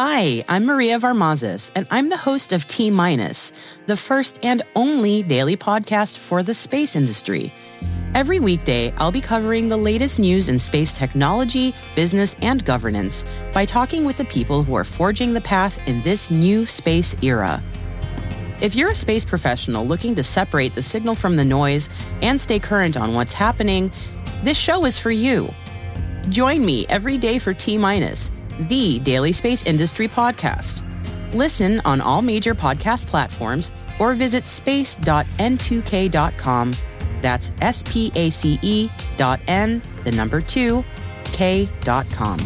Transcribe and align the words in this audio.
Hi, 0.00 0.44
I'm 0.46 0.64
Maria 0.64 1.00
Varmazes, 1.00 1.72
and 1.74 1.84
I'm 1.90 2.08
the 2.08 2.16
host 2.16 2.52
of 2.52 2.68
T 2.68 2.88
Minus, 2.88 3.50
the 3.86 3.96
first 3.96 4.38
and 4.44 4.62
only 4.76 5.24
daily 5.24 5.56
podcast 5.56 6.18
for 6.18 6.44
the 6.44 6.54
space 6.54 6.94
industry. 6.94 7.52
Every 8.14 8.38
weekday, 8.38 8.92
I'll 8.92 9.10
be 9.10 9.20
covering 9.20 9.68
the 9.68 9.76
latest 9.76 10.20
news 10.20 10.48
in 10.48 10.60
space 10.60 10.92
technology, 10.92 11.74
business, 11.96 12.36
and 12.42 12.64
governance 12.64 13.24
by 13.52 13.64
talking 13.64 14.04
with 14.04 14.16
the 14.18 14.24
people 14.26 14.62
who 14.62 14.76
are 14.76 14.84
forging 14.84 15.34
the 15.34 15.40
path 15.40 15.80
in 15.88 16.00
this 16.02 16.30
new 16.30 16.64
space 16.64 17.16
era. 17.20 17.60
If 18.60 18.76
you're 18.76 18.92
a 18.92 18.94
space 18.94 19.24
professional 19.24 19.84
looking 19.84 20.14
to 20.14 20.22
separate 20.22 20.76
the 20.76 20.82
signal 20.82 21.16
from 21.16 21.34
the 21.34 21.44
noise 21.44 21.88
and 22.22 22.40
stay 22.40 22.60
current 22.60 22.96
on 22.96 23.14
what's 23.14 23.34
happening, 23.34 23.90
this 24.44 24.56
show 24.56 24.84
is 24.84 24.96
for 24.96 25.10
you. 25.10 25.52
Join 26.28 26.64
me 26.64 26.86
every 26.88 27.18
day 27.18 27.40
for 27.40 27.52
T 27.52 27.76
Minus, 27.76 28.30
the 28.58 28.98
daily 29.00 29.32
space 29.32 29.64
industry 29.64 30.08
podcast. 30.08 30.82
Listen 31.34 31.82
on 31.84 32.00
all 32.00 32.22
major 32.22 32.54
podcast 32.54 33.06
platforms 33.06 33.70
or 33.98 34.14
visit 34.14 34.46
space.n2k.com. 34.46 36.72
That's 37.20 37.52
S 37.60 37.82
P 37.86 38.10
A 38.14 38.30
C 38.30 38.58
E 38.62 38.88
dot 39.16 39.40
N, 39.48 39.82
the 40.04 40.12
number 40.12 40.40
two, 40.40 40.84
K 41.24 41.68
dot 41.82 42.08
com. 42.10 42.38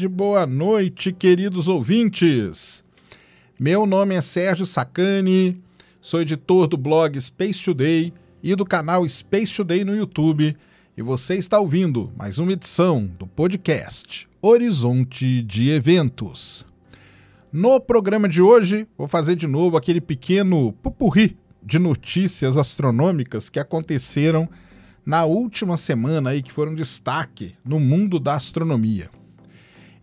Tarde, 0.00 0.08
boa 0.08 0.46
noite, 0.46 1.12
queridos 1.12 1.68
ouvintes. 1.68 2.82
Meu 3.58 3.84
nome 3.84 4.14
é 4.14 4.22
Sérgio 4.22 4.64
Sacani, 4.64 5.60
sou 6.00 6.22
editor 6.22 6.66
do 6.66 6.78
blog 6.78 7.20
Space 7.20 7.62
Today 7.62 8.10
e 8.42 8.54
do 8.54 8.64
canal 8.64 9.06
Space 9.06 9.54
Today 9.54 9.84
no 9.84 9.94
YouTube, 9.94 10.56
e 10.96 11.02
você 11.02 11.34
está 11.36 11.60
ouvindo 11.60 12.10
mais 12.16 12.38
uma 12.38 12.52
edição 12.52 13.10
do 13.18 13.26
podcast 13.26 14.26
Horizonte 14.40 15.42
de 15.42 15.68
Eventos. 15.68 16.64
No 17.52 17.78
programa 17.78 18.26
de 18.26 18.40
hoje, 18.40 18.88
vou 18.96 19.06
fazer 19.06 19.36
de 19.36 19.46
novo 19.46 19.76
aquele 19.76 20.00
pequeno 20.00 20.72
pupurri 20.72 21.36
de 21.62 21.78
notícias 21.78 22.56
astronômicas 22.56 23.50
que 23.50 23.58
aconteceram 23.58 24.48
na 25.04 25.26
última 25.26 25.76
semana 25.76 26.30
aí 26.30 26.42
que 26.42 26.52
foram 26.52 26.74
destaque 26.74 27.54
no 27.62 27.78
mundo 27.78 28.18
da 28.18 28.34
astronomia. 28.34 29.10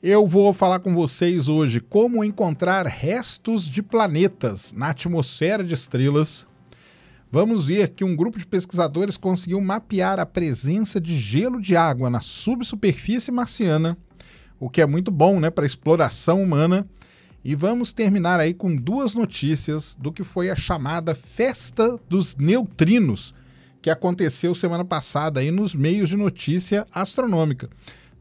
Eu 0.02 0.28
vou 0.28 0.54
falar 0.54 0.78
com 0.80 0.94
vocês 0.94 1.50
hoje 1.50 1.82
como 1.82 2.24
encontrar 2.24 2.86
restos 2.86 3.68
de 3.68 3.82
planetas 3.82 4.72
na 4.72 4.92
atmosfera 4.92 5.64
de 5.64 5.74
estrelas. 5.74 6.46
Vamos 7.32 7.66
ver 7.66 7.90
que 7.90 8.04
um 8.04 8.16
grupo 8.16 8.38
de 8.38 8.46
pesquisadores 8.46 9.18
conseguiu 9.18 9.60
mapear 9.60 10.20
a 10.20 10.26
presença 10.26 11.02
de 11.02 11.18
gelo 11.18 11.60
de 11.60 11.76
água 11.76 12.12
na 12.12 12.22
subsuperfície 12.22 13.32
marciana, 13.32 13.98
o 14.60 14.70
que 14.70 14.82
é 14.82 14.86
muito 14.86 15.10
bom, 15.10 15.40
né, 15.40 15.50
para 15.50 15.66
exploração 15.66 16.44
humana. 16.44 16.88
E 17.44 17.56
vamos 17.56 17.92
terminar 17.92 18.40
aí 18.40 18.54
com 18.54 18.76
duas 18.76 19.16
notícias 19.16 19.98
do 20.00 20.12
que 20.12 20.24
foi 20.24 20.52
a 20.52 20.56
chamada 20.56 21.16
Festa 21.16 22.00
dos 22.08 22.36
Neutrinos, 22.36 23.34
que 23.82 23.90
aconteceu 23.90 24.54
semana 24.54 24.86
passada 24.86 25.40
aí 25.40 25.50
nos 25.50 25.74
meios 25.74 26.08
de 26.08 26.16
notícia 26.16 26.86
astronômica. 26.92 27.68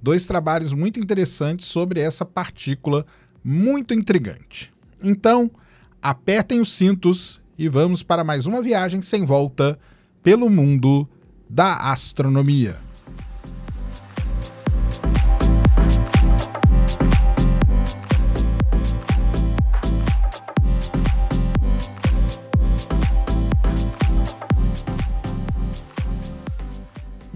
Dois 0.07 0.25
trabalhos 0.25 0.73
muito 0.73 1.01
interessantes 1.01 1.67
sobre 1.67 1.99
essa 1.99 2.25
partícula 2.25 3.05
muito 3.43 3.93
intrigante. 3.93 4.73
Então, 5.03 5.51
apertem 6.01 6.61
os 6.61 6.73
cintos 6.73 7.43
e 7.59 7.69
vamos 7.69 8.05
para 8.05 8.23
mais 8.23 8.47
uma 8.47 8.63
viagem 8.63 9.03
sem 9.03 9.25
volta 9.25 9.77
pelo 10.23 10.49
mundo 10.49 11.09
da 11.51 11.91
astronomia. 11.91 12.86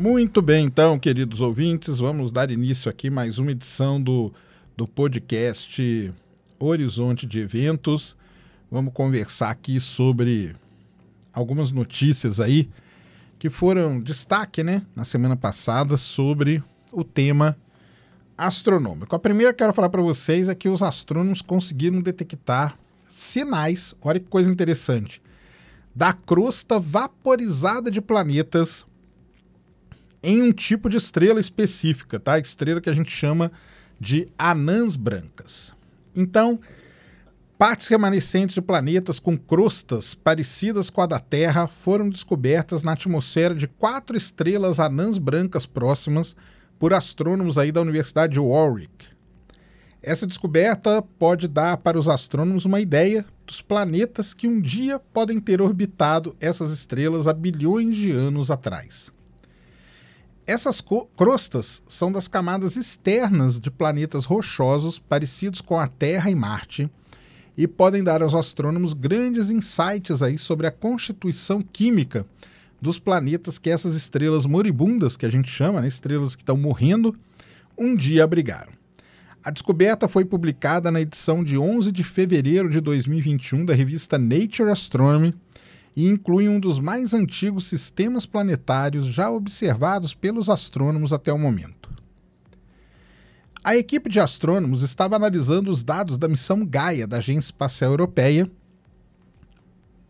Muito 0.00 0.41
bem, 0.41 0.65
então, 0.65 0.99
queridos 0.99 1.43
ouvintes, 1.43 1.99
vamos 1.99 2.33
dar 2.33 2.50
início 2.50 2.91
aqui 2.91 3.11
mais 3.11 3.38
uma 3.38 3.50
edição 3.50 4.00
do, 4.00 4.33
do 4.75 4.88
podcast 4.88 6.11
Horizonte 6.59 7.27
de 7.27 7.41
Eventos. 7.41 8.16
Vamos 8.71 8.94
conversar 8.94 9.50
aqui 9.50 9.78
sobre 9.78 10.56
algumas 11.34 11.71
notícias 11.71 12.41
aí 12.41 12.71
que 13.39 13.50
foram 13.50 14.00
destaque, 14.00 14.65
né, 14.65 14.81
na 14.97 15.05
semana 15.05 15.37
passada 15.37 15.99
sobre 15.99 16.65
o 16.91 17.05
tema 17.05 17.55
astronômico. 18.39 19.15
A 19.15 19.19
primeira 19.19 19.53
que 19.53 19.62
eu 19.62 19.66
quero 19.66 19.75
falar 19.75 19.91
para 19.91 20.00
vocês 20.00 20.49
é 20.49 20.55
que 20.55 20.71
os 20.71 20.81
astrônomos 20.81 21.43
conseguiram 21.43 22.00
detectar 22.00 22.78
sinais, 23.06 23.94
olha 24.00 24.19
que 24.19 24.28
coisa 24.31 24.50
interessante, 24.50 25.21
da 25.94 26.15
crosta 26.15 26.81
vaporizada 26.81 27.91
de 27.91 28.00
planetas 28.00 28.87
em 30.23 30.43
um 30.43 30.53
tipo 30.53 30.89
de 30.89 30.97
estrela 30.97 31.41
específica, 31.41 32.19
tá? 32.19 32.39
Estrela 32.39 32.81
que 32.81 32.91
a 32.91 32.95
gente 32.95 33.11
chama 33.11 33.51
de 33.99 34.29
anãs 34.39 34.97
brancas. 34.97 35.73
Então, 36.15 36.59
partes 37.59 37.89
remanescentes 37.89 38.55
de 38.55 38.63
planetas 38.63 39.19
com 39.19 39.37
crostas 39.37 40.15
parecidas 40.15 40.91
com 40.91 41.01
a 41.01 41.07
da 41.07 41.19
Terra 41.19 41.67
foram 41.67 42.09
descobertas 42.09 42.83
na 42.83 42.93
atmosfera 42.93 43.55
de 43.55 43.69
quatro 43.69 44.17
estrelas 44.17 44.81
anãs 44.81 45.19
brancas 45.19 45.67
próximas 45.67 46.35
por 46.79 46.95
astrônomos 46.95 47.59
aí 47.59 47.71
da 47.71 47.83
Universidade 47.83 48.33
de 48.33 48.41
Warwick. 48.41 49.07
Essa 50.03 50.27
descoberta 50.27 51.03
pode 51.19 51.47
dar 51.47 51.77
para 51.77 51.99
os 51.99 52.09
astrônomos 52.09 52.65
uma 52.65 52.81
ideia 52.81 53.25
dos 53.47 53.61
planetas 53.61 54.33
que 54.33 54.49
um 54.49 54.59
dia 54.59 54.99
podem 54.99 55.39
ter 55.39 55.61
orbitado 55.61 56.35
essas 56.41 56.71
estrelas 56.71 57.27
há 57.27 57.35
bilhões 57.35 57.95
de 57.95 58.11
anos 58.11 58.51
atrás. 58.51 59.13
Essas 60.50 60.83
crostas 61.15 61.81
são 61.87 62.11
das 62.11 62.27
camadas 62.27 62.75
externas 62.75 63.61
de 63.61 63.71
planetas 63.71 64.25
rochosos 64.25 64.99
parecidos 64.99 65.61
com 65.61 65.78
a 65.78 65.87
Terra 65.87 66.28
e 66.28 66.34
Marte 66.34 66.91
e 67.56 67.69
podem 67.69 68.03
dar 68.03 68.21
aos 68.21 68.34
astrônomos 68.34 68.93
grandes 68.93 69.49
insights 69.49 70.25
aí 70.25 70.37
sobre 70.39 70.66
a 70.66 70.72
constituição 70.72 71.62
química 71.62 72.27
dos 72.83 72.99
planetas 72.99 73.60
que 73.60 73.71
essas 73.71 73.94
estrelas 73.94 74.44
moribundas, 74.44 75.16
que 75.16 75.25
a 75.25 75.31
gente 75.31 75.49
chama, 75.49 75.83
né, 75.83 75.87
estrelas 75.87 76.34
que 76.34 76.43
estão 76.43 76.56
morrendo, 76.56 77.15
um 77.78 77.94
dia 77.94 78.25
abrigaram. 78.25 78.72
A 79.44 79.53
descoberta 79.53 80.09
foi 80.09 80.25
publicada 80.25 80.91
na 80.91 81.00
edição 81.00 81.44
de 81.44 81.56
11 81.56 81.93
de 81.93 82.03
fevereiro 82.03 82.69
de 82.69 82.81
2021 82.81 83.65
da 83.65 83.72
revista 83.72 84.19
Nature 84.19 84.72
Astronomy 84.72 85.33
e 85.97 86.06
inclui 86.06 86.49
um 86.49 86.61
dos 86.61 86.78
mais 86.78 87.12
antigos 87.12 87.67
sistemas 87.67 88.27
planetários 88.27 89.06
já 89.06 89.31
observados 89.31 90.15
pelos 90.15 90.49
astrônomos 90.49 91.12
até 91.12 91.33
o 91.33 91.39
momento. 91.39 91.91
A 93.63 93.77
equipe 93.77 94.09
de 94.09 94.19
astrônomos 94.19 94.83
estava 94.83 95.16
analisando 95.16 95.71
os 95.71 95.83
dados 95.83 96.16
da 96.16 96.28
missão 96.28 96.65
Gaia 96.65 97.07
da 97.07 97.19
Agência 97.19 97.48
Espacial 97.48 97.91
Europeia, 97.91 98.51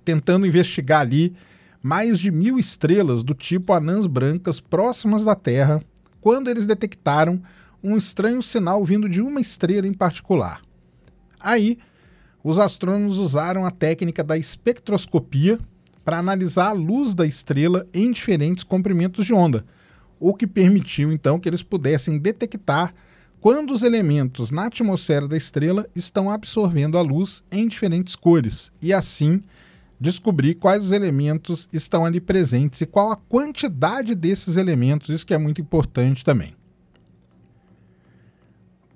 tentando 0.04 0.46
investigar 0.46 1.00
ali 1.00 1.34
mais 1.82 2.18
de 2.18 2.30
mil 2.30 2.58
estrelas 2.58 3.24
do 3.24 3.34
tipo 3.34 3.72
anãs 3.72 4.06
brancas 4.06 4.60
próximas 4.60 5.24
da 5.24 5.34
Terra, 5.34 5.82
quando 6.20 6.48
eles 6.48 6.66
detectaram 6.66 7.42
um 7.82 7.96
estranho 7.96 8.42
sinal 8.42 8.84
vindo 8.84 9.08
de 9.08 9.20
uma 9.20 9.40
estrela 9.40 9.86
em 9.86 9.94
particular. 9.94 10.60
Aí, 11.38 11.78
os 12.42 12.58
astrônomos 12.58 13.18
usaram 13.18 13.64
a 13.64 13.70
técnica 13.70 14.24
da 14.24 14.36
espectroscopia 14.36 15.58
para 16.04 16.18
analisar 16.18 16.68
a 16.68 16.72
luz 16.72 17.14
da 17.14 17.26
estrela 17.26 17.86
em 17.92 18.10
diferentes 18.10 18.64
comprimentos 18.64 19.26
de 19.26 19.34
onda, 19.34 19.64
o 20.18 20.34
que 20.34 20.46
permitiu 20.46 21.12
então 21.12 21.38
que 21.38 21.48
eles 21.48 21.62
pudessem 21.62 22.18
detectar 22.18 22.94
quando 23.40 23.72
os 23.72 23.82
elementos 23.82 24.50
na 24.50 24.66
atmosfera 24.66 25.26
da 25.26 25.36
estrela 25.36 25.86
estão 25.94 26.30
absorvendo 26.30 26.98
a 26.98 27.00
luz 27.00 27.42
em 27.50 27.66
diferentes 27.66 28.14
cores 28.14 28.70
e 28.82 28.92
assim 28.92 29.42
descobrir 29.98 30.54
quais 30.54 30.84
os 30.84 30.92
elementos 30.92 31.68
estão 31.72 32.04
ali 32.04 32.20
presentes 32.20 32.80
e 32.80 32.86
qual 32.86 33.10
a 33.10 33.16
quantidade 33.16 34.14
desses 34.14 34.56
elementos, 34.56 35.10
isso 35.10 35.26
que 35.26 35.34
é 35.34 35.38
muito 35.38 35.60
importante 35.60 36.24
também. 36.24 36.54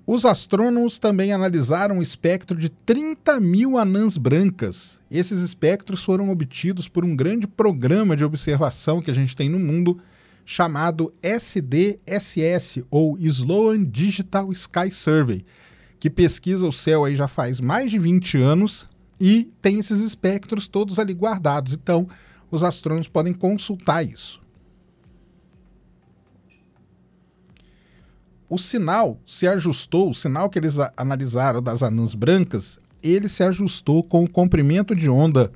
Os 0.07 0.23
astrônomos 0.23 0.99
também 0.99 1.33
analisaram 1.33 1.97
o 1.97 2.01
espectro 2.01 2.55
de 2.55 2.69
30 2.69 3.39
mil 3.39 3.75
anãs 3.75 4.17
brancas. 4.17 4.99
Esses 5.09 5.41
espectros 5.41 6.03
foram 6.03 6.29
obtidos 6.29 6.87
por 6.87 7.03
um 7.03 7.15
grande 7.15 7.47
programa 7.47 8.15
de 8.15 8.23
observação 8.23 9.01
que 9.01 9.09
a 9.09 9.13
gente 9.15 9.35
tem 9.35 9.49
no 9.49 9.57
mundo, 9.57 9.99
chamado 10.45 11.11
SDSS, 11.23 12.85
ou 12.91 13.17
Sloan 13.17 13.83
Digital 13.83 14.51
Sky 14.51 14.91
Survey, 14.91 15.43
que 15.99 16.11
pesquisa 16.11 16.67
o 16.67 16.71
céu 16.71 17.03
aí 17.03 17.15
já 17.15 17.27
faz 17.27 17.59
mais 17.59 17.89
de 17.89 17.97
20 17.97 18.37
anos 18.37 18.87
e 19.19 19.51
tem 19.59 19.79
esses 19.79 20.01
espectros 20.01 20.67
todos 20.67 20.99
ali 20.99 21.13
guardados. 21.13 21.73
Então, 21.73 22.07
os 22.51 22.61
astrônomos 22.61 23.07
podem 23.07 23.33
consultar 23.33 24.03
isso. 24.03 24.44
O 28.49 28.57
sinal 28.57 29.19
se 29.25 29.47
ajustou, 29.47 30.09
o 30.09 30.13
sinal 30.13 30.49
que 30.49 30.59
eles 30.59 30.75
analisaram 30.95 31.61
das 31.61 31.81
anãs 31.81 32.13
brancas, 32.13 32.79
ele 33.01 33.27
se 33.27 33.43
ajustou 33.43 34.03
com 34.03 34.23
o 34.23 34.29
comprimento 34.29 34.95
de 34.95 35.09
onda 35.09 35.51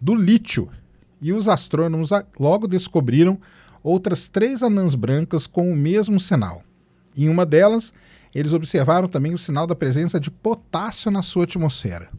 do 0.00 0.14
lítio. 0.14 0.68
E 1.20 1.32
os 1.32 1.48
astrônomos 1.48 2.10
logo 2.38 2.66
descobriram 2.66 3.38
outras 3.82 4.28
três 4.28 4.62
anãs 4.62 4.94
brancas 4.94 5.46
com 5.46 5.70
o 5.70 5.76
mesmo 5.76 6.18
sinal. 6.18 6.62
Em 7.16 7.28
uma 7.28 7.46
delas, 7.46 7.92
eles 8.34 8.52
observaram 8.52 9.06
também 9.06 9.32
o 9.32 9.38
sinal 9.38 9.66
da 9.66 9.74
presença 9.74 10.18
de 10.18 10.30
potássio 10.30 11.10
na 11.10 11.22
sua 11.22 11.44
atmosfera. 11.44 12.10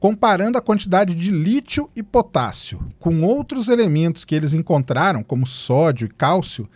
Comparando 0.00 0.58
a 0.58 0.60
quantidade 0.60 1.14
de 1.14 1.30
lítio 1.30 1.88
e 1.94 2.02
potássio 2.02 2.86
com 2.98 3.22
outros 3.22 3.68
elementos 3.68 4.24
que 4.24 4.34
eles 4.34 4.52
encontraram, 4.52 5.22
como 5.22 5.46
sódio 5.46 6.06
e 6.06 6.10
cálcio, 6.10 6.68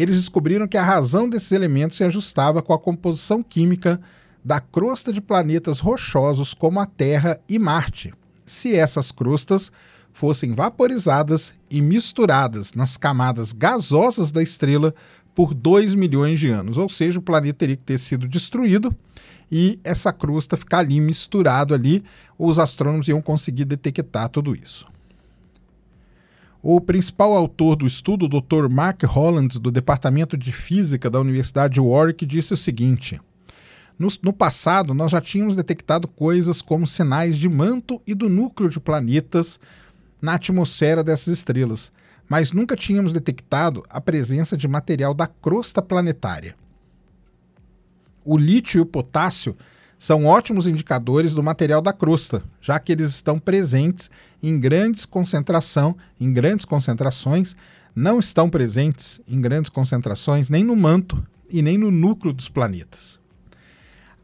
eles 0.00 0.16
descobriram 0.16 0.68
que 0.68 0.76
a 0.76 0.84
razão 0.84 1.28
desses 1.28 1.52
elementos 1.52 1.96
se 1.96 2.04
ajustava 2.04 2.62
com 2.62 2.72
a 2.72 2.78
composição 2.78 3.42
química 3.42 4.00
da 4.44 4.60
crosta 4.60 5.12
de 5.12 5.20
planetas 5.20 5.80
rochosos 5.80 6.54
como 6.54 6.78
a 6.78 6.86
Terra 6.86 7.40
e 7.48 7.58
Marte, 7.58 8.14
se 8.46 8.74
essas 8.74 9.10
crostas 9.10 9.72
fossem 10.12 10.52
vaporizadas 10.52 11.54
e 11.70 11.80
misturadas 11.80 12.72
nas 12.74 12.96
camadas 12.96 13.52
gasosas 13.52 14.30
da 14.30 14.42
estrela 14.42 14.94
por 15.34 15.54
2 15.54 15.94
milhões 15.94 16.40
de 16.40 16.48
anos. 16.48 16.78
Ou 16.78 16.88
seja, 16.88 17.18
o 17.18 17.22
planeta 17.22 17.58
teria 17.58 17.76
que 17.76 17.84
ter 17.84 17.98
sido 17.98 18.26
destruído 18.26 18.94
e 19.50 19.80
essa 19.82 20.12
crosta 20.12 20.56
ficar 20.56 20.78
ali 20.78 21.00
misturado 21.00 21.74
ali, 21.74 22.04
os 22.38 22.58
astrônomos 22.58 23.08
iam 23.08 23.22
conseguir 23.22 23.64
detectar 23.64 24.28
tudo 24.28 24.54
isso. 24.54 24.86
O 26.60 26.80
principal 26.80 27.34
autor 27.34 27.76
do 27.76 27.86
estudo, 27.86 28.24
o 28.26 28.28
Dr. 28.28 28.68
Mark 28.68 29.04
Holland, 29.04 29.60
do 29.60 29.70
Departamento 29.70 30.36
de 30.36 30.52
Física 30.52 31.08
da 31.08 31.20
Universidade 31.20 31.74
de 31.74 31.80
Warwick, 31.80 32.26
disse 32.26 32.52
o 32.52 32.56
seguinte: 32.56 33.20
no, 33.96 34.08
no, 34.22 34.32
passado, 34.32 34.92
nós 34.92 35.12
já 35.12 35.20
tínhamos 35.20 35.54
detectado 35.54 36.08
coisas 36.08 36.60
como 36.60 36.86
sinais 36.86 37.36
de 37.36 37.48
manto 37.48 38.02
e 38.04 38.12
do 38.14 38.28
núcleo 38.28 38.68
de 38.68 38.80
planetas 38.80 39.60
na 40.20 40.34
atmosfera 40.34 41.04
dessas 41.04 41.38
estrelas, 41.38 41.92
mas 42.28 42.50
nunca 42.50 42.74
tínhamos 42.74 43.12
detectado 43.12 43.84
a 43.88 44.00
presença 44.00 44.56
de 44.56 44.66
material 44.66 45.14
da 45.14 45.28
crosta 45.28 45.80
planetária. 45.80 46.56
O 48.24 48.36
lítio 48.36 48.78
e 48.78 48.82
o 48.82 48.86
potássio 48.86 49.56
são 49.98 50.26
ótimos 50.26 50.66
indicadores 50.66 51.34
do 51.34 51.42
material 51.42 51.82
da 51.82 51.92
crosta, 51.92 52.42
já 52.60 52.78
que 52.78 52.92
eles 52.92 53.08
estão 53.08 53.38
presentes 53.38 54.08
em 54.40 54.58
grandes 54.58 55.04
concentração, 55.04 55.96
em 56.20 56.32
grandes 56.32 56.64
concentrações, 56.64 57.56
não 57.94 58.20
estão 58.20 58.48
presentes 58.48 59.20
em 59.28 59.40
grandes 59.40 59.70
concentrações 59.70 60.48
nem 60.48 60.62
no 60.62 60.76
manto 60.76 61.20
e 61.50 61.60
nem 61.60 61.76
no 61.76 61.90
núcleo 61.90 62.32
dos 62.32 62.48
planetas. 62.48 63.18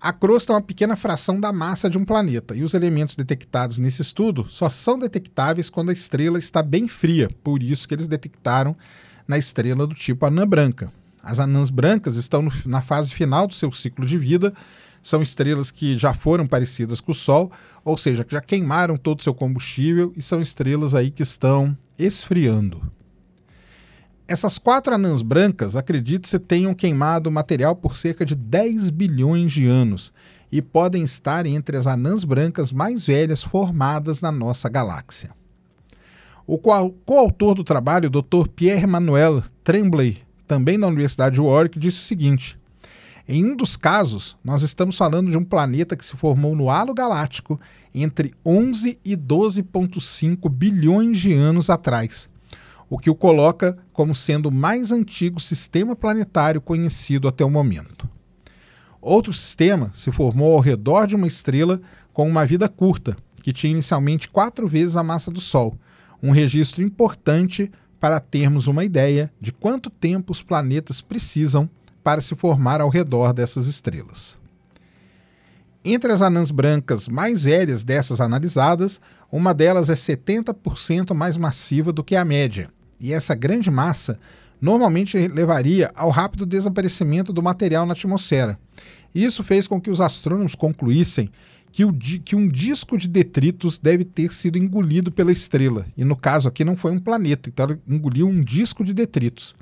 A 0.01 0.13
crosta 0.13 0.53
é 0.53 0.55
uma 0.55 0.63
pequena 0.63 0.97
fração 0.97 1.41
da 1.41 1.51
massa 1.53 1.89
de 1.89 1.97
um 1.97 2.05
planeta, 2.05 2.55
e 2.55 2.63
os 2.63 2.75
elementos 2.75 3.17
detectados 3.17 3.79
nesse 3.79 4.03
estudo 4.03 4.47
só 4.49 4.69
são 4.69 4.99
detectáveis 4.99 5.71
quando 5.71 5.89
a 5.89 5.95
estrela 5.95 6.39
está 6.39 6.63
bem 6.63 6.87
fria, 6.87 7.29
por 7.43 7.63
isso 7.63 7.89
que 7.89 7.95
eles 7.95 8.07
detectaram 8.07 8.77
na 9.27 9.39
estrela 9.39 9.87
do 9.87 9.95
tipo 9.95 10.27
anã 10.27 10.47
branca. 10.47 10.93
As 11.23 11.39
anãs 11.39 11.71
brancas 11.71 12.17
estão 12.17 12.43
no, 12.43 12.53
na 12.67 12.83
fase 12.83 13.15
final 13.15 13.47
do 13.47 13.55
seu 13.55 13.73
ciclo 13.73 14.05
de 14.05 14.19
vida 14.19 14.53
são 15.05 15.21
estrelas 15.21 15.71
que 15.71 15.99
já 15.99 16.15
foram 16.15 16.47
parecidas 16.47 16.99
com 16.99 17.13
o 17.13 17.15
Sol, 17.15 17.53
ou 17.85 17.99
seja, 17.99 18.25
que 18.25 18.33
já 18.33 18.41
queimaram 18.41 18.97
todo 18.97 19.21
o 19.21 19.23
seu 19.23 19.35
combustível 19.35 20.15
e 20.17 20.23
são 20.23 20.41
estrelas 20.41 20.95
aí 20.95 21.11
que 21.11 21.23
estão 21.23 21.77
esfriando. 21.99 22.83
Essas 24.27 24.59
quatro 24.59 24.95
anãs 24.95 25.21
brancas, 25.21 25.77
acredite-se, 25.77 26.39
tenham 26.39 26.75
queimado 26.75 27.31
material 27.31 27.77
por 27.77 27.99
cerca 27.99 28.25
de 28.25 28.35
10 28.35 28.89
bilhões 28.89 29.53
de 29.53 29.67
anos 29.67 30.11
e 30.51 30.63
podem 30.63 31.03
estar 31.03 31.45
entre 31.45 31.77
as 31.77 31.87
anãs 31.87 32.25
brancas 32.25 32.73
mais 32.73 33.07
velhas 33.07 33.43
formadas 33.43 34.23
na 34.23 34.33
nossa 34.33 34.71
galáxia. 34.71 35.33
O 36.47 36.57
coautor 36.59 37.55
do 37.55 37.63
trabalho, 37.63 38.09
o 38.09 38.23
Dr. 38.23 38.49
Pierre-Emmanuel 38.57 39.43
Tremblay, 39.63 40.23
também 40.49 40.81
da 40.81 40.87
Universidade 40.87 41.35
de 41.35 41.43
Warwick, 41.43 41.79
disse 41.79 41.99
o 41.99 42.05
seguinte: 42.05 42.59
em 43.27 43.45
um 43.45 43.57
dos 43.57 43.75
casos, 43.75 44.37
nós 44.45 44.61
estamos 44.61 44.99
falando 44.99 45.31
de 45.31 45.39
um 45.39 45.45
planeta 45.45 45.97
que 45.97 46.05
se 46.05 46.15
formou 46.15 46.55
no 46.55 46.69
halo 46.69 46.93
galáctico 46.93 47.59
entre 47.95 48.35
11 48.45 48.99
e 49.03 49.17
12,5 49.17 50.51
bilhões 50.51 51.19
de 51.19 51.33
anos 51.33 51.71
atrás, 51.71 52.29
o 52.89 52.99
que 52.99 53.09
o 53.09 53.15
coloca 53.15 53.79
como 53.95 54.15
sendo 54.15 54.51
o 54.51 54.53
mais 54.53 54.93
antigo 54.93 55.41
sistema 55.41 55.97
planetário 55.97 56.61
conhecido 56.61 57.27
até 57.27 57.43
o 57.43 57.51
momento. 57.51 58.07
Outro 59.01 59.33
sistema 59.33 59.91
se 59.95 60.13
formou 60.13 60.53
ao 60.53 60.61
redor 60.61 61.07
de 61.07 61.17
uma 61.17 61.27
estrela 61.27 61.81
com 62.13 62.29
uma 62.29 62.45
vida 62.45 62.69
curta, 62.69 63.17
que 63.43 63.55
tinha 63.55 63.71
inicialmente 63.71 64.29
quatro 64.29 64.69
vezes 64.69 64.97
a 64.97 65.03
massa 65.03 65.31
do 65.31 65.41
Sol, 65.41 65.79
um 66.23 66.31
registro 66.31 66.83
importante 66.83 67.73
para 67.99 68.21
termos 68.21 68.67
uma 68.67 68.85
ideia 68.85 69.33
de 69.41 69.51
quanto 69.51 69.89
tempo 69.89 70.31
os 70.31 70.43
planetas 70.43 71.01
precisam 71.01 71.71
para 72.05 72.21
se 72.21 72.35
formar 72.37 72.83
ao 72.83 72.91
redor 72.91 73.33
dessas 73.33 73.67
estrelas. 73.67 74.37
Entre 75.83 76.13
as 76.13 76.23
anãs 76.23 76.51
brancas 76.51 77.09
mais 77.09 77.45
velhas 77.45 77.83
dessas 77.83 78.21
analisadas, 78.21 79.01
uma 79.33 79.53
delas 79.53 79.91
é 79.91 79.95
70% 79.95 81.15
mais 81.15 81.37
massiva 81.37 81.93
do 81.93 82.05
que 82.05 82.15
a 82.15 82.25
média, 82.25 82.71
e 83.01 83.13
essa 83.13 83.35
grande 83.35 83.71
massa 83.71 84.19
normalmente 84.61 85.29
levaria 85.29 85.91
ao 85.95 86.11
rápido 86.11 86.47
desaparecimento 86.47 87.33
do 87.33 87.43
material 87.43 87.85
na 87.85 87.93
atmosfera. 87.93 88.59
Isso 89.15 89.43
fez 89.43 89.67
com 89.67 89.81
que 89.81 89.91
os 89.91 90.01
astrônomos 90.01 90.55
concluíssem 90.55 91.31
que, 91.71 91.85
que 92.21 92.37
um 92.37 92.47
disco 92.47 92.97
de 92.97 93.09
detritos 93.09 93.79
deve 93.79 94.05
ter 94.05 94.33
sido 94.33 94.57
engolido 94.57 95.11
pela 95.11 95.33
estrela, 95.33 95.87
e 95.97 96.05
no 96.05 96.17
caso 96.17 96.49
aqui 96.49 96.65
não 96.65 96.77
foi 96.77 96.93
um 96.93 96.99
planeta, 96.99 97.49
então 97.49 97.65
ela 97.65 97.79
engoliu 97.87 98.27
um 98.27 98.41
disco 98.41 98.85
de 98.85 98.95
detritos. 98.95 99.55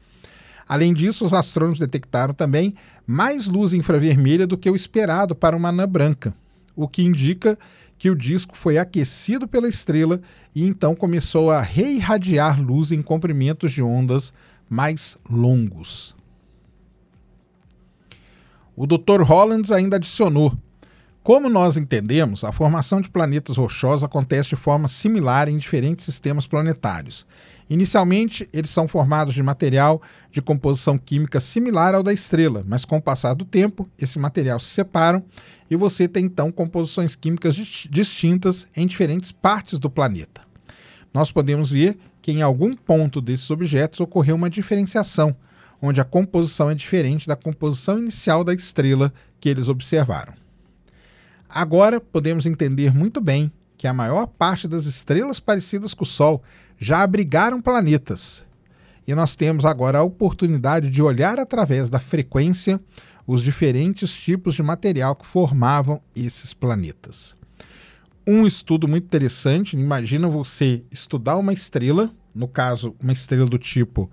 Além 0.73 0.95
disso, 0.95 1.27
os 1.27 1.35
astrônomos 1.35 1.79
detectaram 1.79 2.33
também 2.33 2.75
mais 3.07 3.47
luz 3.47 3.75
infravermelha 3.75 4.47
do 4.47 4.57
que 4.57 4.71
o 4.71 4.75
esperado 4.75 5.35
para 5.35 5.55
uma 5.55 5.69
anã 5.69 5.87
branca, 5.87 6.35
o 6.75 6.89
que 6.89 7.03
indica 7.03 7.59
que 7.99 8.09
o 8.09 8.17
disco 8.17 8.57
foi 8.57 8.79
aquecido 8.79 9.47
pela 9.47 9.69
estrela 9.69 10.19
e 10.55 10.67
então 10.67 10.95
começou 10.95 11.51
a 11.51 11.61
reirradiar 11.61 12.59
luz 12.59 12.91
em 12.91 13.03
comprimentos 13.03 13.71
de 13.71 13.83
ondas 13.83 14.33
mais 14.67 15.19
longos. 15.29 16.17
O 18.75 18.87
Dr. 18.87 19.21
Hollands 19.21 19.71
ainda 19.71 19.97
adicionou: 19.97 20.57
como 21.23 21.51
nós 21.51 21.77
entendemos, 21.77 22.45
a 22.45 22.51
formação 22.51 23.03
de 23.03 23.11
planetas 23.11 23.59
rochosos 23.59 24.05
acontece 24.05 24.49
de 24.49 24.57
forma 24.57 24.89
similar 24.89 25.51
em 25.51 25.59
diferentes 25.59 26.07
sistemas 26.07 26.47
planetários 26.47 27.27
Inicialmente, 27.73 28.47
eles 28.53 28.69
são 28.69 28.87
formados 28.87 29.33
de 29.33 29.43
material 29.43 30.03
de 30.31 30.43
composição 30.43 30.99
química 30.99 31.41
similar 31.41 31.95
ao 31.95 32.03
da 32.03 32.13
estrela, 32.13 32.63
mas 32.69 32.85
com 32.85 32.99
o 32.99 33.01
passar 33.01 33.33
do 33.33 33.47
tempo, 33.47 33.89
esse 33.99 34.19
material 34.19 34.61
se 34.61 34.67
separam 34.67 35.25
e 35.71 35.75
você 35.75 36.07
tem 36.07 36.27
então 36.27 36.53
composições 36.53 37.17
químicas 37.17 37.55
distintas 37.55 38.67
em 38.77 38.87
diferentes 38.87 39.33
partes 39.33 39.79
do 39.79 39.89
planeta. 39.89 40.43
Nós 41.15 41.33
podemos 41.33 41.71
ver 41.71 41.97
que 42.21 42.31
em 42.31 42.43
algum 42.43 42.77
ponto 42.77 43.23
desses 43.23 43.51
objetos 43.51 44.01
ocorreu 44.01 44.37
uma 44.37 44.51
diferenciação, 44.51 45.35
onde 45.81 45.99
a 45.99 46.05
composição 46.05 46.69
é 46.71 46.75
diferente 46.75 47.27
da 47.27 47.37
composição 47.37 47.99
inicial 47.99 48.45
da 48.45 48.53
estrela 48.53 49.11
que 49.41 49.49
eles 49.49 49.71
observaram. 49.71 50.35
Agora 51.49 51.99
podemos 51.99 52.45
entender 52.45 52.93
muito 52.95 53.19
bem 53.19 53.51
que 53.79 53.87
a 53.89 53.95
maior 53.95 54.27
parte 54.27 54.69
das 54.69 54.85
estrelas 54.85 55.41
parecidas 55.41 55.95
com 55.95 56.05
o 56.05 56.07
Sol 56.07 56.43
já 56.83 57.03
abrigaram 57.03 57.61
planetas. 57.61 58.45
E 59.07 59.15
nós 59.15 59.37
temos 59.37 59.65
agora 59.65 59.99
a 59.99 60.03
oportunidade 60.03 60.91
de 60.91 61.01
olhar 61.01 61.39
através 61.39 61.89
da 61.89 62.01
frequência 62.01 62.81
os 63.25 63.41
diferentes 63.41 64.13
tipos 64.13 64.57
de 64.57 64.65
material 64.65 65.15
que 65.15 65.25
formavam 65.25 66.03
esses 66.15 66.53
planetas. 66.53 67.37
Um 68.27 68.45
estudo 68.45 68.89
muito 68.89 69.05
interessante, 69.05 69.77
imagina 69.77 70.27
você 70.27 70.83
estudar 70.91 71.37
uma 71.37 71.53
estrela, 71.53 72.13
no 72.35 72.49
caso, 72.49 72.97
uma 73.01 73.13
estrela 73.13 73.47
do 73.47 73.59
tipo 73.59 74.11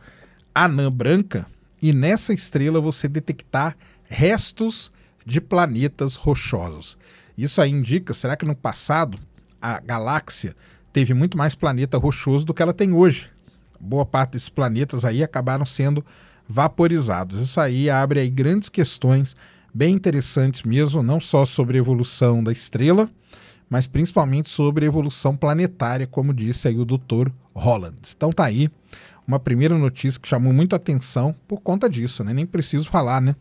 anã 0.53 0.91
branca, 0.91 1.47
e 1.81 1.91
nessa 1.91 2.33
estrela 2.33 2.79
você 2.79 3.07
detectar 3.07 3.75
restos 4.03 4.91
de 5.25 5.41
planetas 5.41 6.15
rochosos. 6.15 6.99
Isso 7.35 7.61
aí 7.61 7.71
indica, 7.71 8.13
será 8.13 8.35
que 8.35 8.45
no 8.45 8.55
passado 8.55 9.17
a 9.59 9.79
galáxia 9.79 10.55
teve 10.91 11.13
muito 11.13 11.37
mais 11.37 11.55
planeta 11.55 11.97
rochoso 11.97 12.45
do 12.45 12.53
que 12.53 12.61
ela 12.61 12.73
tem 12.73 12.93
hoje? 12.93 13.29
Boa 13.79 14.05
parte 14.05 14.31
desses 14.31 14.49
planetas 14.49 15.05
aí 15.05 15.23
acabaram 15.23 15.65
sendo 15.65 16.03
vaporizados. 16.47 17.39
Isso 17.39 17.59
aí 17.61 17.89
abre 17.89 18.19
aí 18.19 18.29
grandes 18.29 18.69
questões 18.69 19.35
bem 19.73 19.93
interessantes 19.93 20.63
mesmo, 20.63 21.03
não 21.03 21.19
só 21.19 21.45
sobre 21.45 21.77
a 21.77 21.79
evolução 21.79 22.43
da 22.43 22.51
estrela, 22.51 23.09
mas 23.69 23.85
principalmente 23.85 24.49
sobre 24.49 24.85
a 24.85 24.87
evolução 24.87 25.37
planetária, 25.37 26.07
como 26.07 26.33
disse 26.33 26.67
aí 26.67 26.77
o 26.77 26.85
Dr. 26.85 27.29
Holland. 27.53 27.97
Então 28.15 28.31
tá 28.31 28.45
aí 28.45 28.69
uma 29.27 29.39
primeira 29.39 29.77
notícia 29.77 30.19
que 30.19 30.27
chamou 30.27 30.51
muito 30.51 30.75
atenção 30.75 31.35
por 31.47 31.61
conta 31.61 31.87
disso, 31.87 32.23
né? 32.23 32.33
Nem 32.33 32.47
preciso 32.47 32.89
falar, 32.89 33.21
né? 33.21 33.35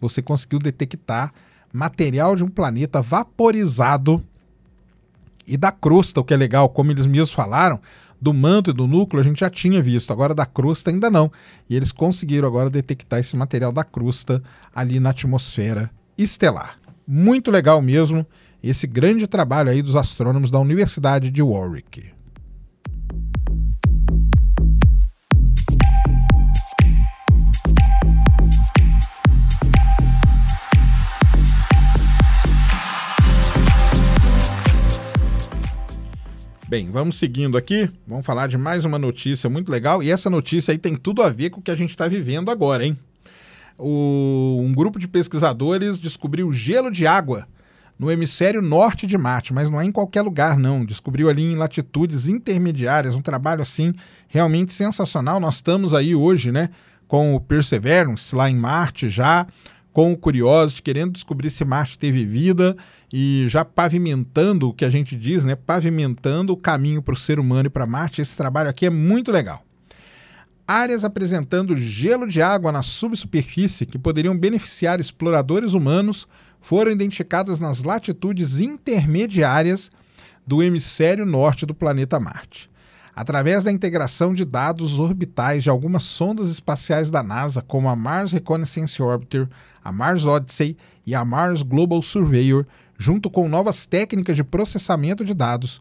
Você 0.00 0.20
conseguiu 0.20 0.58
detectar 0.58 1.32
material 1.72 2.34
de 2.34 2.42
um 2.42 2.48
planeta 2.48 3.00
vaporizado 3.00 4.24
e 5.48 5.56
da 5.56 5.72
crosta, 5.72 6.20
o 6.20 6.24
que 6.24 6.34
é 6.34 6.36
legal, 6.36 6.68
como 6.68 6.90
eles 6.90 7.06
mesmos 7.06 7.32
falaram, 7.32 7.80
do 8.20 8.34
manto 8.34 8.70
e 8.70 8.72
do 8.72 8.86
núcleo 8.86 9.20
a 9.20 9.24
gente 9.24 9.40
já 9.40 9.48
tinha 9.48 9.80
visto, 9.80 10.12
agora 10.12 10.34
da 10.34 10.44
crosta 10.44 10.90
ainda 10.90 11.10
não. 11.10 11.30
E 11.68 11.76
eles 11.76 11.92
conseguiram 11.92 12.46
agora 12.46 12.68
detectar 12.68 13.20
esse 13.20 13.36
material 13.36 13.72
da 13.72 13.84
crosta 13.84 14.42
ali 14.74 15.00
na 15.00 15.10
atmosfera 15.10 15.90
estelar. 16.16 16.78
Muito 17.06 17.50
legal 17.50 17.80
mesmo 17.80 18.26
esse 18.62 18.86
grande 18.86 19.26
trabalho 19.26 19.70
aí 19.70 19.80
dos 19.80 19.96
astrônomos 19.96 20.50
da 20.50 20.58
Universidade 20.58 21.30
de 21.30 21.42
Warwick. 21.42 22.17
Bem, 36.68 36.90
vamos 36.90 37.16
seguindo 37.16 37.56
aqui. 37.56 37.90
Vamos 38.06 38.26
falar 38.26 38.46
de 38.46 38.58
mais 38.58 38.84
uma 38.84 38.98
notícia 38.98 39.48
muito 39.48 39.72
legal. 39.72 40.02
E 40.02 40.10
essa 40.10 40.28
notícia 40.28 40.70
aí 40.70 40.76
tem 40.76 40.94
tudo 40.94 41.22
a 41.22 41.30
ver 41.30 41.48
com 41.48 41.60
o 41.60 41.62
que 41.62 41.70
a 41.70 41.74
gente 41.74 41.88
está 41.88 42.06
vivendo 42.06 42.50
agora, 42.50 42.84
hein? 42.84 42.94
O, 43.78 44.60
um 44.60 44.74
grupo 44.74 44.98
de 44.98 45.08
pesquisadores 45.08 45.96
descobriu 45.96 46.52
gelo 46.52 46.90
de 46.90 47.06
água 47.06 47.48
no 47.98 48.10
hemisfério 48.10 48.60
norte 48.60 49.06
de 49.06 49.16
Marte, 49.16 49.54
mas 49.54 49.70
não 49.70 49.80
é 49.80 49.86
em 49.86 49.90
qualquer 49.90 50.20
lugar, 50.20 50.58
não. 50.58 50.84
Descobriu 50.84 51.30
ali 51.30 51.42
em 51.42 51.56
latitudes 51.56 52.28
intermediárias, 52.28 53.14
um 53.14 53.22
trabalho 53.22 53.62
assim 53.62 53.94
realmente 54.28 54.74
sensacional. 54.74 55.40
Nós 55.40 55.54
estamos 55.54 55.94
aí 55.94 56.14
hoje, 56.14 56.52
né, 56.52 56.68
com 57.06 57.34
o 57.34 57.40
Perseverance 57.40 58.36
lá 58.36 58.50
em 58.50 58.54
Marte 58.54 59.08
já, 59.08 59.46
com 59.90 60.12
o 60.12 60.18
Curiosity, 60.18 60.82
querendo 60.82 61.12
descobrir 61.12 61.48
se 61.48 61.64
Marte 61.64 61.96
teve 61.96 62.26
vida 62.26 62.76
e 63.12 63.46
já 63.48 63.64
pavimentando 63.64 64.68
o 64.68 64.74
que 64.74 64.84
a 64.84 64.90
gente 64.90 65.16
diz, 65.16 65.44
né? 65.44 65.56
Pavimentando 65.56 66.52
o 66.52 66.56
caminho 66.56 67.02
para 67.02 67.14
o 67.14 67.16
ser 67.16 67.38
humano 67.38 67.66
e 67.66 67.70
para 67.70 67.86
Marte. 67.86 68.20
Esse 68.20 68.36
trabalho 68.36 68.68
aqui 68.68 68.86
é 68.86 68.90
muito 68.90 69.32
legal. 69.32 69.64
Áreas 70.66 71.02
apresentando 71.02 71.74
gelo 71.74 72.26
de 72.26 72.42
água 72.42 72.70
na 72.70 72.82
subsuperfície 72.82 73.86
que 73.86 73.98
poderiam 73.98 74.36
beneficiar 74.36 75.00
exploradores 75.00 75.72
humanos 75.72 76.28
foram 76.60 76.90
identificadas 76.90 77.58
nas 77.58 77.82
latitudes 77.82 78.60
intermediárias 78.60 79.90
do 80.46 80.62
hemisfério 80.62 81.24
norte 81.24 81.64
do 81.64 81.74
planeta 81.74 82.20
Marte. 82.20 82.70
Através 83.14 83.64
da 83.64 83.72
integração 83.72 84.34
de 84.34 84.44
dados 84.44 84.98
orbitais 84.98 85.64
de 85.64 85.70
algumas 85.70 86.04
sondas 86.04 86.50
espaciais 86.50 87.10
da 87.10 87.22
NASA, 87.22 87.62
como 87.62 87.88
a 87.88 87.96
Mars 87.96 88.32
Reconnaissance 88.32 89.02
Orbiter, 89.02 89.48
a 89.82 89.90
Mars 89.90 90.24
Odyssey 90.24 90.76
e 91.06 91.14
a 91.14 91.24
Mars 91.24 91.62
Global 91.62 92.00
Surveyor, 92.00 92.66
junto 92.98 93.30
com 93.30 93.48
novas 93.48 93.86
técnicas 93.86 94.34
de 94.34 94.42
processamento 94.42 95.24
de 95.24 95.32
dados, 95.32 95.80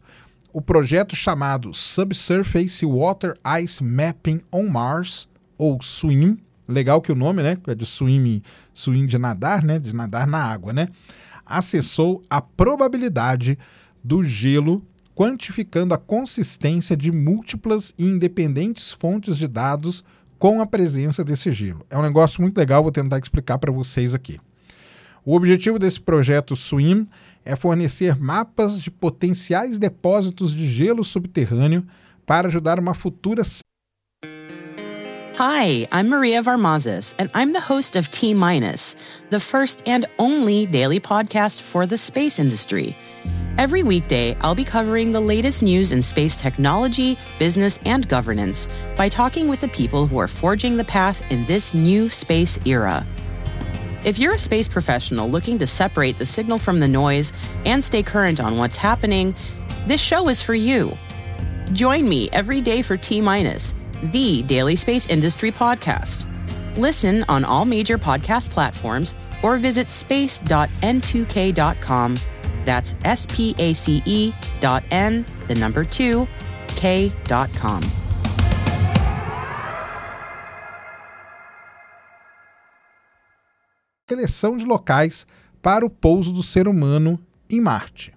o 0.53 0.61
projeto 0.61 1.15
chamado 1.15 1.73
Subsurface 1.73 2.85
Water 2.85 3.33
Ice 3.61 3.83
Mapping 3.83 4.39
on 4.53 4.69
Mars, 4.69 5.27
ou 5.57 5.81
SWIM, 5.81 6.37
legal 6.67 7.01
que 7.01 7.11
o 7.11 7.15
nome, 7.15 7.41
né, 7.41 7.57
é 7.67 7.75
de 7.75 7.85
swim, 7.85 8.41
swim 8.73 9.05
de 9.05 9.17
nadar, 9.17 9.63
né, 9.63 9.79
de 9.79 9.93
nadar 9.93 10.27
na 10.27 10.43
água, 10.43 10.71
né, 10.71 10.89
acessou 11.45 12.21
a 12.29 12.41
probabilidade 12.41 13.57
do 14.03 14.23
gelo, 14.23 14.85
quantificando 15.15 15.93
a 15.93 15.97
consistência 15.97 16.95
de 16.95 17.11
múltiplas 17.11 17.93
e 17.97 18.05
independentes 18.05 18.91
fontes 18.91 19.37
de 19.37 19.47
dados 19.47 20.03
com 20.37 20.61
a 20.61 20.67
presença 20.67 21.23
desse 21.23 21.51
gelo. 21.51 21.83
É 21.89 21.97
um 21.97 22.03
negócio 22.03 22.41
muito 22.41 22.57
legal, 22.57 22.83
vou 22.83 22.91
tentar 22.91 23.17
explicar 23.17 23.57
para 23.57 23.71
vocês 23.71 24.13
aqui. 24.13 24.39
O 25.29 25.35
objetivo 25.35 25.77
desse 25.77 25.99
projeto 25.99 26.55
SWIM 26.55 27.05
é 27.43 27.53
fornecer 27.53 28.17
mapas 28.17 28.81
de 28.81 28.89
potenciais 28.89 29.77
depósitos 29.77 30.53
de 30.53 30.65
gelo 30.69 31.03
subterrâneo 31.03 31.85
para 32.25 32.47
ajudar 32.47 32.79
uma 32.79 32.93
futura. 32.93 33.43
Hi, 35.37 35.85
I'm 35.91 36.07
Maria 36.07 36.41
Varmazes, 36.41 37.13
and 37.19 37.29
I'm 37.35 37.51
the 37.51 37.59
host 37.59 37.97
of 37.97 38.09
T 38.09 38.33
Minus, 38.33 38.95
the 39.29 39.41
first 39.41 39.83
and 39.85 40.05
only 40.17 40.65
daily 40.65 41.01
podcast 41.01 41.61
for 41.61 41.85
the 41.85 41.97
space 41.97 42.39
industry. 42.39 42.95
Every 43.57 43.83
weekday, 43.83 44.33
I'll 44.39 44.55
be 44.55 44.63
covering 44.63 45.11
the 45.11 45.19
latest 45.19 45.61
news 45.61 45.91
in 45.91 46.01
space 46.01 46.37
technology, 46.37 47.17
business, 47.37 47.81
and 47.85 48.07
governance 48.07 48.69
by 48.95 49.09
talking 49.09 49.49
with 49.49 49.59
the 49.59 49.67
people 49.67 50.07
who 50.07 50.19
are 50.19 50.29
forging 50.29 50.77
the 50.77 50.85
path 50.85 51.21
in 51.29 51.45
this 51.47 51.73
new 51.73 52.07
space 52.07 52.57
era. 52.65 53.05
If 54.03 54.19
you're 54.19 54.35
a 54.35 54.39
space 54.39 54.67
professional 54.67 55.29
looking 55.29 55.57
to 55.59 55.67
separate 55.67 56.17
the 56.17 56.25
signal 56.25 56.57
from 56.59 56.79
the 56.79 56.87
noise 56.87 57.33
and 57.65 57.83
stay 57.83 58.03
current 58.03 58.39
on 58.39 58.57
what's 58.57 58.77
happening, 58.77 59.35
this 59.87 59.99
show 60.01 60.29
is 60.29 60.41
for 60.41 60.53
you. 60.53 60.97
Join 61.73 62.07
me 62.07 62.29
every 62.31 62.61
day 62.61 62.81
for 62.81 62.95
T 62.95 63.19
Minus, 63.21 63.73
the 64.03 64.43
daily 64.43 64.75
space 64.75 65.07
industry 65.07 65.51
podcast. 65.51 66.25
Listen 66.77 67.25
on 67.27 67.43
all 67.43 67.65
major 67.65 67.97
podcast 67.97 68.51
platforms 68.51 69.15
or 69.43 69.57
visit 69.57 69.89
space.n2k.com. 69.89 72.17
That's 72.65 72.95
S 73.03 73.25
P 73.29 73.55
A 73.57 73.73
C 73.73 74.03
E 74.05 74.31
dot 74.59 74.83
N, 74.91 75.25
the 75.47 75.55
number 75.55 75.83
two, 75.83 76.27
K.com. 76.67 77.81
seleção 84.09 84.55
de 84.55 84.63
locais 84.63 85.27
para 85.61 85.85
o 85.85 85.89
pouso 85.89 86.31
do 86.31 86.41
ser 86.41 86.65
humano 86.65 87.19
em 87.49 87.59
Marte. 87.59 88.13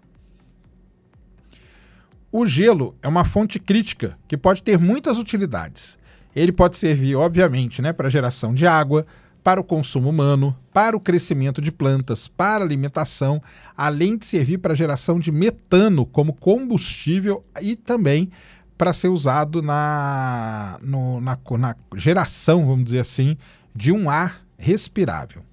O 2.31 2.47
gelo 2.47 2.97
é 3.03 3.09
uma 3.09 3.25
fonte 3.25 3.59
crítica 3.59 4.17
que 4.29 4.37
pode 4.37 4.63
ter 4.63 4.79
muitas 4.79 5.19
utilidades. 5.19 5.99
Ele 6.35 6.53
pode 6.53 6.79
servir, 6.79 7.17
obviamente, 7.17 7.83
né, 7.83 7.93
para 7.93 8.07
a 8.07 8.11
geração 8.11 8.55
de 8.55 8.69
água, 8.69 9.05
para 9.43 9.61
o 9.61 9.65
consumo 9.65 10.11
humano, 10.11 10.57
para 10.73 10.97
o 10.97 11.01
crescimento 11.01 11.61
de 11.61 11.73
plantas, 11.73 12.29
para 12.29 12.63
alimentação, 12.63 13.43
além 13.77 14.17
de 14.17 14.27
servir 14.27 14.59
para 14.59 14.75
a 14.75 14.77
geração 14.77 15.19
de 15.19 15.33
metano 15.33 16.07
como 16.07 16.35
combustível 16.35 17.45
e 17.61 17.75
também 17.75 18.31
para 18.79 18.93
ser 18.93 19.09
usado 19.09 19.61
na, 19.61 20.79
no, 20.83 21.21
na, 21.21 21.37
na 21.59 21.75
geração, 21.97 22.65
vamos 22.65 22.85
dizer 22.85 23.01
assim, 23.01 23.37
de 23.75 23.91
um 23.91 24.09
ar 24.09 24.41
respirável. 24.57 25.50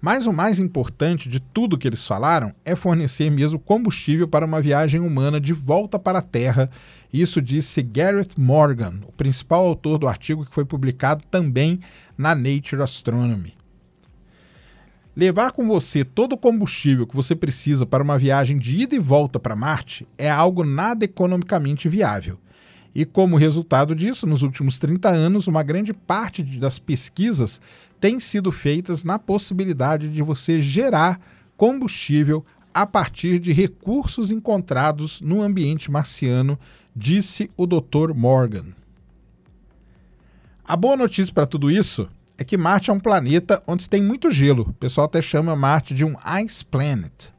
Mas 0.00 0.26
o 0.26 0.32
mais 0.32 0.60
importante 0.60 1.28
de 1.28 1.40
tudo 1.40 1.76
que 1.76 1.88
eles 1.88 2.06
falaram 2.06 2.54
é 2.64 2.76
fornecer 2.76 3.30
mesmo 3.30 3.58
combustível 3.58 4.28
para 4.28 4.46
uma 4.46 4.60
viagem 4.60 5.00
humana 5.00 5.40
de 5.40 5.52
volta 5.52 5.98
para 5.98 6.20
a 6.20 6.22
Terra. 6.22 6.70
Isso 7.12 7.42
disse 7.42 7.82
Gareth 7.82 8.38
Morgan, 8.38 9.00
o 9.06 9.12
principal 9.12 9.66
autor 9.66 9.98
do 9.98 10.06
artigo 10.06 10.44
que 10.44 10.54
foi 10.54 10.64
publicado 10.64 11.24
também 11.28 11.80
na 12.16 12.34
Nature 12.34 12.82
Astronomy. 12.82 13.54
Levar 15.16 15.50
com 15.50 15.66
você 15.66 16.04
todo 16.04 16.34
o 16.34 16.38
combustível 16.38 17.04
que 17.04 17.16
você 17.16 17.34
precisa 17.34 17.84
para 17.84 18.04
uma 18.04 18.16
viagem 18.16 18.56
de 18.56 18.78
ida 18.78 18.94
e 18.94 19.00
volta 19.00 19.40
para 19.40 19.56
Marte 19.56 20.06
é 20.16 20.30
algo 20.30 20.62
nada 20.62 21.04
economicamente 21.04 21.88
viável. 21.88 22.38
E 22.94 23.04
como 23.04 23.36
resultado 23.36 23.96
disso, 23.96 24.28
nos 24.28 24.42
últimos 24.42 24.78
30 24.78 25.08
anos, 25.08 25.48
uma 25.48 25.64
grande 25.64 25.92
parte 25.92 26.42
das 26.42 26.78
pesquisas 26.78 27.60
têm 28.00 28.20
sido 28.20 28.52
feitas 28.52 29.02
na 29.04 29.18
possibilidade 29.18 30.08
de 30.08 30.22
você 30.22 30.60
gerar 30.60 31.20
combustível 31.56 32.44
a 32.72 32.86
partir 32.86 33.38
de 33.38 33.52
recursos 33.52 34.30
encontrados 34.30 35.20
no 35.20 35.42
ambiente 35.42 35.90
marciano, 35.90 36.58
disse 36.94 37.50
o 37.56 37.66
Dr. 37.66 38.14
Morgan. 38.14 38.66
A 40.64 40.76
boa 40.76 40.96
notícia 40.96 41.32
para 41.32 41.46
tudo 41.46 41.70
isso 41.70 42.08
é 42.36 42.44
que 42.44 42.56
Marte 42.56 42.90
é 42.90 42.92
um 42.92 43.00
planeta 43.00 43.60
onde 43.66 43.88
tem 43.88 44.02
muito 44.02 44.30
gelo. 44.30 44.62
O 44.68 44.74
pessoal 44.74 45.06
até 45.06 45.20
chama 45.20 45.56
Marte 45.56 45.92
de 45.92 46.04
um 46.04 46.14
ice 46.44 46.64
planet. 46.64 47.32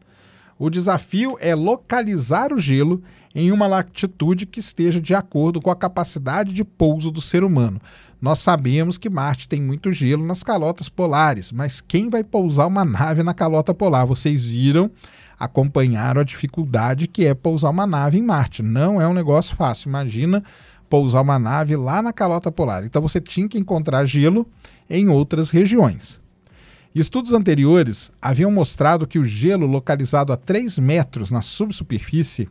O 0.57 0.69
desafio 0.69 1.37
é 1.39 1.55
localizar 1.55 2.51
o 2.51 2.59
gelo 2.59 3.01
em 3.33 3.51
uma 3.51 3.67
latitude 3.67 4.45
que 4.45 4.59
esteja 4.59 4.99
de 4.99 5.15
acordo 5.15 5.61
com 5.61 5.71
a 5.71 5.75
capacidade 5.75 6.51
de 6.51 6.65
pouso 6.65 7.11
do 7.11 7.21
ser 7.21 7.43
humano. 7.43 7.79
Nós 8.21 8.39
sabemos 8.39 8.97
que 8.97 9.09
Marte 9.09 9.47
tem 9.47 9.61
muito 9.61 9.93
gelo 9.93 10.25
nas 10.25 10.43
calotas 10.43 10.89
polares, 10.89 11.53
mas 11.53 11.79
quem 11.79 12.09
vai 12.09 12.21
pousar 12.21 12.67
uma 12.67 12.83
nave 12.83 13.23
na 13.23 13.33
calota 13.33 13.73
polar? 13.73 14.05
Vocês 14.05 14.43
viram, 14.43 14.91
acompanharam 15.39 16.19
a 16.19 16.25
dificuldade 16.25 17.07
que 17.07 17.25
é 17.25 17.33
pousar 17.33 17.69
uma 17.69 17.87
nave 17.87 18.17
em 18.17 18.21
Marte. 18.21 18.61
Não 18.61 19.01
é 19.01 19.07
um 19.07 19.13
negócio 19.13 19.55
fácil. 19.55 19.87
Imagina 19.87 20.43
pousar 20.89 21.21
uma 21.21 21.39
nave 21.39 21.77
lá 21.77 22.01
na 22.01 22.11
calota 22.11 22.51
polar. 22.51 22.83
Então 22.83 23.01
você 23.01 23.21
tinha 23.21 23.47
que 23.47 23.57
encontrar 23.57 24.05
gelo 24.05 24.45
em 24.89 25.07
outras 25.07 25.49
regiões. 25.49 26.19
Estudos 26.93 27.31
anteriores 27.31 28.11
haviam 28.21 28.51
mostrado 28.51 29.07
que 29.07 29.19
o 29.19 29.23
gelo 29.23 29.65
localizado 29.65 30.33
a 30.33 30.37
3 30.37 30.77
metros 30.79 31.31
na 31.31 31.41
subsuperfície 31.41 32.49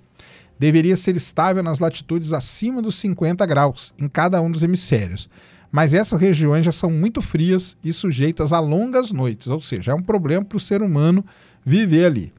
deveria 0.58 0.96
ser 0.96 1.14
estável 1.14 1.62
nas 1.62 1.78
latitudes 1.78 2.32
acima 2.32 2.80
dos 2.80 2.94
50 2.94 3.44
graus 3.44 3.92
em 4.00 4.08
cada 4.08 4.40
um 4.40 4.50
dos 4.50 4.62
hemisférios 4.62 5.28
mas 5.70 5.92
essas 5.92 6.20
regiões 6.20 6.64
já 6.64 6.72
são 6.72 6.90
muito 6.90 7.20
frias 7.20 7.76
e 7.84 7.92
sujeitas 7.92 8.52
a 8.52 8.60
longas 8.60 9.12
noites, 9.12 9.48
ou 9.48 9.60
seja, 9.60 9.92
é 9.92 9.94
um 9.94 10.02
problema 10.02 10.44
para 10.44 10.56
o 10.56 10.60
ser 10.60 10.82
humano 10.82 11.24
viver 11.64 12.06
ali. 12.06 12.32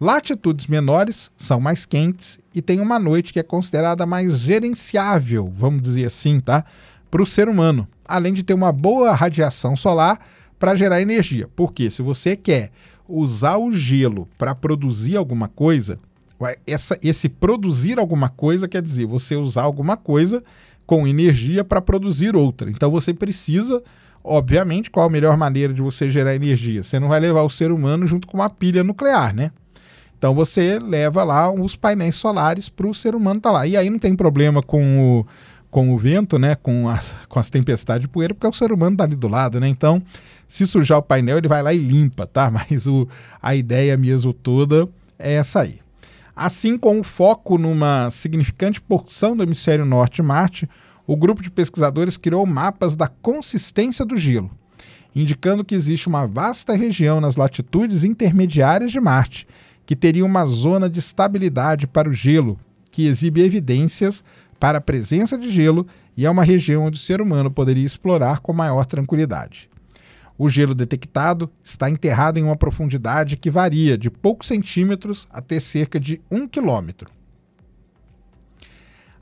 Latitudes 0.00 0.66
menores 0.66 1.30
são 1.38 1.60
mais 1.60 1.86
quentes 1.86 2.38
e 2.54 2.60
tem 2.60 2.80
uma 2.80 2.98
noite 2.98 3.32
que 3.32 3.38
é 3.38 3.44
considerada 3.44 4.04
mais 4.04 4.38
gerenciável, 4.38 5.52
vamos 5.56 5.82
dizer 5.82 6.06
assim, 6.06 6.40
tá? 6.40 6.64
Para 7.10 7.22
o 7.22 7.26
ser 7.26 7.48
humano, 7.48 7.86
além 8.04 8.32
de 8.32 8.42
ter 8.42 8.54
uma 8.54 8.72
boa 8.72 9.14
radiação 9.14 9.76
solar 9.76 10.18
para 10.58 10.74
gerar 10.74 11.00
energia. 11.00 11.48
Porque 11.54 11.90
se 11.90 12.02
você 12.02 12.36
quer 12.36 12.70
usar 13.08 13.56
o 13.56 13.70
gelo 13.70 14.28
para 14.36 14.54
produzir 14.54 15.16
alguma 15.16 15.46
coisa, 15.46 15.98
essa, 16.66 16.98
esse 17.02 17.28
produzir 17.28 17.98
alguma 17.98 18.28
coisa 18.28 18.66
quer 18.66 18.82
dizer 18.82 19.06
você 19.06 19.36
usar 19.36 19.62
alguma 19.62 19.96
coisa 19.96 20.42
com 20.86 21.06
energia 21.06 21.64
para 21.64 21.80
produzir 21.80 22.36
outra. 22.36 22.70
Então 22.70 22.90
você 22.90 23.14
precisa, 23.14 23.82
obviamente, 24.22 24.90
qual 24.90 25.06
a 25.06 25.10
melhor 25.10 25.36
maneira 25.36 25.72
de 25.72 25.80
você 25.80 26.10
gerar 26.10 26.34
energia? 26.34 26.82
Você 26.82 26.98
não 26.98 27.08
vai 27.08 27.20
levar 27.20 27.42
o 27.42 27.50
ser 27.50 27.72
humano 27.72 28.06
junto 28.06 28.26
com 28.26 28.36
uma 28.36 28.50
pilha 28.50 28.84
nuclear, 28.84 29.34
né? 29.34 29.50
Então 30.18 30.34
você 30.34 30.78
leva 30.78 31.22
lá 31.22 31.52
os 31.52 31.76
painéis 31.76 32.16
solares 32.16 32.68
para 32.68 32.86
o 32.86 32.94
ser 32.94 33.14
humano 33.14 33.38
estar 33.38 33.50
tá 33.50 33.54
lá. 33.54 33.66
E 33.66 33.76
aí 33.76 33.90
não 33.90 33.98
tem 33.98 34.16
problema 34.16 34.62
com 34.62 35.20
o, 35.20 35.26
com 35.70 35.92
o 35.92 35.98
vento, 35.98 36.38
né? 36.38 36.54
Com, 36.54 36.84
com 37.28 37.38
as 37.38 37.50
tempestades 37.50 38.02
de 38.02 38.08
poeira, 38.08 38.32
porque 38.32 38.46
o 38.46 38.52
ser 38.52 38.72
humano 38.72 38.92
está 38.92 39.04
ali 39.04 39.16
do 39.16 39.28
lado, 39.28 39.60
né? 39.60 39.68
Então, 39.68 40.02
se 40.48 40.66
sujar 40.66 40.98
o 40.98 41.02
painel, 41.02 41.38
ele 41.38 41.48
vai 41.48 41.62
lá 41.62 41.74
e 41.74 41.78
limpa, 41.78 42.26
tá? 42.26 42.48
Mas 42.52 42.86
o, 42.86 43.06
a 43.42 43.54
ideia 43.54 43.96
mesmo 43.96 44.32
toda 44.32 44.88
é 45.18 45.34
essa 45.34 45.60
aí. 45.60 45.83
Assim, 46.36 46.76
com 46.76 47.00
o 47.00 47.04
foco 47.04 47.56
numa 47.58 48.10
significante 48.10 48.80
porção 48.80 49.36
do 49.36 49.42
hemisfério 49.42 49.84
norte 49.84 50.16
de 50.16 50.22
Marte, 50.22 50.68
o 51.06 51.16
grupo 51.16 51.42
de 51.42 51.50
pesquisadores 51.50 52.16
criou 52.16 52.44
mapas 52.44 52.96
da 52.96 53.06
consistência 53.06 54.04
do 54.04 54.16
gelo, 54.16 54.50
indicando 55.14 55.64
que 55.64 55.74
existe 55.74 56.08
uma 56.08 56.26
vasta 56.26 56.74
região 56.74 57.20
nas 57.20 57.36
latitudes 57.36 58.04
intermediárias 58.04 58.90
de 58.90 59.00
Marte 59.00 59.46
que 59.86 59.94
teria 59.94 60.24
uma 60.24 60.46
zona 60.46 60.88
de 60.88 60.98
estabilidade 60.98 61.86
para 61.86 62.08
o 62.08 62.12
gelo, 62.12 62.58
que 62.90 63.06
exibe 63.06 63.42
evidências 63.42 64.24
para 64.58 64.78
a 64.78 64.80
presença 64.80 65.36
de 65.36 65.50
gelo 65.50 65.86
e 66.16 66.24
é 66.24 66.30
uma 66.30 66.44
região 66.44 66.84
onde 66.84 66.96
o 66.96 67.00
ser 67.00 67.20
humano 67.20 67.50
poderia 67.50 67.84
explorar 67.84 68.40
com 68.40 68.52
maior 68.52 68.86
tranquilidade. 68.86 69.68
O 70.36 70.48
gelo 70.48 70.74
detectado 70.74 71.48
está 71.62 71.88
enterrado 71.88 72.38
em 72.38 72.42
uma 72.42 72.56
profundidade 72.56 73.36
que 73.36 73.50
varia 73.50 73.96
de 73.96 74.10
poucos 74.10 74.48
centímetros 74.48 75.28
até 75.30 75.60
cerca 75.60 76.00
de 76.00 76.20
um 76.30 76.48
quilômetro. 76.48 77.08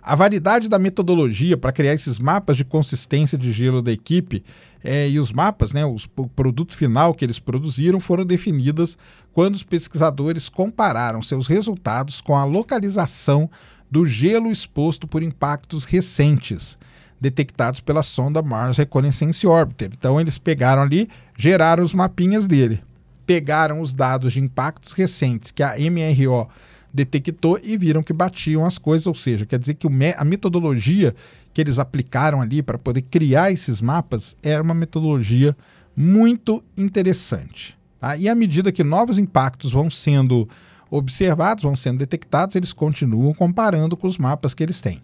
A 0.02 0.16
variedade 0.16 0.69
da 0.69 0.78
metodologia 0.78 1.57
para 1.57 1.71
criar 1.71 1.92
esses 1.92 2.19
mapas 2.19 2.57
de 2.57 2.64
consistência 2.64 3.38
de 3.38 3.52
gelo 3.52 3.81
da 3.81 3.92
equipe 3.92 4.42
é, 4.83 5.09
e 5.09 5.21
os 5.21 5.31
mapas, 5.31 5.73
né, 5.73 5.85
o 5.85 5.97
produto 6.35 6.76
final 6.76 7.14
que 7.14 7.25
eles 7.25 7.38
produziram, 7.38 8.00
foram 8.00 8.25
definidas 8.25 8.99
quando 9.33 9.54
os 9.54 9.62
pesquisadores 9.62 10.49
compararam 10.49 11.23
seus 11.23 11.47
resultados 11.47 12.21
com 12.21 12.34
a 12.34 12.45
localização 12.45 13.49
do 13.89 14.04
gelo 14.06 14.50
exposto 14.50 15.06
por 15.06 15.23
impactos 15.23 15.84
recentes 15.84 16.78
detectados 17.23 17.78
pela 17.78 18.02
sonda 18.02 18.43
Mars 18.43 18.78
Reconnaissance 18.78 19.47
Orbiter. 19.47 19.91
Então 19.97 20.21
eles 20.21 20.39
pegaram 20.39 20.82
ali, 20.82 21.08
geraram 21.39 21.85
os 21.85 21.95
mapinhas 21.95 22.49
dele, 22.49 22.82
pegaram 23.25 23.80
os 23.80 23.95
dados 23.95 24.32
de 24.32 24.41
impactos 24.41 24.93
recentes 24.93 25.52
que 25.52 25.63
a 25.63 25.76
MRO 25.78 26.49
detectou 26.93 27.61
e 27.63 27.78
viram 27.78 28.02
que 28.02 28.13
batiam 28.13 28.67
as 28.67 28.76
coisas, 28.76 29.06
ou 29.06 29.15
seja, 29.15 29.47
quer 29.47 29.61
dizer 29.61 29.75
que 29.75 29.87
a 30.17 30.25
metodologia 30.25 31.15
que 31.54 31.61
eles 31.61 31.78
aplicaram 31.78 32.41
ali 32.41 32.61
para 32.61 32.76
poder 32.76 33.02
criar 33.02 33.52
esses 33.52 33.80
mapas 33.80 34.37
era 34.43 34.61
uma 34.61 34.75
metodologia 34.75 35.56
muito 35.97 36.61
interessante. 36.76 37.78
Tá? 38.00 38.17
E 38.17 38.28
à 38.28 38.35
medida 38.35 38.73
que 38.73 38.82
novos 38.82 39.17
impactos 39.17 39.71
vão 39.71 39.89
sendo 39.89 40.49
observados, 40.91 41.63
vão 41.63 41.76
sendo 41.76 41.99
detectados, 41.99 42.56
eles 42.56 42.73
continuam 42.73 43.32
comparando 43.32 43.97
com 43.97 44.08
os 44.08 44.19
mapas 44.19 44.54
que 44.54 44.63
eles 44.63 44.80
têm. 44.80 45.00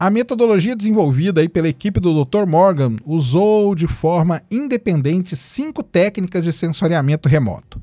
A 0.00 0.10
metodologia 0.10 0.76
desenvolvida 0.76 1.40
aí 1.40 1.48
pela 1.48 1.68
equipe 1.68 1.98
do 1.98 2.24
Dr. 2.24 2.46
Morgan 2.46 2.94
usou 3.04 3.74
de 3.74 3.88
forma 3.88 4.40
independente 4.48 5.34
cinco 5.34 5.82
técnicas 5.82 6.44
de 6.44 6.52
sensoriamento 6.52 7.28
remoto: 7.28 7.82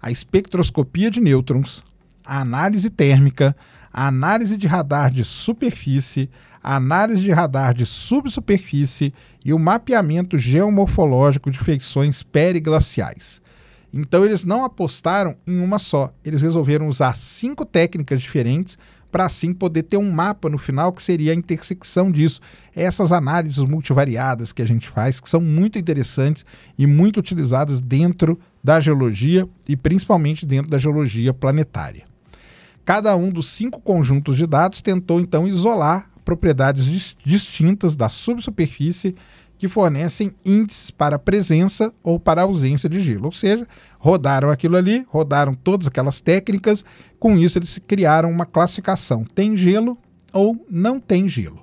a 0.00 0.08
espectroscopia 0.08 1.10
de 1.10 1.20
nêutrons, 1.20 1.82
a 2.24 2.40
análise 2.40 2.88
térmica, 2.88 3.56
a 3.92 4.06
análise 4.06 4.56
de 4.56 4.68
radar 4.68 5.10
de 5.10 5.24
superfície, 5.24 6.30
a 6.62 6.76
análise 6.76 7.20
de 7.20 7.32
radar 7.32 7.74
de 7.74 7.84
subsuperfície 7.84 9.12
e 9.44 9.52
o 9.52 9.58
mapeamento 9.58 10.38
geomorfológico 10.38 11.50
de 11.50 11.58
feições 11.58 12.22
periglaciais. 12.22 13.42
Então 13.92 14.24
eles 14.24 14.44
não 14.44 14.64
apostaram 14.64 15.34
em 15.44 15.58
uma 15.58 15.80
só, 15.80 16.12
eles 16.24 16.42
resolveram 16.42 16.86
usar 16.86 17.16
cinco 17.16 17.64
técnicas 17.64 18.22
diferentes 18.22 18.78
para 19.16 19.24
assim 19.24 19.54
poder 19.54 19.84
ter 19.84 19.96
um 19.96 20.12
mapa 20.12 20.50
no 20.50 20.58
final 20.58 20.92
que 20.92 21.02
seria 21.02 21.32
a 21.32 21.34
intersecção 21.34 22.10
disso. 22.10 22.38
Essas 22.74 23.12
análises 23.12 23.64
multivariadas 23.64 24.52
que 24.52 24.60
a 24.60 24.68
gente 24.68 24.90
faz, 24.90 25.20
que 25.20 25.30
são 25.30 25.40
muito 25.40 25.78
interessantes 25.78 26.44
e 26.76 26.86
muito 26.86 27.18
utilizadas 27.18 27.80
dentro 27.80 28.38
da 28.62 28.78
geologia 28.78 29.48
e 29.66 29.74
principalmente 29.74 30.44
dentro 30.44 30.70
da 30.70 30.76
geologia 30.76 31.32
planetária. 31.32 32.04
Cada 32.84 33.16
um 33.16 33.30
dos 33.30 33.48
cinco 33.48 33.80
conjuntos 33.80 34.36
de 34.36 34.46
dados 34.46 34.82
tentou 34.82 35.18
então 35.18 35.48
isolar 35.48 36.10
propriedades 36.22 37.16
distintas 37.24 37.96
da 37.96 38.10
subsuperfície 38.10 39.16
que 39.56 39.66
fornecem 39.66 40.34
índices 40.44 40.90
para 40.90 41.18
presença 41.18 41.90
ou 42.02 42.20
para 42.20 42.42
ausência 42.42 42.86
de 42.86 43.00
gelo. 43.00 43.24
Ou 43.24 43.32
seja, 43.32 43.66
rodaram 44.06 44.50
aquilo 44.50 44.76
ali, 44.76 45.04
rodaram 45.08 45.52
todas 45.52 45.88
aquelas 45.88 46.20
técnicas, 46.20 46.84
com 47.18 47.36
isso 47.36 47.58
eles 47.58 47.80
criaram 47.88 48.30
uma 48.30 48.46
classificação: 48.46 49.24
tem 49.24 49.56
gelo 49.56 49.98
ou 50.32 50.64
não 50.70 51.00
tem 51.00 51.28
gelo. 51.28 51.60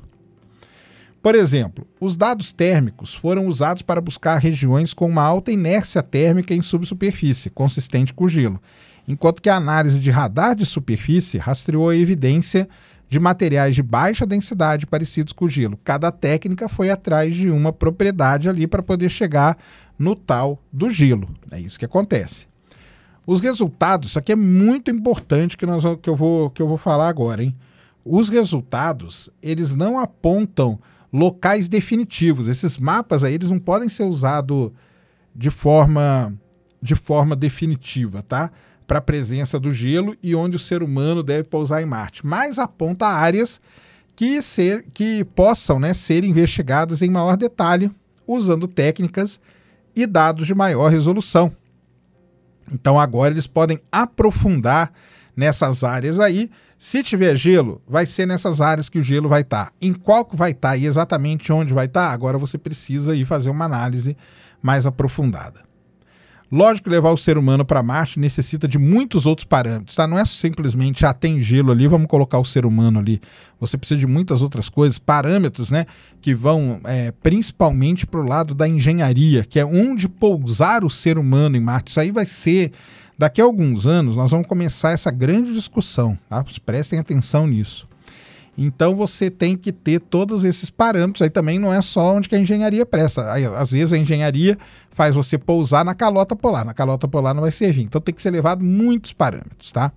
Por 1.22 1.36
exemplo, 1.36 1.88
os 2.02 2.18
dados 2.18 2.52
térmicos 2.52 3.14
foram 3.14 3.48
usados 3.48 3.82
para 3.82 4.02
buscar 4.02 4.40
regiões 4.40 4.94
com 4.94 5.08
uma 5.08 5.22
alta 5.22 5.54
inércia 5.54 6.04
térmica 6.04 6.54
em 6.54 6.62
subsuperfície, 6.62 7.50
consistente 7.50 8.14
com 8.14 8.28
gelo, 8.28 8.62
enquanto 9.08 9.42
que 9.42 9.50
a 9.50 9.56
análise 9.56 9.98
de 9.98 10.12
radar 10.12 10.54
de 10.54 10.66
superfície 10.66 11.38
rastreou 11.38 11.88
a 11.88 11.96
evidência 11.96 12.68
de 13.08 13.22
materiais 13.22 13.76
de 13.76 13.84
baixa 13.84 14.26
densidade 14.26 14.86
parecidos 14.86 15.32
com 15.32 15.48
gelo. 15.48 15.80
Cada 15.82 16.12
técnica 16.12 16.68
foi 16.68 16.90
atrás 16.90 17.34
de 17.34 17.50
uma 17.50 17.72
propriedade 17.72 18.50
ali 18.50 18.68
para 18.68 18.84
poder 18.84 19.08
chegar 19.08 19.58
no 19.98 20.16
tal 20.16 20.60
do 20.72 20.90
gelo. 20.90 21.30
É 21.52 21.60
isso 21.60 21.80
que 21.80 21.86
acontece. 21.86 22.48
Os 23.26 23.40
resultados, 23.40 24.10
isso 24.10 24.20
aqui 24.20 24.32
é 24.32 24.36
muito 24.36 24.92
importante 24.92 25.56
que, 25.56 25.66
nós, 25.66 25.84
que, 26.02 26.10
eu, 26.10 26.16
vou, 26.16 26.50
que 26.50 26.62
eu 26.62 26.68
vou 26.68 26.78
falar 26.78 27.08
agora, 27.08 27.44
hein? 27.44 27.56
Os 28.04 28.28
resultados, 28.28 29.30
eles 29.42 29.74
não 29.74 29.98
apontam 29.98 30.78
locais 31.12 31.70
definitivos. 31.70 32.50
Esses 32.50 32.78
mapas 32.78 33.24
aí, 33.24 33.34
eles 33.34 33.50
não 33.50 33.60
podem 33.60 33.88
ser 33.88 34.04
usados 34.04 34.72
de 35.34 35.50
forma, 35.50 36.34
de 36.82 36.96
forma 36.96 37.36
definitiva, 37.36 38.22
tá? 38.22 38.52
para 38.86 39.00
a 39.00 39.02
presença 39.02 39.60
do 39.60 39.72
gelo 39.72 40.16
e 40.22 40.36
onde 40.36 40.56
o 40.56 40.60
ser 40.60 40.84
humano 40.84 41.24
deve 41.24 41.44
pousar 41.46 41.82
em 41.82 41.86
Marte, 41.86 42.26
mas 42.26 42.60
aponta 42.60 43.08
áreas 43.08 43.60
que, 44.16 44.42
ser, 44.42 44.86
que 44.94 45.24
possam 45.24 45.80
né, 45.80 45.94
ser 45.94 46.24
investigadas 46.24 47.02
em 47.02 47.10
maior 47.10 47.36
detalhe, 47.36 47.90
usando 48.28 48.68
técnicas 48.68 49.40
e 49.96 50.06
dados 50.06 50.48
de 50.48 50.56
maior 50.56 50.90
resolução. 50.90 51.52
Então 52.72 53.00
agora 53.00 53.34
eles 53.34 53.48
podem 53.48 53.80
aprofundar 53.92 54.92
nessas 55.36 55.84
áreas 55.84 56.20
aí. 56.20 56.50
Se 56.78 57.02
tiver 57.02 57.36
gelo, 57.36 57.82
vai 57.88 58.06
ser 58.06 58.26
nessas 58.26 58.60
áreas 58.60 58.90
que 58.90 59.00
o 59.00 59.04
gelo 59.04 59.30
vai 59.30 59.42
estar. 59.42 59.68
Tá. 59.68 59.72
Em 59.82 59.94
qual 59.94 60.28
vai 60.34 60.52
estar 60.52 60.70
tá 60.70 60.78
e 60.78 60.86
exatamente 60.86 61.52
onde 61.52 61.74
vai 61.74 61.86
estar, 61.86 62.08
tá, 62.08 62.14
agora 62.14 62.38
você 62.38 62.58
precisa 62.58 63.16
ir 63.16 63.26
fazer 63.26 63.50
uma 63.50 63.66
análise 63.66 64.18
mais 64.62 64.86
aprofundada. 64.86 65.62
Lógico 66.56 66.84
que 66.84 66.94
levar 66.94 67.10
o 67.10 67.18
ser 67.18 67.36
humano 67.36 67.66
para 67.66 67.82
Marte 67.82 68.20
necessita 68.20 68.68
de 68.68 68.78
muitos 68.78 69.26
outros 69.26 69.44
parâmetros, 69.44 69.96
tá? 69.96 70.06
Não 70.06 70.20
é 70.20 70.24
simplesmente, 70.24 71.04
ah, 71.04 71.12
tem 71.12 71.42
gelo 71.42 71.72
ali, 71.72 71.88
vamos 71.88 72.08
colocar 72.08 72.38
o 72.38 72.46
ser 72.46 72.64
humano 72.64 73.00
ali. 73.00 73.20
Você 73.60 73.76
precisa 73.76 74.00
de 74.00 74.06
muitas 74.06 74.44
outras 74.44 74.70
coisas, 74.70 75.00
parâmetros, 75.00 75.72
né? 75.72 75.88
Que 76.22 76.36
vão 76.36 76.80
é, 76.84 77.12
principalmente 77.24 78.06
para 78.06 78.20
o 78.20 78.28
lado 78.28 78.54
da 78.54 78.68
engenharia, 78.68 79.44
que 79.44 79.60
é 79.60 79.66
onde 79.66 80.08
pousar 80.08 80.84
o 80.84 80.92
ser 80.92 81.18
humano 81.18 81.58
em 81.58 81.60
Marte. 81.60 81.90
Isso 81.90 82.00
aí 82.00 82.12
vai 82.12 82.28
ser. 82.28 82.72
Daqui 83.18 83.42
a 83.42 83.46
alguns 83.46 83.88
anos, 83.88 84.16
nós 84.16 84.30
vamos 84.30 84.46
começar 84.46 84.92
essa 84.92 85.10
grande 85.10 85.52
discussão, 85.56 86.16
tá? 86.30 86.46
Prestem 86.64 87.00
atenção 87.00 87.48
nisso. 87.48 87.88
Então 88.58 88.96
você 88.96 89.32
tem 89.32 89.58
que 89.58 89.72
ter 89.72 90.00
todos 90.00 90.44
esses 90.44 90.70
parâmetros. 90.70 91.22
Aí 91.22 91.30
também 91.30 91.58
não 91.58 91.74
é 91.74 91.82
só 91.82 92.16
onde 92.16 92.30
que 92.30 92.36
a 92.36 92.40
engenharia 92.40 92.86
presta. 92.86 93.32
Aí, 93.32 93.46
às 93.46 93.72
vezes 93.72 93.94
a 93.94 93.98
engenharia 93.98 94.58
faz 94.92 95.16
você 95.16 95.38
pousar 95.38 95.84
na 95.84 95.96
calota 95.96 96.36
polar. 96.36 96.64
Na 96.64 96.74
calota 96.74 97.08
polar 97.08 97.34
não 97.34 97.42
vai 97.42 97.52
servir. 97.52 97.84
Então 97.84 98.00
tem 98.00 98.14
que 98.14 98.22
ser 98.22 98.30
levado 98.30 98.64
muitos 98.64 99.12
parâmetros, 99.12 99.72
tá? 99.72 99.92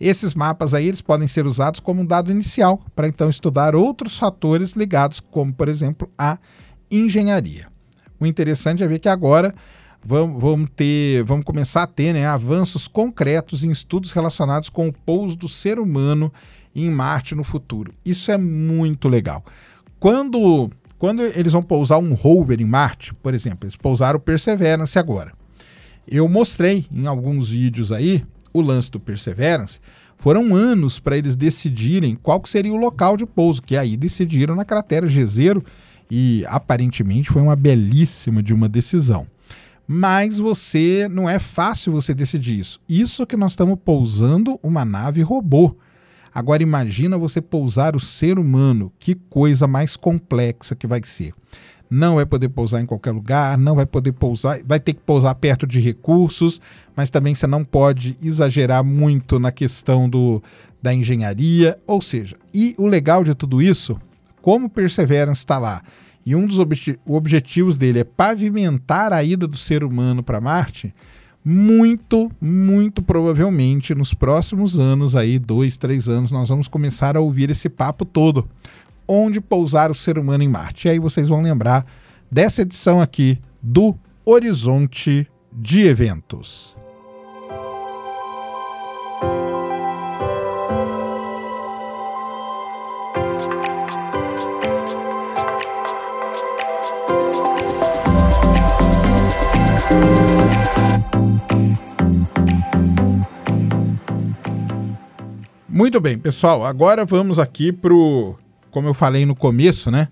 Esses 0.00 0.32
mapas 0.32 0.72
aí 0.72 0.86
eles 0.86 1.02
podem 1.02 1.28
ser 1.28 1.46
usados 1.46 1.78
como 1.78 2.00
um 2.00 2.06
dado 2.06 2.30
inicial 2.30 2.80
para 2.96 3.06
então 3.06 3.28
estudar 3.28 3.74
outros 3.74 4.18
fatores 4.18 4.72
ligados, 4.72 5.20
como 5.20 5.52
por 5.52 5.68
exemplo 5.68 6.10
a 6.16 6.38
engenharia. 6.90 7.66
O 8.18 8.24
interessante 8.24 8.82
é 8.82 8.88
ver 8.88 8.98
que 8.98 9.08
agora 9.08 9.54
vamos, 10.04 10.40
vamos 10.40 10.70
ter, 10.74 11.22
vamos 11.24 11.44
começar 11.44 11.82
a 11.82 11.86
ter 11.86 12.12
né, 12.12 12.26
avanços 12.26 12.88
concretos 12.88 13.64
em 13.64 13.70
estudos 13.70 14.12
relacionados 14.12 14.68
com 14.68 14.88
o 14.88 14.92
pouso 14.92 15.36
do 15.36 15.48
ser 15.48 15.78
humano 15.78 16.32
em 16.74 16.90
Marte 16.90 17.34
no 17.34 17.44
futuro. 17.44 17.92
Isso 18.04 18.30
é 18.30 18.38
muito 18.38 19.08
legal. 19.08 19.44
Quando, 19.98 20.70
quando 20.98 21.22
eles 21.22 21.52
vão 21.52 21.62
pousar 21.62 21.98
um 21.98 22.14
rover 22.14 22.60
em 22.60 22.64
Marte, 22.64 23.14
por 23.14 23.34
exemplo, 23.34 23.64
eles 23.64 23.76
pousaram 23.76 24.18
o 24.18 24.22
Perseverance 24.22 24.98
agora. 24.98 25.32
Eu 26.08 26.28
mostrei 26.28 26.86
em 26.90 27.06
alguns 27.06 27.50
vídeos 27.50 27.92
aí 27.92 28.24
o 28.52 28.60
lance 28.60 28.90
do 28.90 28.98
Perseverance. 28.98 29.80
Foram 30.16 30.54
anos 30.54 30.98
para 30.98 31.16
eles 31.16 31.34
decidirem 31.36 32.14
qual 32.14 32.42
seria 32.44 32.72
o 32.72 32.76
local 32.76 33.16
de 33.16 33.24
pouso, 33.24 33.62
que 33.62 33.76
aí 33.76 33.96
decidiram 33.96 34.54
na 34.54 34.64
cratera 34.64 35.08
Jezero 35.08 35.64
e 36.10 36.44
aparentemente 36.46 37.30
foi 37.30 37.40
uma 37.40 37.56
belíssima 37.56 38.42
de 38.42 38.52
uma 38.52 38.68
decisão. 38.68 39.26
Mas 39.92 40.38
você 40.38 41.08
não 41.10 41.28
é 41.28 41.40
fácil 41.40 41.92
você 41.92 42.14
decidir 42.14 42.60
isso. 42.60 42.80
Isso 42.88 43.26
que 43.26 43.36
nós 43.36 43.50
estamos 43.50 43.76
pousando 43.84 44.56
uma 44.62 44.84
nave 44.84 45.20
robô. 45.20 45.76
Agora 46.32 46.62
imagina 46.62 47.18
você 47.18 47.40
pousar 47.40 47.96
o 47.96 47.98
ser 47.98 48.38
humano, 48.38 48.92
que 49.00 49.16
coisa 49.16 49.66
mais 49.66 49.96
complexa 49.96 50.76
que 50.76 50.86
vai 50.86 51.00
ser. 51.02 51.34
Não 51.90 52.14
vai 52.14 52.24
poder 52.24 52.50
pousar 52.50 52.80
em 52.80 52.86
qualquer 52.86 53.10
lugar, 53.10 53.58
não 53.58 53.74
vai 53.74 53.84
poder 53.84 54.12
pousar, 54.12 54.60
vai 54.64 54.78
ter 54.78 54.92
que 54.92 55.00
pousar 55.00 55.34
perto 55.34 55.66
de 55.66 55.80
recursos, 55.80 56.60
mas 56.94 57.10
também 57.10 57.34
você 57.34 57.48
não 57.48 57.64
pode 57.64 58.16
exagerar 58.22 58.84
muito 58.84 59.40
na 59.40 59.50
questão 59.50 60.08
do, 60.08 60.40
da 60.80 60.94
engenharia, 60.94 61.76
ou 61.84 62.00
seja, 62.00 62.36
e 62.54 62.76
o 62.78 62.86
legal 62.86 63.24
de 63.24 63.34
tudo 63.34 63.60
isso, 63.60 64.00
como 64.40 64.70
Perseverance 64.70 65.40
está 65.40 65.58
lá, 65.58 65.82
e 66.30 66.36
um 66.36 66.46
dos 66.46 66.60
obje 66.60 66.96
objetivos 67.04 67.76
dele 67.76 67.98
é 67.98 68.04
pavimentar 68.04 69.12
a 69.12 69.20
ida 69.24 69.48
do 69.48 69.56
ser 69.56 69.82
humano 69.82 70.22
para 70.22 70.40
Marte, 70.40 70.94
muito, 71.44 72.30
muito 72.40 73.02
provavelmente 73.02 73.96
nos 73.96 74.14
próximos 74.14 74.78
anos, 74.78 75.16
aí, 75.16 75.40
dois, 75.40 75.76
três 75.76 76.08
anos, 76.08 76.30
nós 76.30 76.48
vamos 76.48 76.68
começar 76.68 77.16
a 77.16 77.20
ouvir 77.20 77.50
esse 77.50 77.68
papo 77.68 78.04
todo. 78.04 78.48
Onde 79.08 79.40
pousar 79.40 79.90
o 79.90 79.94
ser 79.94 80.20
humano 80.20 80.44
em 80.44 80.48
Marte. 80.48 80.86
E 80.86 80.92
aí 80.92 81.00
vocês 81.00 81.26
vão 81.26 81.42
lembrar 81.42 81.84
dessa 82.30 82.62
edição 82.62 83.00
aqui 83.00 83.36
do 83.60 83.96
Horizonte 84.24 85.26
de 85.52 85.80
Eventos. 85.80 86.76
Muito 105.80 105.98
bem, 105.98 106.18
pessoal. 106.18 106.64
Agora 106.64 107.04
vamos 107.04 107.38
aqui 107.38 107.72
para 107.72 107.94
o, 107.94 108.36
como 108.70 108.86
eu 108.86 108.92
falei 108.92 109.24
no 109.24 109.34
começo, 109.34 109.90
né? 109.90 110.08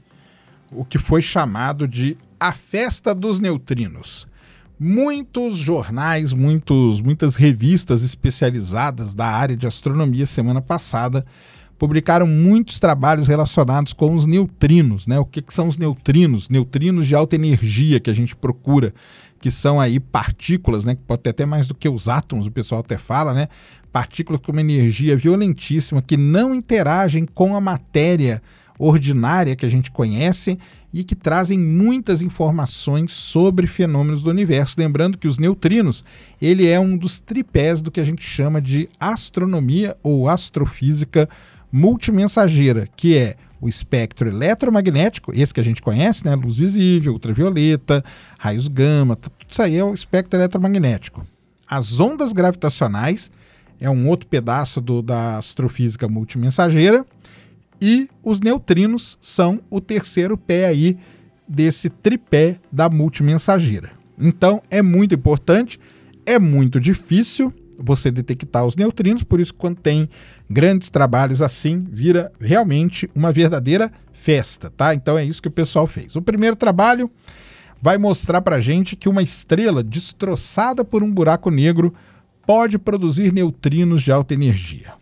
O 0.72 0.84
que 0.84 0.98
foi 0.98 1.20
chamado 1.20 1.86
de 1.86 2.16
a 2.40 2.52
festa 2.52 3.14
dos 3.14 3.38
neutrinos. 3.38 4.26
Muitos 4.80 5.56
jornais, 5.56 6.32
muitos, 6.32 7.00
muitas 7.00 7.36
revistas 7.36 8.02
especializadas 8.02 9.12
da 9.12 9.26
área 9.26 9.56
de 9.56 9.66
astronomia 9.66 10.24
semana 10.24 10.62
passada 10.62 11.26
publicaram 11.78 12.26
muitos 12.26 12.80
trabalhos 12.80 13.28
relacionados 13.28 13.92
com 13.92 14.14
os 14.14 14.26
neutrinos, 14.26 15.06
né? 15.06 15.18
O 15.18 15.24
que, 15.24 15.42
que 15.42 15.54
são 15.54 15.68
os 15.68 15.76
neutrinos? 15.76 16.48
Neutrinos 16.48 17.06
de 17.06 17.14
alta 17.14 17.36
energia 17.36 18.00
que 18.00 18.10
a 18.10 18.14
gente 18.14 18.34
procura, 18.34 18.92
que 19.40 19.50
são 19.50 19.80
aí 19.80 20.00
partículas, 20.00 20.84
né? 20.84 20.94
Que 20.94 21.02
pode 21.02 21.22
ter 21.22 21.30
até 21.30 21.46
mais 21.46 21.66
do 21.66 21.74
que 21.74 21.88
os 21.88 22.08
átomos, 22.08 22.46
o 22.46 22.50
pessoal 22.50 22.80
até 22.80 22.96
fala, 22.96 23.32
né? 23.32 23.48
Partículas 23.92 24.40
com 24.40 24.52
uma 24.52 24.60
energia 24.60 25.16
violentíssima 25.16 26.02
que 26.02 26.16
não 26.16 26.54
interagem 26.54 27.26
com 27.26 27.56
a 27.56 27.60
matéria 27.60 28.42
ordinária 28.78 29.56
que 29.56 29.66
a 29.66 29.68
gente 29.68 29.90
conhece 29.90 30.58
e 30.92 31.04
que 31.04 31.14
trazem 31.14 31.58
muitas 31.58 32.22
informações 32.22 33.12
sobre 33.12 33.66
fenômenos 33.66 34.22
do 34.22 34.30
universo. 34.30 34.76
Lembrando 34.78 35.18
que 35.18 35.28
os 35.28 35.38
neutrinos, 35.38 36.04
ele 36.40 36.66
é 36.66 36.78
um 36.78 36.96
dos 36.96 37.18
tripés 37.18 37.82
do 37.82 37.90
que 37.90 38.00
a 38.00 38.04
gente 38.04 38.22
chama 38.22 38.60
de 38.60 38.88
astronomia 38.98 39.96
ou 40.02 40.28
astrofísica 40.28 41.28
multimensageira, 41.70 42.88
que 42.96 43.16
é 43.16 43.36
o 43.60 43.68
espectro 43.68 44.28
eletromagnético, 44.28 45.32
esse 45.34 45.52
que 45.52 45.60
a 45.60 45.64
gente 45.64 45.82
conhece, 45.82 46.24
né, 46.24 46.34
luz 46.34 46.56
visível, 46.56 47.12
ultravioleta, 47.12 48.04
raios 48.38 48.68
gama, 48.68 49.16
tudo 49.16 49.34
isso 49.48 49.62
aí 49.62 49.76
é 49.76 49.84
o 49.84 49.94
espectro 49.94 50.38
eletromagnético. 50.38 51.26
As 51.66 52.00
ondas 52.00 52.32
gravitacionais 52.32 53.30
é 53.80 53.90
um 53.90 54.08
outro 54.08 54.28
pedaço 54.28 54.80
do, 54.80 55.02
da 55.02 55.38
astrofísica 55.38 56.08
multimensageira 56.08 57.04
e 57.80 58.08
os 58.22 58.40
neutrinos 58.40 59.18
são 59.20 59.60
o 59.70 59.80
terceiro 59.80 60.36
pé 60.36 60.66
aí 60.66 60.98
desse 61.46 61.88
tripé 61.88 62.58
da 62.70 62.88
multimensageira. 62.88 63.90
Então 64.20 64.62
é 64.70 64.82
muito 64.82 65.14
importante, 65.14 65.78
é 66.26 66.38
muito 66.38 66.80
difícil 66.80 67.52
você 67.78 68.10
detectar 68.10 68.64
os 68.64 68.74
neutrinos, 68.74 69.22
por 69.22 69.40
isso 69.40 69.54
quando 69.54 69.76
tem 69.76 70.08
grandes 70.48 70.88
trabalhos 70.88 71.42
assim, 71.42 71.86
vira 71.90 72.32
realmente 72.40 73.10
uma 73.14 73.32
verdadeira 73.32 73.92
festa, 74.12 74.70
tá? 74.70 74.94
Então 74.94 75.18
é 75.18 75.24
isso 75.24 75.42
que 75.42 75.48
o 75.48 75.52
pessoal 75.52 75.86
fez. 75.86 76.16
O 76.16 76.22
primeiro 76.22 76.56
trabalho 76.56 77.10
vai 77.80 77.98
mostrar 77.98 78.40
pra 78.40 78.60
gente 78.60 78.96
que 78.96 79.08
uma 79.08 79.22
estrela 79.22 79.82
destroçada 79.82 80.84
por 80.84 81.02
um 81.02 81.12
buraco 81.12 81.50
negro 81.50 81.94
pode 82.46 82.78
produzir 82.78 83.32
neutrinos 83.32 84.02
de 84.02 84.10
alta 84.10 84.34
energia. 84.34 84.94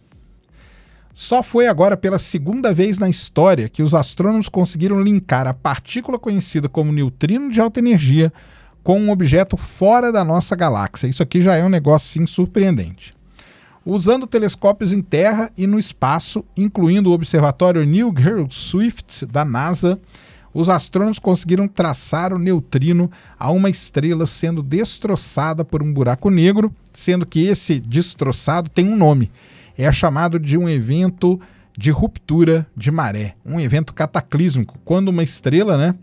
Só 1.14 1.42
foi 1.42 1.66
agora 1.66 1.96
pela 1.96 2.18
segunda 2.18 2.74
vez 2.74 2.98
na 2.98 3.08
história 3.08 3.70
que 3.70 3.82
os 3.82 3.94
astrônomos 3.94 4.50
conseguiram 4.50 5.00
linkar 5.00 5.46
a 5.46 5.54
partícula 5.54 6.18
conhecida 6.18 6.68
como 6.68 6.92
neutrino 6.92 7.50
de 7.50 7.58
alta 7.58 7.78
energia 7.78 8.30
com 8.82 9.00
um 9.00 9.10
objeto 9.10 9.56
fora 9.56 10.12
da 10.12 10.22
nossa 10.22 10.54
galáxia. 10.54 11.06
Isso 11.06 11.22
aqui 11.22 11.40
já 11.40 11.54
é 11.54 11.64
um 11.64 11.70
negócio 11.70 12.08
sim 12.08 12.26
surpreendente. 12.26 13.15
Usando 13.88 14.26
telescópios 14.26 14.92
em 14.92 15.00
terra 15.00 15.48
e 15.56 15.64
no 15.64 15.78
espaço, 15.78 16.44
incluindo 16.56 17.08
o 17.08 17.12
observatório 17.12 17.86
Neil 17.86 18.12
George 18.18 18.52
Swift 18.52 19.24
da 19.24 19.44
NASA, 19.44 19.96
os 20.52 20.68
astrônomos 20.68 21.20
conseguiram 21.20 21.68
traçar 21.68 22.32
o 22.32 22.38
neutrino 22.38 23.08
a 23.38 23.48
uma 23.52 23.70
estrela 23.70 24.26
sendo 24.26 24.60
destroçada 24.60 25.64
por 25.64 25.84
um 25.84 25.92
buraco 25.92 26.30
negro, 26.30 26.74
sendo 26.92 27.24
que 27.24 27.46
esse 27.46 27.78
destroçado 27.78 28.68
tem 28.68 28.88
um 28.88 28.96
nome. 28.96 29.30
É 29.78 29.92
chamado 29.92 30.40
de 30.40 30.58
um 30.58 30.68
evento 30.68 31.40
de 31.78 31.92
ruptura 31.92 32.66
de 32.76 32.90
maré, 32.90 33.36
um 33.44 33.60
evento 33.60 33.94
cataclísmico, 33.94 34.80
quando 34.84 35.10
uma 35.10 35.22
estrela, 35.22 35.76
né, 35.76 35.94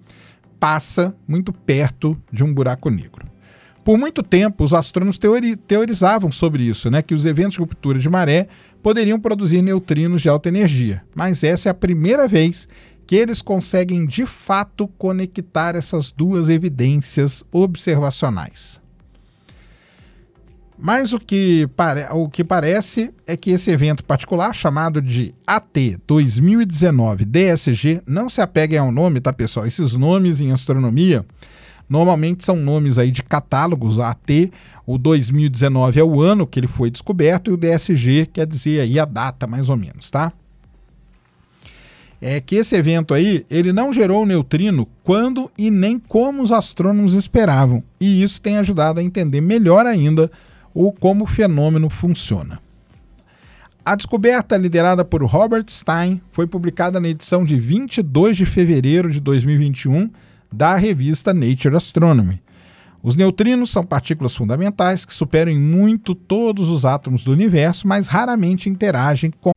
passa 0.58 1.14
muito 1.28 1.52
perto 1.52 2.18
de 2.32 2.46
um 2.46 2.54
buraco 2.54 2.90
negro. 2.90 3.33
Por 3.84 3.98
muito 3.98 4.24
tempo, 4.24 4.64
os 4.64 4.74
astrônomos 4.74 5.18
teori 5.18 5.56
teorizavam 5.58 6.32
sobre 6.32 6.64
isso, 6.64 6.90
né, 6.90 7.02
que 7.02 7.14
os 7.14 7.26
eventos 7.26 7.54
de 7.54 7.60
ruptura 7.60 8.00
de 8.00 8.10
maré 8.10 8.48
poderiam 8.82 9.20
produzir 9.20 9.62
neutrinos 9.62 10.22
de 10.22 10.30
alta 10.30 10.50
energia. 10.50 11.04
Mas 11.14 11.44
essa 11.44 11.70
é 11.70 11.72
a 11.72 11.76
primeira 11.76 12.28
vez 12.28 12.68
que 13.06 13.16
eles 13.16 13.42
conseguem 13.42 14.06
de 14.06 14.26
fato 14.26 14.88
conectar 14.88 15.76
essas 15.76 16.12
duas 16.12 16.48
evidências 16.48 17.44
observacionais. 17.52 18.82
Mas 20.78 21.14
o 21.14 21.20
que, 21.20 21.70
o 22.12 22.30
que 22.30 22.44
parece 22.44 23.14
é 23.28 23.38
que 23.38 23.52
esse 23.52 23.70
evento 23.70 24.04
particular, 24.04 24.54
chamado 24.54 25.02
de 25.02 25.34
AT 25.46 25.98
2019 26.08 27.26
DSG, 27.26 28.02
não 28.06 28.30
se 28.30 28.42
apeguem 28.42 28.80
ao 28.80 28.92
nome, 28.92 29.22
tá 29.22 29.32
pessoal? 29.32 29.66
Esses 29.66 29.94
nomes 29.94 30.42
em 30.42 30.52
astronomia 30.52 31.26
Normalmente 31.94 32.44
são 32.44 32.56
nomes 32.56 32.98
aí 32.98 33.12
de 33.12 33.22
catálogos, 33.22 34.00
AT, 34.00 34.52
o 34.84 34.98
2019 34.98 36.00
é 36.00 36.04
o 36.04 36.22
ano 36.22 36.48
que 36.48 36.60
ele 36.60 36.66
foi 36.66 36.90
descoberto 36.90 37.52
e 37.52 37.54
o 37.54 37.58
DSG 37.58 38.26
quer 38.34 38.48
dizer 38.48 38.82
aí 38.82 38.98
a 38.98 39.06
data 39.06 39.46
mais 39.46 39.70
ou 39.70 39.78
menos, 39.78 40.10
tá? 40.10 40.34
É 42.20 42.42
que 42.42 42.56
esse 42.56 42.76
evento 42.76 43.14
aí, 43.14 43.46
ele 43.48 43.72
não 43.72 43.94
gerou 43.94 44.26
neutrino 44.26 44.88
quando 45.04 45.52
e 45.56 45.70
nem 45.70 46.00
como 46.00 46.42
os 46.42 46.52
astrônomos 46.52 47.14
esperavam, 47.14 47.84
e 48.00 48.24
isso 48.24 48.42
tem 48.42 48.58
ajudado 48.58 49.00
a 49.00 49.04
entender 49.04 49.40
melhor 49.40 49.86
ainda 49.86 50.32
o 50.74 50.92
como 50.92 51.26
o 51.26 51.28
fenômeno 51.28 51.92
funciona. 51.92 52.60
A 53.86 53.94
descoberta, 53.94 54.58
liderada 54.58 55.06
por 55.06 55.24
Robert 55.24 55.66
Stein, 55.70 56.20
foi 56.32 56.48
publicada 56.48 57.00
na 57.00 57.10
edição 57.10 57.46
de 57.46 57.60
22 57.60 58.36
de 58.36 58.48
fevereiro 58.48 59.12
de 59.12 59.20
2021 59.20 60.10
da 60.54 60.76
revista 60.76 61.34
Nature 61.34 61.76
Astronomy. 61.76 62.42
Os 63.02 63.16
neutrinos 63.16 63.72
são 63.72 63.84
partículas 63.84 64.36
fundamentais 64.36 65.04
que 65.04 65.14
superam 65.14 65.52
em 65.52 65.60
muito 65.60 66.16
todos 66.16 66.70
os 66.70 66.86
átomos 66.86 67.24
do 67.24 67.32
universo, 67.34 67.88
mas 67.88 68.08
raramente 68.08 68.70
interagem 68.70 69.32
com. 69.42 69.52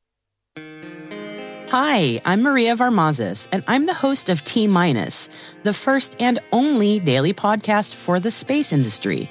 Hi, 1.72 2.20
I'm 2.24 2.42
Maria 2.42 2.74
Varmazes, 2.74 3.48
and 3.52 3.62
I'm 3.68 3.86
the 3.86 3.94
host 3.94 4.30
of 4.30 4.42
T 4.42 4.66
Minus, 4.66 5.28
the 5.62 5.72
first 5.72 6.16
and 6.20 6.38
only 6.50 6.98
daily 6.98 7.34
podcast 7.34 7.94
for 7.94 8.20
the 8.20 8.30
space 8.30 8.72
industry. 8.72 9.28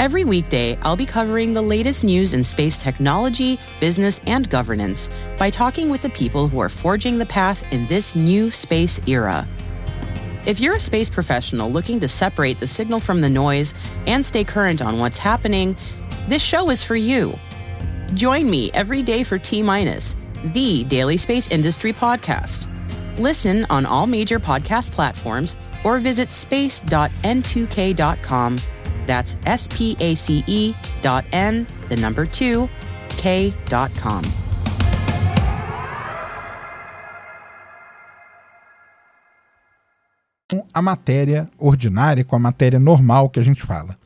Every 0.00 0.24
weekday, 0.24 0.76
I'll 0.82 0.96
be 0.96 1.06
covering 1.06 1.52
the 1.52 1.62
latest 1.62 2.02
news 2.02 2.32
in 2.32 2.42
space 2.42 2.78
technology, 2.78 3.58
business, 3.80 4.20
and 4.26 4.48
governance 4.48 5.10
by 5.38 5.50
talking 5.50 5.90
with 5.90 6.02
the 6.02 6.10
people 6.10 6.48
who 6.48 6.60
are 6.60 6.68
forging 6.68 7.18
the 7.18 7.26
path 7.26 7.62
in 7.70 7.86
this 7.86 8.16
new 8.16 8.50
space 8.50 9.00
era. 9.06 9.46
If 10.46 10.60
you're 10.60 10.76
a 10.76 10.80
space 10.80 11.08
professional 11.08 11.70
looking 11.70 12.00
to 12.00 12.08
separate 12.08 12.58
the 12.58 12.66
signal 12.66 13.00
from 13.00 13.22
the 13.22 13.30
noise 13.30 13.72
and 14.06 14.24
stay 14.24 14.44
current 14.44 14.80
on 14.82 14.98
what's 14.98 15.18
happening, 15.18 15.76
this 16.28 16.42
show 16.42 16.70
is 16.70 16.82
for 16.82 16.96
you. 16.96 17.38
Join 18.12 18.50
me 18.50 18.70
every 18.72 19.02
day 19.02 19.24
for 19.24 19.38
T 19.38 19.62
Minus, 19.62 20.14
the 20.44 20.84
daily 20.84 21.16
space 21.16 21.48
industry 21.48 21.94
podcast. 21.94 22.68
Listen 23.18 23.66
on 23.70 23.86
all 23.86 24.06
major 24.06 24.38
podcast 24.38 24.92
platforms 24.92 25.56
or 25.82 25.98
visit 25.98 26.30
space.n2k.com. 26.30 28.58
That's 29.06 29.36
S 29.46 29.66
P 29.70 29.96
A 30.00 30.14
C 30.14 30.44
E 30.46 30.74
dot 31.00 31.24
N, 31.32 31.66
the 31.88 31.96
number 31.96 32.26
two, 32.26 32.68
K.com. 33.08 34.43
a 40.74 40.82
matéria 40.82 41.48
ordinária 41.56 42.24
com 42.24 42.34
a 42.34 42.38
matéria 42.38 42.80
normal 42.80 43.30
que 43.30 43.38
a 43.38 43.44
gente 43.44 43.62
fala. 43.62 43.96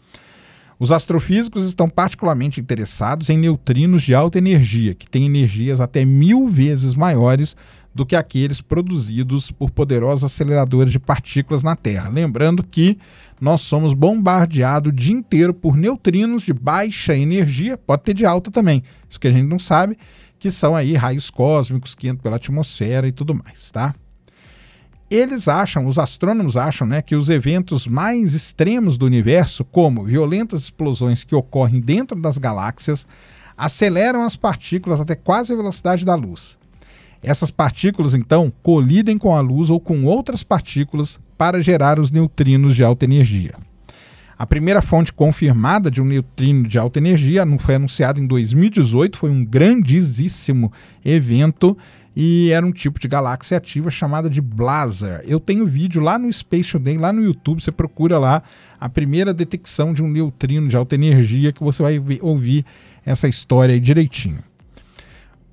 Os 0.78 0.92
astrofísicos 0.92 1.66
estão 1.66 1.88
particularmente 1.88 2.60
interessados 2.60 3.30
em 3.30 3.36
neutrinos 3.36 4.02
de 4.02 4.14
alta 4.14 4.38
energia, 4.38 4.94
que 4.94 5.10
têm 5.10 5.26
energias 5.26 5.80
até 5.80 6.04
mil 6.04 6.46
vezes 6.46 6.94
maiores 6.94 7.56
do 7.92 8.06
que 8.06 8.14
aqueles 8.14 8.60
produzidos 8.60 9.50
por 9.50 9.72
poderosos 9.72 10.22
aceleradores 10.22 10.92
de 10.92 11.00
partículas 11.00 11.64
na 11.64 11.74
Terra. 11.74 12.08
Lembrando 12.08 12.62
que 12.62 12.96
nós 13.40 13.62
somos 13.62 13.92
bombardeados 13.92 14.92
o 14.92 14.94
dia 14.94 15.14
inteiro 15.14 15.52
por 15.52 15.76
neutrinos 15.76 16.44
de 16.44 16.52
baixa 16.52 17.16
energia, 17.16 17.76
pode 17.76 18.04
ter 18.04 18.14
de 18.14 18.24
alta 18.24 18.50
também, 18.52 18.84
isso 19.10 19.18
que 19.18 19.26
a 19.26 19.32
gente 19.32 19.48
não 19.48 19.58
sabe, 19.58 19.98
que 20.38 20.48
são 20.48 20.76
aí 20.76 20.94
raios 20.94 21.28
cósmicos 21.28 21.96
que 21.96 22.06
entram 22.06 22.22
pela 22.22 22.36
atmosfera 22.36 23.08
e 23.08 23.12
tudo 23.12 23.34
mais, 23.34 23.72
tá? 23.72 23.92
Eles 25.10 25.48
acham, 25.48 25.86
os 25.86 25.98
astrônomos 25.98 26.56
acham, 26.56 26.86
né, 26.86 27.00
que 27.00 27.16
os 27.16 27.30
eventos 27.30 27.86
mais 27.86 28.34
extremos 28.34 28.98
do 28.98 29.06
universo, 29.06 29.64
como 29.64 30.04
violentas 30.04 30.62
explosões 30.62 31.24
que 31.24 31.34
ocorrem 31.34 31.80
dentro 31.80 32.20
das 32.20 32.36
galáxias, 32.36 33.06
aceleram 33.56 34.22
as 34.22 34.36
partículas 34.36 35.00
até 35.00 35.14
quase 35.14 35.52
a 35.52 35.56
velocidade 35.56 36.04
da 36.04 36.14
luz. 36.14 36.58
Essas 37.22 37.50
partículas, 37.50 38.14
então, 38.14 38.52
colidem 38.62 39.18
com 39.18 39.34
a 39.34 39.40
luz 39.40 39.70
ou 39.70 39.80
com 39.80 40.04
outras 40.04 40.42
partículas 40.42 41.18
para 41.36 41.62
gerar 41.62 41.98
os 41.98 42.10
neutrinos 42.10 42.76
de 42.76 42.84
alta 42.84 43.04
energia. 43.04 43.54
A 44.38 44.46
primeira 44.46 44.80
fonte 44.80 45.12
confirmada 45.12 45.90
de 45.90 46.00
um 46.00 46.04
neutrino 46.04 46.68
de 46.68 46.78
alta 46.78 47.00
energia 47.00 47.44
foi 47.58 47.74
anunciada 47.74 48.20
em 48.20 48.26
2018, 48.26 49.18
foi 49.18 49.30
um 49.30 49.44
grandíssimo 49.44 50.72
evento 51.04 51.76
e 52.20 52.50
era 52.50 52.66
um 52.66 52.72
tipo 52.72 52.98
de 52.98 53.06
galáxia 53.06 53.58
ativa 53.58 53.92
chamada 53.92 54.28
de 54.28 54.40
Blazar. 54.40 55.22
Eu 55.24 55.38
tenho 55.38 55.64
vídeo 55.64 56.02
lá 56.02 56.18
no 56.18 56.32
Space 56.32 56.72
Today, 56.72 56.98
lá 56.98 57.12
no 57.12 57.22
YouTube, 57.22 57.62
você 57.62 57.70
procura 57.70 58.18
lá 58.18 58.42
a 58.80 58.88
primeira 58.88 59.32
detecção 59.32 59.94
de 59.94 60.02
um 60.02 60.08
neutrino 60.08 60.66
de 60.66 60.76
alta 60.76 60.96
energia 60.96 61.52
que 61.52 61.62
você 61.62 61.80
vai 61.80 62.18
ouvir 62.20 62.66
essa 63.06 63.28
história 63.28 63.72
aí 63.72 63.78
direitinho. 63.78 64.42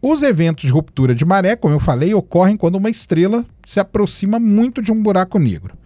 Os 0.01 0.23
eventos 0.23 0.65
de 0.65 0.71
ruptura 0.71 1.13
de 1.13 1.23
maré, 1.23 1.56
como 1.56 1.75
eu 1.75 1.80
falei, 1.80 2.15
ocorrem 2.15 2.58
quando 2.58 2.78
uma 2.78 2.89
estrela 2.89 3.45
se 3.63 3.80
aproxima 3.80 4.39
muito 4.39 4.82
de 4.82 4.91
um 4.91 5.04
buraco 5.04 5.38
negro. 5.38 5.78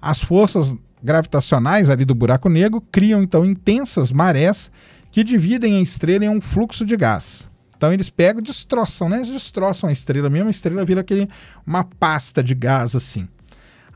As 0.00 0.18
forças 0.18 0.74
gravitacionais 1.02 1.90
ali 1.90 2.06
do 2.06 2.14
buraco 2.14 2.48
negro 2.48 2.82
criam 2.90 3.22
então 3.22 3.44
intensas 3.44 4.10
marés 4.10 4.70
que 5.10 5.22
dividem 5.22 5.76
a 5.76 5.82
estrela 5.82 6.24
em 6.24 6.30
um 6.30 6.40
fluxo 6.40 6.86
de 6.86 6.96
gás. 6.96 7.51
Então 7.82 7.92
eles 7.92 8.08
pegam 8.08 8.38
e 8.38 8.44
destroçam, 8.44 9.08
né? 9.08 9.16
Eles 9.16 9.30
destroçam 9.30 9.88
a 9.88 9.92
estrela 9.92 10.30
mesmo, 10.30 10.46
a 10.46 10.52
estrela 10.52 10.84
vira 10.84 11.00
aquele, 11.00 11.28
uma 11.66 11.82
pasta 11.82 12.40
de 12.40 12.54
gás 12.54 12.94
assim. 12.94 13.26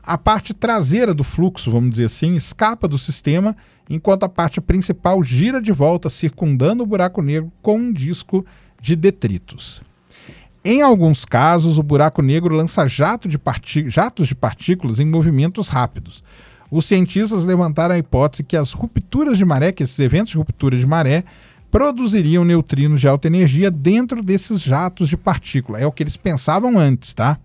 A 0.03 0.17
parte 0.17 0.53
traseira 0.53 1.13
do 1.13 1.23
fluxo, 1.23 1.71
vamos 1.71 1.91
dizer 1.91 2.03
assim, 2.03 2.35
escapa 2.35 2.85
do 2.85 2.97
sistema, 2.97 3.55
enquanto 3.89 4.23
a 4.23 4.29
parte 4.29 4.59
principal 4.59 5.23
gira 5.23 5.61
de 5.61 5.71
volta, 5.71 6.09
circundando 6.09 6.83
o 6.83 6.85
buraco 6.85 7.21
negro 7.21 7.49
com 7.61 7.77
um 7.77 7.93
disco 7.93 8.45
de 8.81 8.93
detritos. 8.93 9.81
Em 10.65 10.81
alguns 10.81 11.23
casos, 11.23 11.77
o 11.77 11.83
buraco 11.83 12.21
negro 12.21 12.53
lança 12.53 12.89
jato 12.89 13.29
de 13.29 13.39
jatos 13.87 14.27
de 14.27 14.35
partículas 14.35 14.99
em 14.99 15.05
movimentos 15.05 15.69
rápidos. 15.69 16.21
Os 16.69 16.83
cientistas 16.83 17.45
levantaram 17.45 17.95
a 17.95 17.97
hipótese 17.97 18.43
que 18.43 18.57
as 18.57 18.73
rupturas 18.73 19.37
de 19.37 19.45
maré, 19.45 19.71
que 19.71 19.83
esses 19.83 19.97
eventos 19.99 20.31
de 20.31 20.37
ruptura 20.37 20.75
de 20.75 20.85
maré, 20.85 21.23
produziriam 21.77 22.43
neutrinos 22.43 22.99
de 22.99 23.07
alta 23.07 23.27
energia 23.27 23.69
dentro 23.69 24.23
desses 24.23 24.61
jatos 24.61 25.07
de 25.07 25.15
partícula. 25.15 25.79
É 25.79 25.85
o 25.85 25.91
que 25.91 26.01
eles 26.01 26.17
pensavam 26.17 26.79
antes, 26.79 27.13
tá? 27.13 27.37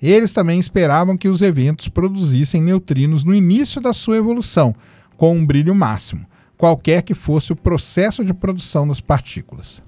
Eles 0.00 0.32
também 0.32 0.58
esperavam 0.58 1.18
que 1.18 1.28
os 1.28 1.42
eventos 1.42 1.86
produzissem 1.86 2.62
neutrinos 2.62 3.24
no 3.24 3.34
início 3.34 3.78
da 3.78 3.92
sua 3.92 4.16
evolução, 4.16 4.74
com 5.18 5.36
um 5.36 5.44
brilho 5.44 5.74
máximo, 5.74 6.24
qualquer 6.56 7.02
que 7.02 7.12
fosse 7.12 7.52
o 7.52 7.56
processo 7.56 8.24
de 8.24 8.32
produção 8.32 8.88
das 8.88 9.02
partículas. 9.02 9.82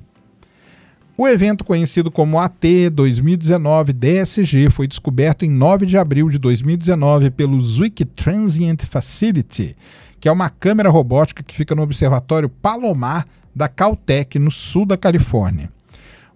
O 1.17 1.27
evento 1.27 1.65
conhecido 1.65 2.11
como 2.11 2.39
AT 2.39 2.91
2019 2.93 3.95
DSG 3.95 4.69
foi 4.69 4.87
descoberto 4.87 5.47
em 5.47 5.51
9 5.51 5.87
de 5.87 5.97
abril 5.97 6.29
de 6.29 6.39
2019 6.39 7.31
pelo 7.31 7.59
Zwick 7.63 8.05
Transient 8.05 8.85
Facility, 8.85 9.75
que 10.21 10.29
é 10.29 10.33
uma 10.33 10.51
câmera 10.51 10.91
robótica 10.91 11.43
que 11.43 11.55
fica 11.55 11.75
no 11.75 11.81
Observatório 11.81 12.51
Palomar 12.51 13.27
da 13.55 13.69
Caltech, 13.69 14.39
no 14.39 14.51
sul 14.51 14.87
da 14.87 14.97
Califórnia. 14.97 15.71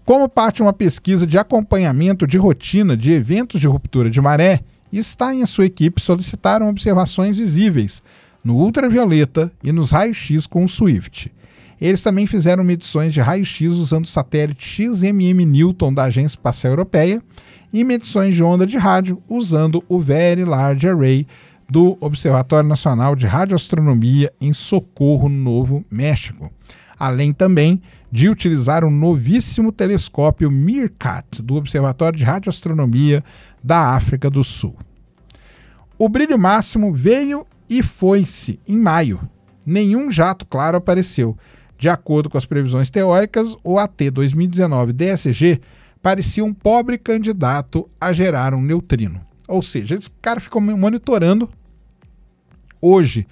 Como 0.05 0.27
parte 0.27 0.57
de 0.57 0.63
uma 0.63 0.73
pesquisa 0.73 1.25
de 1.25 1.37
acompanhamento 1.37 2.27
de 2.27 2.37
rotina 2.37 2.97
de 2.97 3.13
eventos 3.13 3.61
de 3.61 3.67
ruptura 3.67 4.09
de 4.09 4.19
maré, 4.19 4.59
Stein 4.93 5.41
e 5.41 5.47
sua 5.47 5.65
equipe 5.65 6.01
solicitaram 6.01 6.67
observações 6.67 7.37
visíveis 7.37 8.03
no 8.43 8.57
ultravioleta 8.57 9.49
e 9.63 9.71
nos 9.71 9.91
raios-x 9.91 10.45
com 10.45 10.65
o 10.65 10.69
Swift. 10.69 11.31
Eles 11.79 12.01
também 12.01 12.27
fizeram 12.27 12.63
medições 12.63 13.13
de 13.13 13.21
raio-x 13.21 13.71
usando 13.73 14.03
o 14.03 14.07
satélite 14.07 14.65
XMM 14.65 15.45
Newton 15.45 15.93
da 15.93 16.03
Agência 16.03 16.35
Espacial 16.35 16.73
Europeia 16.73 17.21
e 17.71 17.83
medições 17.83 18.35
de 18.35 18.43
onda 18.43 18.67
de 18.67 18.77
rádio 18.77 19.21
usando 19.27 19.83
o 19.87 19.99
Very 19.99 20.43
Large 20.43 20.87
Array 20.87 21.25
do 21.69 21.97
Observatório 21.99 22.67
Nacional 22.67 23.15
de 23.15 23.25
Radioastronomia 23.25 24.31
em 24.39 24.53
Socorro, 24.53 25.29
no 25.29 25.37
Novo 25.37 25.83
México. 25.89 26.51
Além 26.99 27.33
também 27.33 27.81
de 28.13 28.29
utilizar 28.29 28.85
o 28.85 28.91
novíssimo 28.91 29.71
telescópio 29.71 30.51
Meerkat 30.51 31.41
do 31.41 31.55
Observatório 31.55 32.15
de 32.15 32.23
Radioastronomia 32.23 33.23
da 33.63 33.95
África 33.95 34.29
do 34.29 34.43
Sul. 34.43 34.77
O 35.97 36.07
brilho 36.07 36.37
máximo 36.37 36.93
veio 36.93 37.43
e 37.67 37.81
foi-se 37.81 38.59
em 38.67 38.77
maio. 38.77 39.19
nenhum 39.65 40.11
jato 40.11 40.45
claro 40.45 40.77
apareceu. 40.77 41.35
De 41.75 41.89
acordo 41.89 42.29
com 42.29 42.37
as 42.37 42.45
previsões 42.45 42.91
teóricas, 42.91 43.57
o 43.63 43.79
AT 43.79 44.11
2019 44.11 44.93
DSG 44.93 45.59
parecia 45.99 46.45
um 46.45 46.53
pobre 46.53 46.99
candidato 46.99 47.89
a 47.99 48.13
gerar 48.13 48.53
um 48.53 48.61
neutrino. 48.61 49.25
Ou 49.47 49.63
seja, 49.63 49.95
esse 49.95 50.11
cara 50.21 50.39
ficou 50.39 50.61
monitorando. 50.61 51.49
Hoje, 52.79 53.25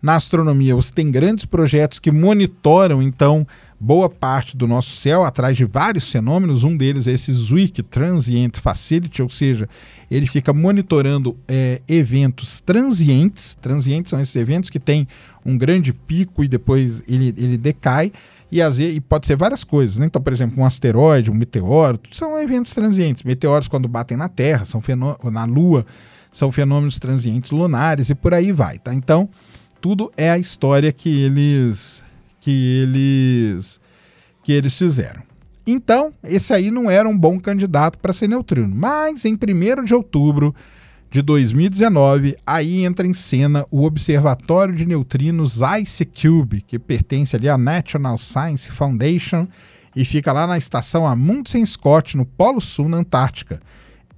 na 0.00 0.14
astronomia, 0.14 0.74
você 0.74 0.90
tem 0.90 1.10
grandes 1.10 1.44
projetos 1.44 1.98
que 1.98 2.10
monitoram, 2.10 3.02
então, 3.02 3.46
boa 3.82 4.08
parte 4.08 4.56
do 4.56 4.68
nosso 4.68 4.94
céu 4.94 5.24
atrás 5.24 5.56
de 5.56 5.64
vários 5.64 6.08
fenômenos. 6.08 6.62
Um 6.62 6.76
deles 6.76 7.08
é 7.08 7.12
esse 7.12 7.32
Zwick 7.32 7.82
Transient 7.82 8.60
Facility, 8.60 9.20
ou 9.20 9.28
seja, 9.28 9.68
ele 10.08 10.24
fica 10.24 10.52
monitorando 10.52 11.36
é, 11.48 11.82
eventos 11.88 12.60
transientes. 12.60 13.58
Transientes 13.60 14.10
são 14.10 14.20
esses 14.20 14.36
eventos 14.36 14.70
que 14.70 14.78
têm 14.78 15.08
um 15.44 15.58
grande 15.58 15.92
pico 15.92 16.44
e 16.44 16.48
depois 16.48 17.02
ele, 17.08 17.34
ele 17.36 17.58
decai. 17.58 18.12
E, 18.52 18.62
às 18.62 18.76
vezes, 18.78 18.98
e 18.98 19.00
pode 19.00 19.26
ser 19.26 19.34
várias 19.34 19.64
coisas, 19.64 19.98
né? 19.98 20.06
Então, 20.06 20.22
por 20.22 20.32
exemplo, 20.32 20.62
um 20.62 20.64
asteroide, 20.64 21.28
um 21.28 21.34
meteoro, 21.34 21.98
são 22.12 22.38
eventos 22.38 22.72
transientes. 22.74 23.24
Meteoros, 23.24 23.66
quando 23.66 23.88
batem 23.88 24.16
na 24.16 24.28
Terra, 24.28 24.64
são 24.64 24.80
na 25.24 25.44
Lua, 25.44 25.84
são 26.30 26.52
fenômenos 26.52 27.00
transientes 27.00 27.50
lunares 27.50 28.10
e 28.10 28.14
por 28.14 28.32
aí 28.32 28.52
vai, 28.52 28.78
tá? 28.78 28.94
Então, 28.94 29.28
tudo 29.80 30.12
é 30.16 30.30
a 30.30 30.38
história 30.38 30.92
que 30.92 31.08
eles 31.22 32.00
que 32.42 32.82
eles 32.82 33.80
que 34.42 34.52
eles 34.52 34.76
fizeram. 34.76 35.22
Então, 35.64 36.12
esse 36.24 36.52
aí 36.52 36.70
não 36.70 36.90
era 36.90 37.08
um 37.08 37.16
bom 37.16 37.38
candidato 37.38 37.96
para 37.98 38.12
ser 38.12 38.28
neutrino, 38.28 38.74
mas 38.74 39.24
em 39.24 39.34
1 39.34 39.84
de 39.84 39.94
outubro 39.94 40.52
de 41.08 41.22
2019, 41.22 42.36
aí 42.44 42.84
entra 42.84 43.06
em 43.06 43.14
cena 43.14 43.64
o 43.70 43.84
Observatório 43.84 44.74
de 44.74 44.84
Neutrinos 44.84 45.60
IceCube, 45.80 46.62
que 46.62 46.80
pertence 46.80 47.36
ali 47.36 47.48
à 47.48 47.56
National 47.56 48.18
Science 48.18 48.72
Foundation 48.72 49.46
e 49.94 50.04
fica 50.04 50.32
lá 50.32 50.44
na 50.46 50.58
estação 50.58 51.06
Amundsen 51.06 51.64
Scott, 51.64 52.16
no 52.16 52.24
Polo 52.24 52.60
Sul, 52.60 52.88
na 52.88 52.96
Antártica. 52.96 53.60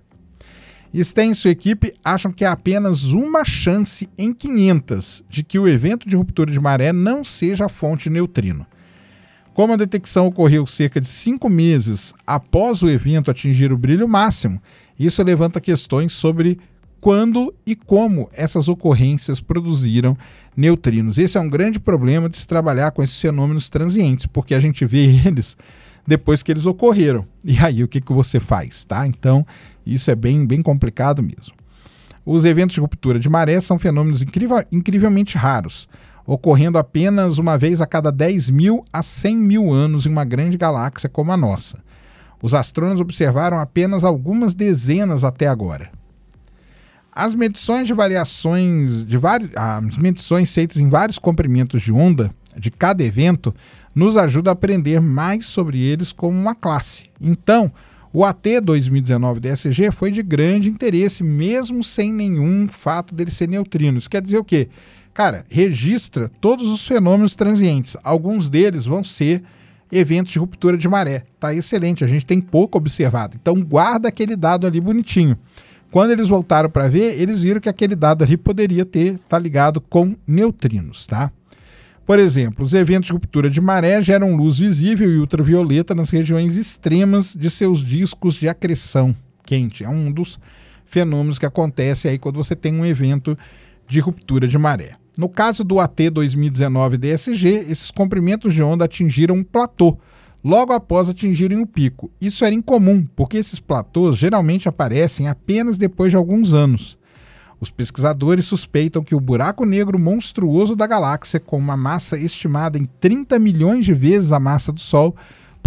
Sten 1.02 1.32
e 1.32 1.34
sua 1.34 1.50
equipe 1.50 1.92
acham 2.04 2.30
que 2.30 2.44
há 2.44 2.52
apenas 2.52 3.06
uma 3.06 3.44
chance 3.44 4.08
em 4.16 4.32
500 4.32 5.24
de 5.28 5.42
que 5.42 5.58
o 5.58 5.66
evento 5.66 6.08
de 6.08 6.14
ruptura 6.14 6.52
de 6.52 6.60
maré 6.60 6.92
não 6.92 7.24
seja 7.24 7.66
a 7.66 7.68
fonte 7.68 8.08
neutrino. 8.08 8.64
Como 9.58 9.72
a 9.72 9.76
detecção 9.76 10.28
ocorreu 10.28 10.64
cerca 10.68 11.00
de 11.00 11.08
cinco 11.08 11.50
meses 11.50 12.14
após 12.24 12.80
o 12.80 12.88
evento 12.88 13.28
atingir 13.28 13.72
o 13.72 13.76
brilho 13.76 14.06
máximo, 14.06 14.62
isso 14.96 15.20
levanta 15.20 15.60
questões 15.60 16.12
sobre 16.12 16.60
quando 17.00 17.52
e 17.66 17.74
como 17.74 18.30
essas 18.32 18.68
ocorrências 18.68 19.40
produziram 19.40 20.16
neutrinos. 20.56 21.18
Esse 21.18 21.38
é 21.38 21.40
um 21.40 21.50
grande 21.50 21.80
problema 21.80 22.28
de 22.28 22.38
se 22.38 22.46
trabalhar 22.46 22.92
com 22.92 23.02
esses 23.02 23.20
fenômenos 23.20 23.68
transientes, 23.68 24.26
porque 24.26 24.54
a 24.54 24.60
gente 24.60 24.84
vê 24.84 25.06
eles 25.26 25.56
depois 26.06 26.40
que 26.40 26.52
eles 26.52 26.64
ocorreram. 26.64 27.26
E 27.44 27.58
aí 27.58 27.82
o 27.82 27.88
que, 27.88 28.00
que 28.00 28.12
você 28.12 28.38
faz, 28.38 28.84
tá? 28.84 29.08
Então, 29.08 29.44
isso 29.84 30.08
é 30.08 30.14
bem, 30.14 30.46
bem 30.46 30.62
complicado 30.62 31.20
mesmo. 31.20 31.56
Os 32.24 32.44
eventos 32.44 32.74
de 32.74 32.80
ruptura 32.80 33.18
de 33.18 33.28
maré 33.28 33.60
são 33.60 33.76
fenômenos 33.76 34.24
incrivelmente 34.70 35.36
raros 35.36 35.88
ocorrendo 36.28 36.76
apenas 36.76 37.38
uma 37.38 37.56
vez 37.56 37.80
a 37.80 37.86
cada 37.86 38.12
10 38.12 38.50
mil 38.50 38.84
a 38.92 39.02
100 39.02 39.34
mil 39.34 39.72
anos 39.72 40.04
em 40.04 40.10
uma 40.10 40.26
grande 40.26 40.58
galáxia 40.58 41.08
como 41.08 41.32
a 41.32 41.36
nossa. 41.38 41.82
Os 42.42 42.52
astrônomos 42.52 43.00
observaram 43.00 43.58
apenas 43.58 44.04
algumas 44.04 44.54
dezenas 44.54 45.24
até 45.24 45.48
agora. 45.48 45.90
As 47.10 47.34
medições 47.34 47.86
de 47.86 47.94
variações 47.94 49.06
de 49.06 49.18
as 49.56 49.96
medições 49.96 50.52
feitas 50.52 50.76
em 50.76 50.90
vários 50.90 51.18
comprimentos 51.18 51.80
de 51.80 51.92
onda 51.92 52.30
de 52.54 52.70
cada 52.70 53.02
evento 53.02 53.54
nos 53.94 54.14
ajuda 54.18 54.50
a 54.50 54.52
aprender 54.52 55.00
mais 55.00 55.46
sobre 55.46 55.80
eles 55.80 56.12
como 56.12 56.38
uma 56.38 56.54
classe. 56.54 57.04
Então, 57.18 57.72
o 58.12 58.22
AT 58.22 58.60
2019 58.62 59.40
DSG 59.40 59.90
foi 59.92 60.10
de 60.10 60.22
grande 60.22 60.68
interesse, 60.68 61.24
mesmo 61.24 61.82
sem 61.82 62.12
nenhum 62.12 62.68
fato 62.68 63.14
dele 63.14 63.30
ser 63.30 63.48
neutrino. 63.48 63.96
Isso 63.96 64.10
quer 64.10 64.20
dizer 64.20 64.36
o 64.36 64.44
quê? 64.44 64.68
Cara, 65.18 65.42
registra 65.50 66.30
todos 66.40 66.70
os 66.70 66.86
fenômenos 66.86 67.34
transientes. 67.34 67.96
Alguns 68.04 68.48
deles 68.48 68.86
vão 68.86 69.02
ser 69.02 69.42
eventos 69.90 70.32
de 70.32 70.38
ruptura 70.38 70.78
de 70.78 70.88
maré. 70.88 71.24
Tá 71.40 71.52
excelente, 71.52 72.04
a 72.04 72.06
gente 72.06 72.24
tem 72.24 72.40
pouco 72.40 72.78
observado. 72.78 73.36
Então 73.36 73.60
guarda 73.60 74.06
aquele 74.06 74.36
dado 74.36 74.64
ali 74.64 74.80
bonitinho. 74.80 75.36
Quando 75.90 76.12
eles 76.12 76.28
voltaram 76.28 76.70
para 76.70 76.86
ver, 76.86 77.20
eles 77.20 77.42
viram 77.42 77.60
que 77.60 77.68
aquele 77.68 77.96
dado 77.96 78.22
ali 78.22 78.36
poderia 78.36 78.84
ter 78.84 79.18
tá 79.28 79.36
ligado 79.36 79.80
com 79.80 80.14
neutrinos, 80.24 81.04
tá? 81.04 81.32
Por 82.06 82.20
exemplo, 82.20 82.64
os 82.64 82.72
eventos 82.72 83.08
de 83.08 83.12
ruptura 83.12 83.50
de 83.50 83.60
maré 83.60 84.00
geram 84.00 84.36
luz 84.36 84.58
visível 84.58 85.10
e 85.10 85.18
ultravioleta 85.18 85.96
nas 85.96 86.10
regiões 86.10 86.56
extremas 86.56 87.34
de 87.34 87.50
seus 87.50 87.84
discos 87.84 88.36
de 88.36 88.48
acreção 88.48 89.12
quente. 89.44 89.82
É 89.82 89.88
um 89.88 90.12
dos 90.12 90.38
fenômenos 90.86 91.40
que 91.40 91.46
acontece 91.46 92.06
aí 92.06 92.20
quando 92.20 92.36
você 92.36 92.54
tem 92.54 92.72
um 92.72 92.86
evento 92.86 93.36
de 93.88 94.00
ruptura 94.00 94.46
de 94.46 94.58
maré. 94.58 94.92
No 95.16 95.28
caso 95.28 95.64
do 95.64 95.80
AT 95.80 96.10
2019 96.12 96.96
DSG, 96.96 97.48
esses 97.68 97.90
comprimentos 97.90 98.54
de 98.54 98.62
onda 98.62 98.84
atingiram 98.84 99.34
um 99.34 99.42
platô 99.42 99.98
logo 100.44 100.72
após 100.72 101.08
atingirem 101.08 101.60
o 101.60 101.66
pico. 101.66 102.10
Isso 102.20 102.44
era 102.44 102.54
incomum, 102.54 103.06
porque 103.16 103.36
esses 103.36 103.58
platôs 103.58 104.16
geralmente 104.16 104.68
aparecem 104.68 105.26
apenas 105.26 105.76
depois 105.76 106.12
de 106.12 106.16
alguns 106.16 106.54
anos. 106.54 106.96
Os 107.60 107.70
pesquisadores 107.70 108.44
suspeitam 108.44 109.02
que 109.02 109.16
o 109.16 109.20
buraco 109.20 109.64
negro 109.64 109.98
monstruoso 109.98 110.76
da 110.76 110.86
galáxia, 110.86 111.40
com 111.40 111.58
uma 111.58 111.76
massa 111.76 112.16
estimada 112.16 112.78
em 112.78 112.84
30 113.00 113.36
milhões 113.40 113.84
de 113.84 113.92
vezes 113.92 114.30
a 114.30 114.38
massa 114.38 114.70
do 114.70 114.78
Sol, 114.78 115.16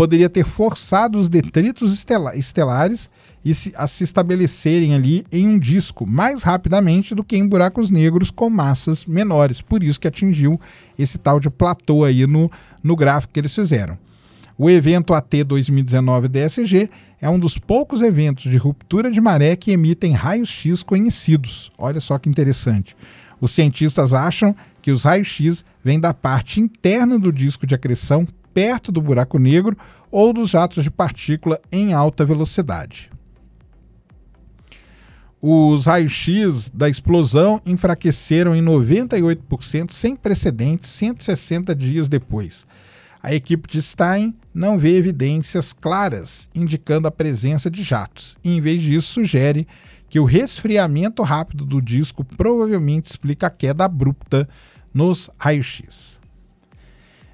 poderia 0.02 0.28
ter 0.28 0.44
forçado 0.44 1.20
os 1.20 1.30
detritos 1.30 1.94
estelares 1.94 3.08
e 3.46 3.54
se, 3.54 3.72
a 3.76 3.86
se 3.86 4.04
estabelecerem 4.04 4.96
ali 4.96 5.24
em 5.32 5.48
um 5.48 5.60
disco 5.60 6.10
mais 6.10 6.42
rapidamente 6.42 7.14
do 7.14 7.24
que 7.24 7.38
em 7.38 7.48
buracos 7.48 7.92
negros 7.92 8.32
com 8.32 8.50
massas 8.50 9.06
menores. 9.06 9.62
Por 9.62 9.84
isso 9.84 10.00
que 10.00 10.08
atingiu 10.08 10.60
esse 10.98 11.20
tal 11.20 11.40
de 11.40 11.52
platô 11.52 12.04
aí 12.04 12.26
no, 12.26 12.52
no 12.82 12.96
gráfico 12.96 13.32
que 13.32 13.40
eles 13.40 13.54
fizeram. 13.54 13.96
O 14.58 14.72
evento 14.72 15.14
AT 15.14 15.44
2019 15.44 16.28
DSG 16.28 16.90
é 17.22 17.30
um 17.30 17.38
dos 17.38 17.60
poucos 17.60 18.02
eventos 18.02 18.50
de 18.50 18.58
ruptura 18.58 19.12
de 19.12 19.22
maré 19.22 19.56
que 19.56 19.70
emitem 19.70 20.14
raios-x 20.14 20.82
conhecidos. 20.82 21.72
Olha 21.78 22.02
só 22.02 22.18
que 22.18 22.28
interessante. 22.28 22.98
Os 23.40 23.52
cientistas 23.52 24.14
acham 24.14 24.56
que 24.82 24.90
os 24.90 25.04
raios-x 25.04 25.64
vêm 25.84 26.00
da 26.00 26.12
parte 26.12 26.60
interna 26.60 27.20
do 27.20 27.32
disco 27.32 27.68
de 27.68 27.76
acreção, 27.76 28.28
perto 28.54 28.92
do 28.92 29.02
buraco 29.02 29.38
negro, 29.38 29.78
ou 30.10 30.34
dos 30.34 30.50
jatos 30.50 30.84
de 30.84 30.92
partícula 30.92 31.60
em 31.72 31.94
alta 31.94 32.26
velocidade. 32.26 33.10
Os 35.42 35.88
raios-x 35.88 36.70
da 36.70 36.88
explosão 36.88 37.60
enfraqueceram 37.66 38.56
em 38.56 38.64
98% 38.64 39.92
sem 39.92 40.16
precedentes 40.16 40.90
160 40.92 41.74
dias 41.74 42.08
depois. 42.08 42.68
A 43.24 43.34
equipe 43.34 43.68
de 43.68 43.82
Stein 43.82 44.36
não 44.54 44.78
vê 44.78 44.98
evidências 44.98 45.74
claras 45.74 46.48
indicando 46.54 47.08
a 47.08 47.12
presença 47.12 47.72
de 47.72 47.82
jatos, 47.82 48.38
e 48.44 48.52
em 48.52 48.62
vez 48.62 48.84
disso 48.84 49.14
sugere 49.14 49.68
que 50.10 50.20
o 50.20 50.26
resfriamento 50.26 51.24
rápido 51.24 51.66
do 51.66 51.82
disco 51.82 52.24
provavelmente 52.24 53.10
explica 53.10 53.48
a 53.48 53.50
queda 53.50 53.86
abrupta 53.86 54.48
nos 54.94 55.30
raios-x. 55.40 56.21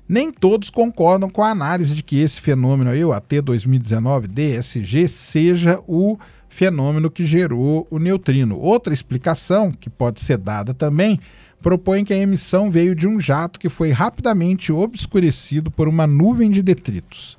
Nem 0.08 0.32
todos 0.32 0.70
concordam 0.70 1.30
com 1.30 1.43
a 1.43 1.49
análise 1.49 1.93
de 1.93 2.01
que 2.01 2.18
esse 2.18 2.39
fenômeno 2.39 2.89
aí, 2.89 3.03
o 3.03 3.12
AT 3.12 3.41
2019 3.41 4.28
DSG, 4.28 5.08
seja 5.08 5.82
o 5.86 6.18
fenômeno 6.47 7.12
que 7.12 7.26
gerou 7.26 7.86
o 7.91 7.99
neutrino. 7.99 8.58
Outra 8.58 8.93
explicação, 8.93 9.72
que 9.72 9.89
pode 9.89 10.22
ser 10.22 10.38
dada 10.38 10.74
também, 10.74 11.20
propõe 11.62 12.05
que 12.05 12.14
a 12.14 12.18
emissão 12.18 12.72
veio 12.72 12.95
de 12.95 13.08
um 13.08 13.20
jato 13.20 13.60
que 13.60 13.68
foi 13.68 13.91
rapidamente 13.91 14.72
obscurecido 14.72 15.70
por 15.70 15.89
uma 15.89 16.08
nuvem 16.08 16.49
de 16.49 16.64
detritos. 16.64 17.38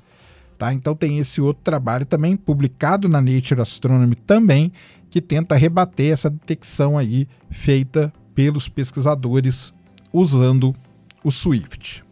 Tá? 0.57 0.71
Então 0.71 0.93
tem 0.93 1.17
esse 1.17 1.41
outro 1.41 1.63
trabalho 1.63 2.05
também 2.05 2.35
publicado 2.35 3.09
na 3.09 3.19
Nature 3.19 3.61
Astronomy 3.61 4.15
também, 4.15 4.71
que 5.09 5.21
tenta 5.21 5.55
rebater 5.55 6.13
essa 6.13 6.29
detecção 6.29 6.97
aí 6.97 7.27
feita 7.49 8.13
pelos 8.35 8.69
pesquisadores 8.69 9.73
usando 10.13 10.75
o 11.23 11.31
Swift. 11.31 12.03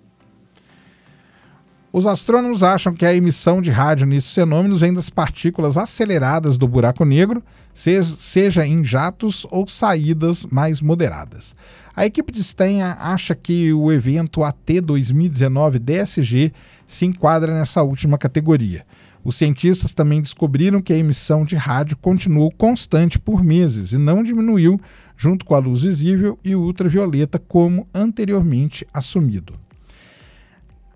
Os 1.97 2.05
astrônomos 2.05 2.61
acham 2.61 2.93
que 2.93 3.03
a 3.07 3.15
emissão 3.15 3.59
de 3.59 3.71
rádio 3.71 4.05
nesses 4.05 4.31
fenômenos 4.31 4.81
vem 4.81 4.93
das 4.93 5.09
partículas 5.09 5.77
aceleradas 5.77 6.55
do 6.55 6.67
buraco 6.67 7.03
negro, 7.03 7.41
seja 7.73 8.67
em 8.67 8.83
jatos 8.83 9.47
ou 9.49 9.67
saídas 9.67 10.45
mais 10.45 10.79
moderadas. 10.79 11.55
A 11.95 12.05
equipe 12.05 12.31
de 12.31 12.43
Stenha 12.43 12.95
acha 12.99 13.33
que 13.33 13.73
o 13.73 13.91
evento 13.91 14.43
AT 14.43 14.79
2019 14.79 15.79
DSG 15.79 16.53
se 16.85 17.07
enquadra 17.07 17.51
nessa 17.51 17.81
última 17.81 18.15
categoria. 18.15 18.85
Os 19.23 19.35
cientistas 19.35 19.91
também 19.91 20.21
descobriram 20.21 20.79
que 20.79 20.93
a 20.93 20.97
emissão 20.97 21.43
de 21.43 21.55
rádio 21.55 21.97
continuou 21.97 22.51
constante 22.51 23.17
por 23.17 23.43
meses 23.43 23.91
e 23.91 23.97
não 23.97 24.21
diminuiu 24.21 24.79
junto 25.17 25.43
com 25.43 25.55
a 25.55 25.59
luz 25.59 25.81
visível 25.81 26.37
e 26.45 26.55
ultravioleta, 26.55 27.39
como 27.39 27.87
anteriormente 27.91 28.85
assumido. 28.93 29.66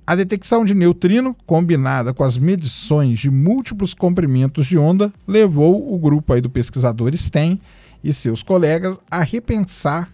A 0.05 0.15
detecção 0.15 0.65
de 0.65 0.73
neutrino, 0.73 1.35
combinada 1.45 2.13
com 2.13 2.23
as 2.23 2.37
medições 2.37 3.19
de 3.19 3.29
múltiplos 3.29 3.93
comprimentos 3.93 4.65
de 4.65 4.77
onda, 4.77 5.13
levou 5.27 5.93
o 5.93 5.97
grupo 5.97 6.33
aí 6.33 6.41
do 6.41 6.49
pesquisador 6.49 7.15
STEM 7.15 7.61
e 8.03 8.11
seus 8.11 8.41
colegas 8.41 8.99
a 9.09 9.21
repensar 9.21 10.09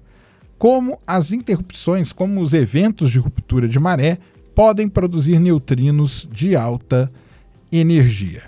como 0.57 0.99
as 1.05 1.31
interrupções, 1.31 2.11
como 2.11 2.41
os 2.41 2.53
eventos 2.53 3.11
de 3.11 3.19
ruptura 3.19 3.67
de 3.67 3.79
maré, 3.79 4.17
podem 4.53 4.87
produzir 4.87 5.39
neutrinos 5.39 6.27
de 6.31 6.55
alta 6.55 7.11
energia. 7.71 8.43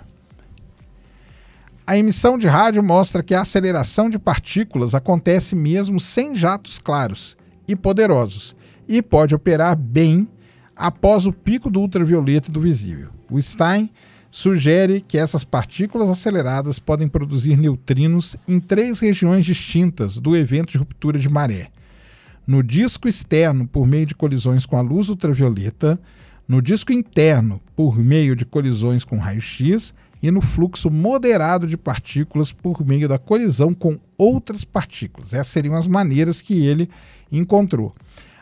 A 1.86 1.96
emissão 1.96 2.36
de 2.38 2.46
rádio 2.46 2.82
mostra 2.82 3.22
que 3.22 3.34
a 3.34 3.40
aceleração 3.40 4.10
de 4.10 4.18
partículas 4.18 4.94
acontece 4.94 5.56
mesmo 5.56 5.98
sem 5.98 6.34
jatos 6.34 6.78
claros 6.78 7.36
e 7.66 7.74
poderosos 7.74 8.54
e 8.86 9.00
pode 9.00 9.34
operar 9.34 9.76
bem 9.76 10.28
após 10.80 11.26
o 11.26 11.32
pico 11.32 11.68
do 11.68 11.78
ultravioleta 11.78 12.50
do 12.50 12.58
visível. 12.58 13.10
O 13.30 13.40
Stein 13.40 13.90
sugere 14.30 15.04
que 15.06 15.18
essas 15.18 15.44
partículas 15.44 16.08
aceleradas 16.08 16.78
podem 16.78 17.06
produzir 17.06 17.58
neutrinos 17.58 18.34
em 18.48 18.58
três 18.58 18.98
regiões 18.98 19.44
distintas 19.44 20.16
do 20.16 20.34
evento 20.34 20.72
de 20.72 20.78
ruptura 20.78 21.18
de 21.18 21.28
maré: 21.28 21.68
no 22.46 22.62
disco 22.62 23.06
externo, 23.06 23.68
por 23.68 23.86
meio 23.86 24.06
de 24.06 24.14
colisões 24.14 24.64
com 24.64 24.78
a 24.78 24.80
luz 24.80 25.10
ultravioleta, 25.10 26.00
no 26.48 26.62
disco 26.62 26.92
interno, 26.92 27.60
por 27.76 27.98
meio 27.98 28.34
de 28.34 28.46
colisões 28.46 29.04
com 29.04 29.18
raio-x 29.18 29.92
e 30.22 30.30
no 30.30 30.40
fluxo 30.40 30.90
moderado 30.90 31.66
de 31.66 31.76
partículas 31.76 32.52
por 32.52 32.84
meio 32.86 33.06
da 33.06 33.18
colisão 33.18 33.74
com 33.74 33.98
outras 34.16 34.64
partículas. 34.64 35.34
Essas 35.34 35.48
seriam 35.48 35.74
as 35.74 35.86
maneiras 35.86 36.40
que 36.40 36.64
ele 36.64 36.88
encontrou. 37.30 37.94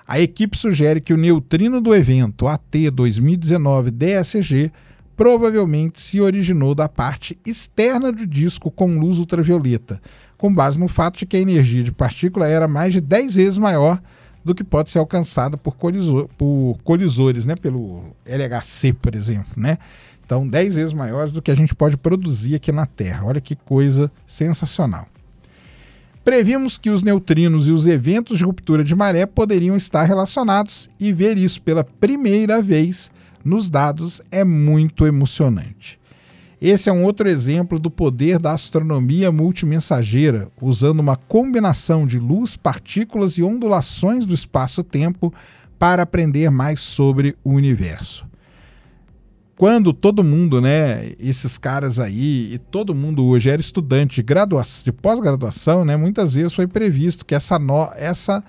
A 0.08 0.18
equipe 0.18 0.56
sugere 0.56 1.02
que 1.02 1.12
o 1.12 1.18
neutrino 1.18 1.82
do 1.82 1.94
evento 1.94 2.48
AT 2.48 2.90
2019 2.90 3.90
DSG 3.90 4.72
provavelmente 5.14 6.00
se 6.00 6.18
originou 6.18 6.74
da 6.74 6.88
parte 6.88 7.38
externa 7.44 8.10
do 8.10 8.26
disco 8.26 8.70
com 8.70 8.98
luz 8.98 9.18
ultravioleta, 9.18 10.00
com 10.38 10.50
base 10.50 10.80
no 10.80 10.88
fato 10.88 11.18
de 11.18 11.26
que 11.26 11.36
a 11.36 11.40
energia 11.40 11.82
de 11.82 11.92
partícula 11.92 12.48
era 12.48 12.66
mais 12.66 12.94
de 12.94 13.02
10 13.02 13.34
vezes 13.34 13.58
maior 13.58 14.00
do 14.42 14.54
que 14.54 14.64
pode 14.64 14.90
ser 14.90 14.98
alcançada 14.98 15.58
por, 15.58 15.76
colisor, 15.76 16.26
por 16.38 16.78
colisores, 16.82 17.44
né? 17.44 17.54
pelo 17.54 18.04
LHC, 18.24 18.94
por 18.94 19.14
exemplo. 19.14 19.52
Né? 19.58 19.76
Então, 20.24 20.48
10 20.48 20.74
vezes 20.74 20.92
maiores 20.94 21.34
do 21.34 21.42
que 21.42 21.50
a 21.50 21.54
gente 21.54 21.74
pode 21.74 21.98
produzir 21.98 22.54
aqui 22.54 22.72
na 22.72 22.86
Terra. 22.86 23.26
Olha 23.26 23.42
que 23.42 23.54
coisa 23.54 24.10
sensacional. 24.26 25.06
Previmos 26.24 26.76
que 26.76 26.90
os 26.90 27.02
neutrinos 27.02 27.68
e 27.68 27.72
os 27.72 27.86
eventos 27.86 28.38
de 28.38 28.44
ruptura 28.44 28.84
de 28.84 28.94
maré 28.94 29.24
poderiam 29.24 29.76
estar 29.76 30.04
relacionados 30.04 30.90
e 31.00 31.12
ver 31.12 31.38
isso 31.38 31.62
pela 31.62 31.82
primeira 31.82 32.60
vez 32.60 33.10
nos 33.44 33.70
dados 33.70 34.20
é 34.30 34.44
muito 34.44 35.06
emocionante. 35.06 35.98
Esse 36.60 36.88
é 36.90 36.92
um 36.92 37.04
outro 37.04 37.28
exemplo 37.28 37.78
do 37.78 37.90
poder 37.90 38.38
da 38.38 38.52
astronomia 38.52 39.30
multimensageira, 39.30 40.48
usando 40.60 41.00
uma 41.00 41.16
combinação 41.16 42.06
de 42.06 42.18
luz, 42.18 42.56
partículas 42.56 43.38
e 43.38 43.42
ondulações 43.42 44.26
do 44.26 44.34
espaço-tempo 44.34 45.32
para 45.78 46.02
aprender 46.02 46.50
mais 46.50 46.80
sobre 46.80 47.36
o 47.44 47.52
universo 47.52 48.27
quando 49.58 49.92
todo 49.92 50.22
mundo, 50.22 50.60
né, 50.60 51.10
esses 51.18 51.58
caras 51.58 51.98
aí, 51.98 52.54
e 52.54 52.58
todo 52.58 52.94
mundo 52.94 53.24
hoje 53.26 53.50
era 53.50 53.60
estudante 53.60 54.22
de, 54.22 54.34
de 54.84 54.92
pós-graduação, 54.92 55.84
né, 55.84 55.96
muitas 55.96 56.34
vezes 56.34 56.54
foi 56.54 56.68
previsto 56.68 57.26
que 57.26 57.34
essa, 57.34 57.58
no, 57.58 57.90
essa 57.96 58.42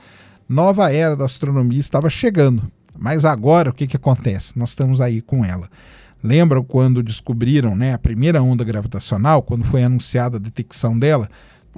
nova 0.47 0.93
era 0.93 1.16
da 1.16 1.26
astronomia 1.26 1.80
estava 1.80 2.12
chegando. 2.12 2.72
Mas 2.95 3.26
agora 3.26 3.72
o 3.72 3.74
que, 3.74 3.88
que 3.88 3.97
acontece? 3.97 4.53
Nós 4.55 4.70
estamos 4.70 5.01
aí 5.01 5.20
com 5.20 5.43
ela. 5.43 5.68
Lembram 6.24 6.64
quando 6.64 7.01
descobriram 7.01 7.76
né, 7.76 7.93
a 7.93 7.97
primeira 7.97 8.43
onda 8.43 8.64
gravitacional, 8.64 9.41
quando 9.41 9.66
foi 9.66 9.84
anunciada 9.84 10.38
a 10.38 10.39
detecção 10.39 10.95
dela? 10.95 11.28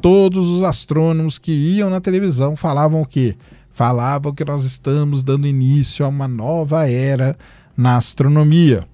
Todos 0.02 0.50
os 0.50 0.62
astrônomos 0.62 1.40
que 1.40 1.54
iam 1.54 1.90
na 1.90 2.02
televisão 2.02 2.58
falavam 2.58 3.02
o 3.02 3.06
quê? 3.06 3.38
Falavam 3.72 4.34
que 4.34 4.44
nós 4.44 4.66
estamos 4.66 5.24
dando 5.24 5.48
início 5.48 6.04
a 6.04 6.10
uma 6.10 6.28
nova 6.28 6.86
era 6.90 7.38
na 7.78 7.96
astronomia. 7.96 8.91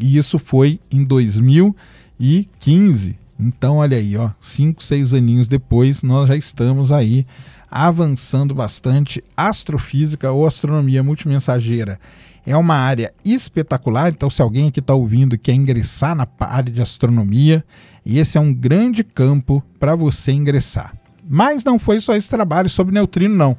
E 0.00 0.16
isso 0.16 0.38
foi 0.38 0.80
em 0.90 1.04
2015. 1.04 3.18
Então, 3.38 3.76
olha 3.76 3.96
aí, 3.96 4.16
ó, 4.16 4.30
cinco, 4.40 4.82
seis 4.82 5.14
aninhos 5.14 5.48
depois, 5.48 6.02
nós 6.02 6.28
já 6.28 6.36
estamos 6.36 6.90
aí 6.90 7.26
avançando 7.70 8.54
bastante. 8.54 9.22
Astrofísica 9.36 10.32
ou 10.32 10.46
astronomia 10.46 11.02
multimensageira 11.02 12.00
é 12.46 12.56
uma 12.56 12.74
área 12.74 13.12
espetacular. 13.24 14.10
Então, 14.10 14.30
se 14.30 14.42
alguém 14.42 14.68
aqui 14.68 14.80
está 14.80 14.94
ouvindo 14.94 15.38
quer 15.38 15.52
ingressar 15.52 16.14
na 16.14 16.26
área 16.40 16.72
de 16.72 16.82
astronomia, 16.82 17.64
esse 18.04 18.38
é 18.38 18.40
um 18.40 18.52
grande 18.52 19.04
campo 19.04 19.62
para 19.78 19.94
você 19.94 20.32
ingressar. 20.32 20.94
Mas 21.28 21.62
não 21.62 21.78
foi 21.78 22.00
só 22.00 22.14
esse 22.14 22.28
trabalho 22.28 22.68
sobre 22.68 22.94
neutrino, 22.94 23.36
não. 23.36 23.56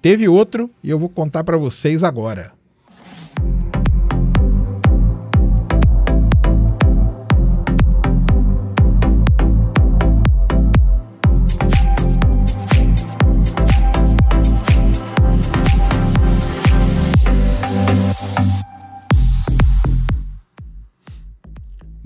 Teve 0.00 0.28
outro 0.28 0.68
e 0.82 0.90
eu 0.90 0.98
vou 0.98 1.08
contar 1.08 1.44
para 1.44 1.56
vocês 1.56 2.02
agora. 2.02 2.52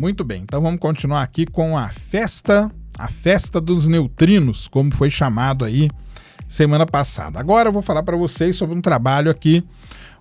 Muito 0.06 0.22
bem, 0.22 0.42
então 0.42 0.62
vamos 0.62 0.78
continuar 0.78 1.20
aqui 1.20 1.44
com 1.44 1.76
a 1.76 1.88
festa, 1.88 2.70
a 2.96 3.08
festa 3.08 3.60
dos 3.60 3.88
neutrinos, 3.88 4.68
como 4.68 4.94
foi 4.94 5.10
chamado 5.10 5.64
aí 5.64 5.90
semana 6.46 6.86
passada. 6.86 7.40
Agora 7.40 7.70
eu 7.70 7.72
vou 7.72 7.82
falar 7.82 8.04
para 8.04 8.16
vocês 8.16 8.54
sobre 8.54 8.78
um 8.78 8.80
trabalho 8.80 9.28
aqui 9.28 9.64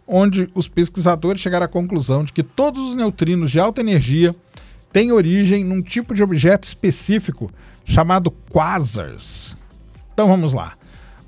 onde 0.07 0.49
os 0.55 0.67
pesquisadores 0.67 1.39
chegaram 1.39 1.67
à 1.67 1.69
conclusão 1.69 2.23
de 2.23 2.33
que 2.33 2.41
todos 2.41 2.81
os 2.81 2.95
neutrinos 2.95 3.51
de 3.51 3.59
alta 3.59 3.79
energia 3.79 4.35
têm 4.91 5.11
origem 5.11 5.63
num 5.63 5.83
tipo 5.83 6.15
de 6.15 6.23
objeto 6.23 6.63
específico 6.63 7.51
chamado 7.85 8.31
quasars. 8.31 9.55
Então 10.15 10.27
vamos 10.27 10.51
lá. 10.51 10.73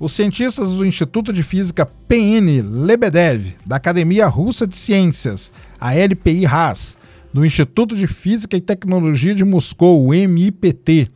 Os 0.00 0.12
cientistas 0.12 0.70
do 0.70 0.84
Instituto 0.84 1.32
de 1.32 1.44
Física 1.44 1.86
PN 1.86 2.60
Lebedev, 2.60 3.54
da 3.64 3.76
Academia 3.76 4.26
Russa 4.26 4.66
de 4.66 4.76
Ciências, 4.76 5.52
a 5.80 5.94
LPI-RAS, 5.94 6.97
do 7.32 7.44
Instituto 7.44 7.94
de 7.94 8.06
Física 8.06 8.56
e 8.56 8.60
Tecnologia 8.60 9.34
de 9.34 9.44
Moscou, 9.44 10.12
MIPT, 10.12 11.10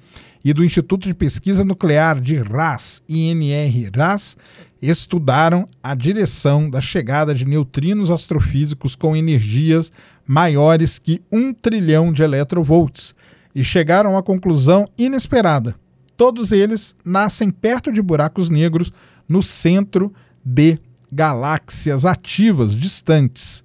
e 0.45 0.53
do 0.53 0.65
Instituto 0.65 1.07
de 1.07 1.15
Pesquisa 1.15 1.65
Nuclear 1.65 2.21
de 2.21 2.37
RAS, 2.37 3.03
INR-RAS, 3.09 4.37
estudaram 4.81 5.69
a 5.81 5.95
direção 5.95 6.69
da 6.69 6.81
chegada 6.81 7.33
de 7.33 7.45
neutrinos 7.45 8.11
astrofísicos 8.11 8.97
com 8.97 9.15
energias 9.15 9.93
maiores 10.27 10.99
que 10.99 11.23
um 11.31 11.55
trilhão 11.55 12.13
de 12.13 12.23
electrovolts 12.23 13.15
e 13.55 13.63
chegaram 13.63 14.17
à 14.17 14.23
conclusão 14.23 14.89
inesperada. 14.99 15.77
Todos 16.17 16.51
eles 16.51 16.97
nascem 17.05 17.51
perto 17.51 17.93
de 17.93 18.03
buracos 18.03 18.51
negros 18.51 18.93
no 19.29 19.43
centro 19.43 20.13
de 20.45 20.79
galáxias 21.11 22.05
ativas 22.05 22.75
distantes 22.75 23.63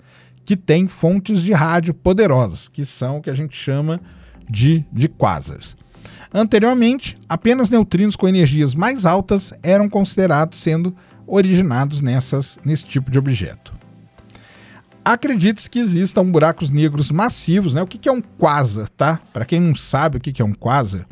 que 0.48 0.56
tem 0.56 0.88
fontes 0.88 1.42
de 1.42 1.52
rádio 1.52 1.94
poderosas, 1.94 2.70
que 2.70 2.86
são 2.86 3.18
o 3.18 3.22
que 3.22 3.30
a 3.30 3.36
gente 3.36 3.54
chama 3.54 4.00
de, 4.50 4.86
de 4.94 5.10
quasars. 5.10 5.76
Anteriormente, 6.34 7.18
apenas 7.28 7.70
neutrinos 7.70 8.16
com 8.16 8.30
energias 8.30 8.74
mais 8.74 9.06
altas 9.06 9.54
eram 9.62 9.90
considerados 9.90 10.58
sendo 10.60 10.96
originados 11.28 12.00
nessas, 12.00 12.58
nesse 12.64 12.86
tipo 12.86 13.12
de 13.12 13.20
objeto. 13.20 13.74
Acredite-se 15.04 15.70
que 15.70 15.80
existam 15.80 16.24
buracos 16.24 16.70
negros 16.70 17.12
massivos, 17.12 17.74
né? 17.74 17.82
O 17.82 17.88
que 17.88 18.08
é 18.08 18.12
um 18.12 18.22
quasar, 18.22 18.88
tá? 18.88 19.20
Para 19.34 19.44
quem 19.44 19.60
não 19.60 19.76
sabe 19.76 20.16
o 20.16 20.22
que 20.22 20.42
é 20.42 20.46
um 20.46 20.54
quasar, 20.54 21.06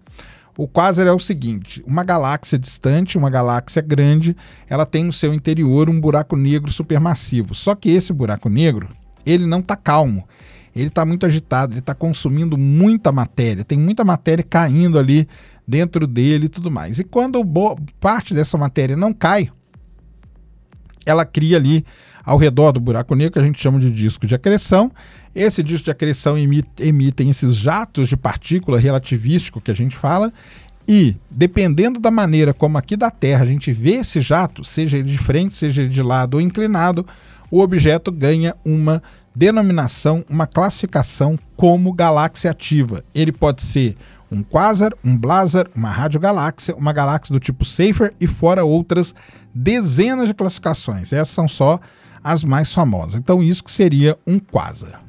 o 0.58 0.66
quasar 0.66 1.08
é 1.08 1.12
o 1.12 1.20
seguinte: 1.20 1.84
uma 1.86 2.06
galáxia 2.06 2.58
distante, 2.58 3.18
uma 3.18 3.30
galáxia 3.30 3.82
grande, 3.82 4.34
ela 4.70 4.86
tem 4.86 5.04
no 5.04 5.12
seu 5.12 5.34
interior 5.34 5.90
um 5.90 6.00
buraco 6.00 6.38
negro 6.38 6.72
supermassivo. 6.72 7.54
Só 7.54 7.76
que 7.76 7.90
esse 7.90 8.14
buraco 8.14 8.48
negro 8.48 8.88
ele 9.26 9.46
não 9.46 9.60
está 9.60 9.76
calmo. 9.76 10.28
Ele 10.76 10.88
está 10.88 11.06
muito 11.06 11.26
agitado, 11.26 11.74
ele 11.74 11.80
está 11.80 11.94
consumindo 11.96 12.58
muita 12.58 13.12
matéria, 13.12 13.64
tem 13.64 13.80
muita 13.80 14.04
matéria 14.04 14.44
caindo 14.44 15.00
ali 15.00 15.28
dentro 15.66 16.06
dele 16.06 16.48
e 16.48 16.50
tudo 16.50 16.70
mais. 16.70 17.00
E 17.00 17.04
quando 17.04 17.42
parte 18.00 18.34
dessa 18.34 18.58
matéria 18.58 18.98
não 18.98 19.14
cai, 19.14 19.50
ela 21.06 21.26
cria 21.26 21.58
ali 21.58 21.86
ao 22.26 22.38
redor 22.38 22.72
do 22.72 22.80
buraco 22.80 23.16
negro, 23.16 23.34
que 23.34 23.40
a 23.40 23.44
gente 23.44 23.62
chama 23.62 23.80
de 23.80 23.92
disco 23.92 24.26
de 24.26 24.36
acreção. 24.36 24.92
Esse 25.34 25.62
disco 25.62 25.86
de 25.86 25.92
acreção 25.92 26.38
emite, 26.38 26.70
emitem 26.80 27.30
esses 27.30 27.56
jatos 27.56 28.10
de 28.10 28.18
partícula 28.18 28.80
relativístico 28.80 29.62
que 29.62 29.72
a 29.72 29.76
gente 29.76 29.96
fala, 29.96 30.34
e 30.88 31.16
dependendo 31.30 32.00
da 32.00 32.12
maneira 32.12 32.54
como 32.54 32.78
aqui 32.78 32.96
da 32.96 33.10
Terra 33.10 33.44
a 33.44 33.48
gente 33.48 33.72
vê 33.72 33.96
esse 33.96 34.22
jato, 34.22 34.64
seja 34.64 34.98
ele 34.98 35.10
de 35.10 35.18
frente, 35.18 35.56
seja 35.56 35.82
ele 35.82 35.90
de 35.90 36.02
lado 36.02 36.36
ou 36.36 36.42
inclinado, 36.42 37.06
o 37.50 37.62
objeto 37.62 38.12
ganha 38.12 38.56
uma 38.64 39.02
denominação, 39.36 40.24
uma 40.30 40.48
classificação 40.48 41.38
como 41.56 41.94
galáxia 41.94 42.52
ativa. 42.52 43.04
Ele 43.14 43.32
pode 43.32 43.62
ser 43.62 43.96
um 44.32 44.42
quasar, 44.42 44.92
um 45.04 45.16
blazar, 45.16 45.68
uma 45.76 45.90
radiogaláxia, 45.90 46.76
uma 46.76 46.94
galáxia 46.94 47.34
do 47.34 47.40
tipo 47.40 47.64
Safer 47.64 48.14
e 48.20 48.28
fora 48.28 48.64
outras 48.64 49.14
dezenas 49.54 50.28
de 50.28 50.34
classificações. 50.34 51.14
Essas 51.14 51.30
são 51.30 51.48
só 51.48 51.80
as 52.24 52.44
mais 52.44 52.74
famosas. 52.74 53.16
Então 53.16 53.44
isso 53.44 53.64
que 53.64 53.72
seria 53.72 54.18
um 54.26 54.40
quasar. 54.40 55.06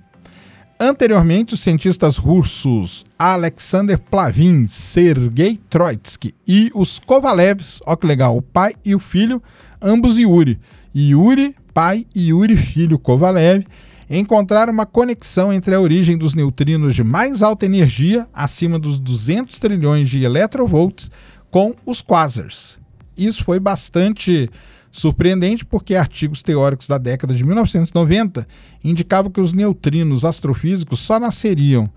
Anteriormente, 0.78 1.54
os 1.54 1.60
cientistas 1.60 2.18
russos 2.18 3.06
Alexander 3.18 3.98
Plavin, 3.98 4.66
Sergei 4.66 5.58
Troitsky 5.70 6.34
e 6.46 6.70
os 6.74 6.98
Kovalevs, 6.98 7.80
olha 7.86 7.96
que 7.96 8.06
legal, 8.06 8.36
o 8.36 8.42
pai 8.42 8.74
e 8.84 8.94
o 8.94 9.00
filho, 9.00 9.42
ambos 9.80 10.18
Yuri. 10.18 10.60
Yuri, 10.94 11.56
pai, 11.76 12.06
e 12.14 12.30
Yuri, 12.30 12.56
filho 12.56 12.98
Kovalev, 12.98 13.66
encontraram 14.08 14.72
uma 14.72 14.86
conexão 14.86 15.52
entre 15.52 15.74
a 15.74 15.80
origem 15.80 16.16
dos 16.16 16.34
neutrinos 16.34 16.94
de 16.94 17.04
mais 17.04 17.42
alta 17.42 17.66
energia, 17.66 18.26
acima 18.32 18.78
dos 18.78 18.98
200 18.98 19.58
trilhões 19.58 20.08
de 20.08 20.24
electrovolts, 20.24 21.10
com 21.50 21.74
os 21.84 22.00
quasars. 22.00 22.78
Isso 23.14 23.44
foi 23.44 23.60
bastante 23.60 24.48
Surpreendente 24.90 25.62
porque 25.62 25.94
artigos 25.94 26.42
teóricos 26.42 26.88
da 26.88 26.96
década 26.96 27.34
de 27.34 27.44
1990 27.44 28.48
indicavam 28.82 29.30
que 29.30 29.42
os 29.42 29.52
neutrinos 29.52 30.24
astrofísicos 30.24 31.00
só 31.00 31.20
nasceriam 31.20 31.90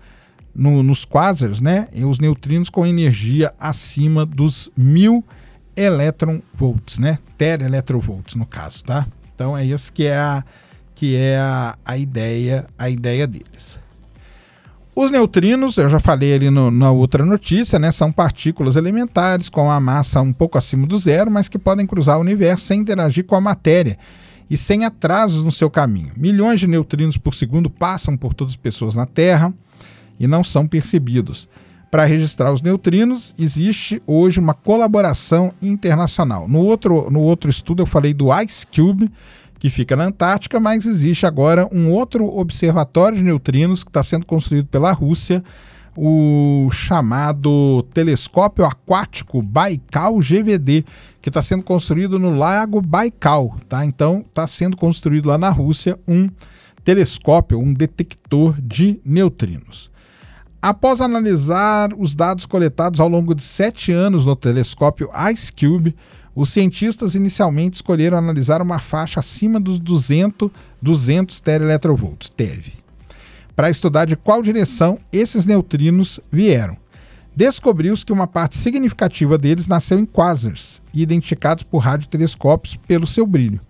no, 0.54 0.82
nos 0.82 1.06
quasars, 1.06 1.62
né? 1.62 1.88
E 1.94 2.04
os 2.04 2.18
neutrinos 2.18 2.68
com 2.68 2.84
energia 2.84 3.54
acima 3.58 4.26
dos 4.26 4.70
mil 4.76 5.24
electronvolts, 5.74 6.98
né? 6.98 7.18
Teraelectrovolts 7.38 8.34
no 8.34 8.44
caso, 8.44 8.84
tá? 8.84 9.06
Então 9.40 9.56
é 9.56 9.64
isso 9.64 9.90
que 9.90 10.04
é 10.04 10.18
a, 10.18 10.44
que 10.94 11.16
é 11.16 11.38
a, 11.38 11.74
a 11.82 11.96
ideia, 11.96 12.66
a 12.76 12.90
ideia 12.90 13.26
deles. 13.26 13.78
Os 14.94 15.10
neutrinos, 15.10 15.78
eu 15.78 15.88
já 15.88 15.98
falei 15.98 16.34
ali 16.34 16.50
no, 16.50 16.70
na 16.70 16.90
outra 16.90 17.24
notícia, 17.24 17.78
né, 17.78 17.90
são 17.90 18.12
partículas 18.12 18.76
elementares 18.76 19.48
com 19.48 19.70
a 19.70 19.80
massa 19.80 20.20
um 20.20 20.30
pouco 20.30 20.58
acima 20.58 20.86
do 20.86 20.98
zero, 20.98 21.30
mas 21.30 21.48
que 21.48 21.58
podem 21.58 21.86
cruzar 21.86 22.18
o 22.18 22.20
universo 22.20 22.66
sem 22.66 22.80
interagir 22.80 23.24
com 23.24 23.34
a 23.34 23.40
matéria 23.40 23.96
e 24.50 24.58
sem 24.58 24.84
atrasos 24.84 25.42
no 25.42 25.50
seu 25.50 25.70
caminho. 25.70 26.12
Milhões 26.18 26.60
de 26.60 26.66
neutrinos 26.66 27.16
por 27.16 27.34
segundo 27.34 27.70
passam 27.70 28.18
por 28.18 28.34
todas 28.34 28.52
as 28.52 28.58
pessoas 28.58 28.94
na 28.94 29.06
Terra 29.06 29.54
e 30.18 30.26
não 30.26 30.44
são 30.44 30.68
percebidos. 30.68 31.48
Para 31.90 32.04
registrar 32.04 32.52
os 32.52 32.62
neutrinos, 32.62 33.34
existe 33.36 34.00
hoje 34.06 34.38
uma 34.38 34.54
colaboração 34.54 35.52
internacional. 35.60 36.46
No 36.46 36.60
outro, 36.60 37.10
no 37.10 37.18
outro 37.18 37.50
estudo, 37.50 37.82
eu 37.82 37.86
falei 37.86 38.14
do 38.14 38.28
Ice 38.42 38.64
Cube, 38.64 39.10
que 39.58 39.68
fica 39.68 39.96
na 39.96 40.04
Antártica, 40.04 40.60
mas 40.60 40.86
existe 40.86 41.26
agora 41.26 41.68
um 41.72 41.90
outro 41.90 42.24
observatório 42.24 43.18
de 43.18 43.24
neutrinos 43.24 43.82
que 43.82 43.90
está 43.90 44.04
sendo 44.04 44.24
construído 44.24 44.68
pela 44.68 44.92
Rússia, 44.92 45.42
o 45.96 46.70
chamado 46.70 47.82
Telescópio 47.92 48.64
Aquático 48.64 49.42
Baikal 49.42 50.16
GVD, 50.18 50.84
que 51.20 51.28
está 51.28 51.42
sendo 51.42 51.64
construído 51.64 52.20
no 52.20 52.38
Lago 52.38 52.80
Baikal. 52.80 53.56
Tá? 53.68 53.84
Então, 53.84 54.24
está 54.28 54.46
sendo 54.46 54.76
construído 54.76 55.28
lá 55.28 55.36
na 55.36 55.50
Rússia 55.50 55.98
um 56.06 56.30
telescópio, 56.84 57.58
um 57.58 57.74
detector 57.74 58.56
de 58.62 59.00
neutrinos. 59.04 59.89
Após 60.62 61.00
analisar 61.00 61.90
os 61.96 62.14
dados 62.14 62.44
coletados 62.44 63.00
ao 63.00 63.08
longo 63.08 63.34
de 63.34 63.42
sete 63.42 63.92
anos 63.92 64.26
no 64.26 64.36
telescópio 64.36 65.08
IceCube, 65.32 65.96
os 66.34 66.50
cientistas 66.50 67.14
inicialmente 67.14 67.76
escolheram 67.76 68.18
analisar 68.18 68.60
uma 68.60 68.78
faixa 68.78 69.20
acima 69.20 69.58
dos 69.58 69.80
200, 69.80 70.50
200 70.82 71.40
teraelectrovolts, 71.40 72.28
TeV, 72.28 72.72
para 73.56 73.70
estudar 73.70 74.04
de 74.04 74.16
qual 74.16 74.42
direção 74.42 74.98
esses 75.10 75.46
neutrinos 75.46 76.20
vieram. 76.30 76.76
Descobriu-se 77.34 78.04
que 78.04 78.12
uma 78.12 78.26
parte 78.26 78.58
significativa 78.58 79.38
deles 79.38 79.66
nasceu 79.66 79.98
em 79.98 80.04
quasars, 80.04 80.82
identificados 80.92 81.64
por 81.64 81.78
radiotelescópios 81.78 82.76
pelo 82.76 83.06
seu 83.06 83.26
brilho. 83.26 83.60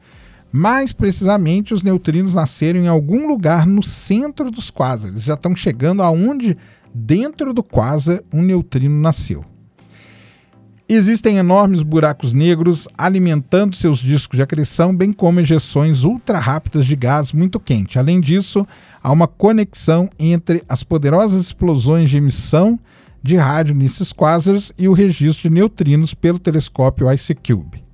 Mais 0.53 0.93
precisamente, 0.93 1.72
os 1.72 1.84
neutrinos 1.84 2.34
nasceram 2.34 2.80
em 2.80 2.88
algum 2.88 3.28
lugar 3.28 3.64
no 3.64 3.84
centro 3.84 4.51
dos 4.51 4.68
quasars. 4.68 5.22
Já 5.22 5.34
estão 5.34 5.55
chegando 5.55 6.03
aonde 6.03 6.57
dentro 6.95 7.53
do 7.53 7.62
quasar 7.62 8.22
um 8.32 8.43
neutrino 8.43 9.01
nasceu. 9.01 9.45
Existem 10.93 11.36
enormes 11.36 11.84
buracos 11.84 12.32
negros 12.32 12.88
alimentando 12.99 13.76
seus 13.76 14.01
discos 14.01 14.36
de 14.36 14.43
acreção, 14.43 14.93
bem 14.93 15.12
como 15.12 15.41
injeções 15.41 16.03
ultra 16.03 16.41
rápidas 16.41 16.84
de 16.84 16.97
gás 16.97 17.32
muito 17.32 17.61
quente. 17.61 17.97
Além 17.97 18.20
disso, 18.20 18.66
há 19.01 19.12
uma 19.12 19.28
conexão 19.28 20.11
entre 20.18 20.64
as 20.68 20.82
poderosas 20.82 21.43
explosões 21.43 22.11
de 22.11 22.16
emissão 22.16 22.76
de 23.22 23.36
rádio 23.36 23.72
nesses 23.74 24.12
quasars 24.12 24.72
e 24.76 24.88
o 24.88 24.93
registro 24.93 25.49
de 25.49 25.55
neutrinos 25.55 26.12
pelo 26.12 26.41
telescópio 26.41 27.09
IceCube. 27.12 27.84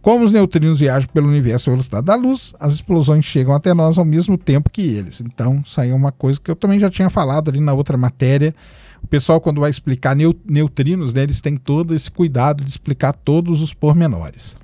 Como 0.00 0.24
os 0.24 0.32
neutrinos 0.32 0.80
viajam 0.80 1.08
pelo 1.12 1.28
universo 1.28 1.70
à 1.70 1.72
velocidade 1.72 2.06
da 2.06 2.14
luz, 2.14 2.54
as 2.58 2.74
explosões 2.74 3.24
chegam 3.24 3.52
até 3.52 3.74
nós 3.74 3.98
ao 3.98 4.04
mesmo 4.04 4.38
tempo 4.38 4.70
que 4.70 4.82
eles. 4.82 5.20
Então, 5.20 5.62
isso 5.64 5.80
aí 5.80 5.90
é 5.90 5.94
uma 5.94 6.12
coisa 6.12 6.40
que 6.40 6.50
eu 6.50 6.56
também 6.56 6.78
já 6.78 6.88
tinha 6.88 7.10
falado 7.10 7.50
ali 7.50 7.60
na 7.60 7.72
outra 7.72 7.96
matéria 7.96 8.54
o 9.02 9.06
pessoal, 9.06 9.40
quando 9.40 9.60
vai 9.60 9.70
explicar 9.70 10.16
neutrinos, 10.44 11.12
né, 11.12 11.22
eles 11.22 11.40
têm 11.40 11.56
todo 11.56 11.94
esse 11.94 12.10
cuidado 12.10 12.64
de 12.64 12.70
explicar 12.70 13.12
todos 13.12 13.60
os 13.62 13.72
pormenores. 13.72 14.56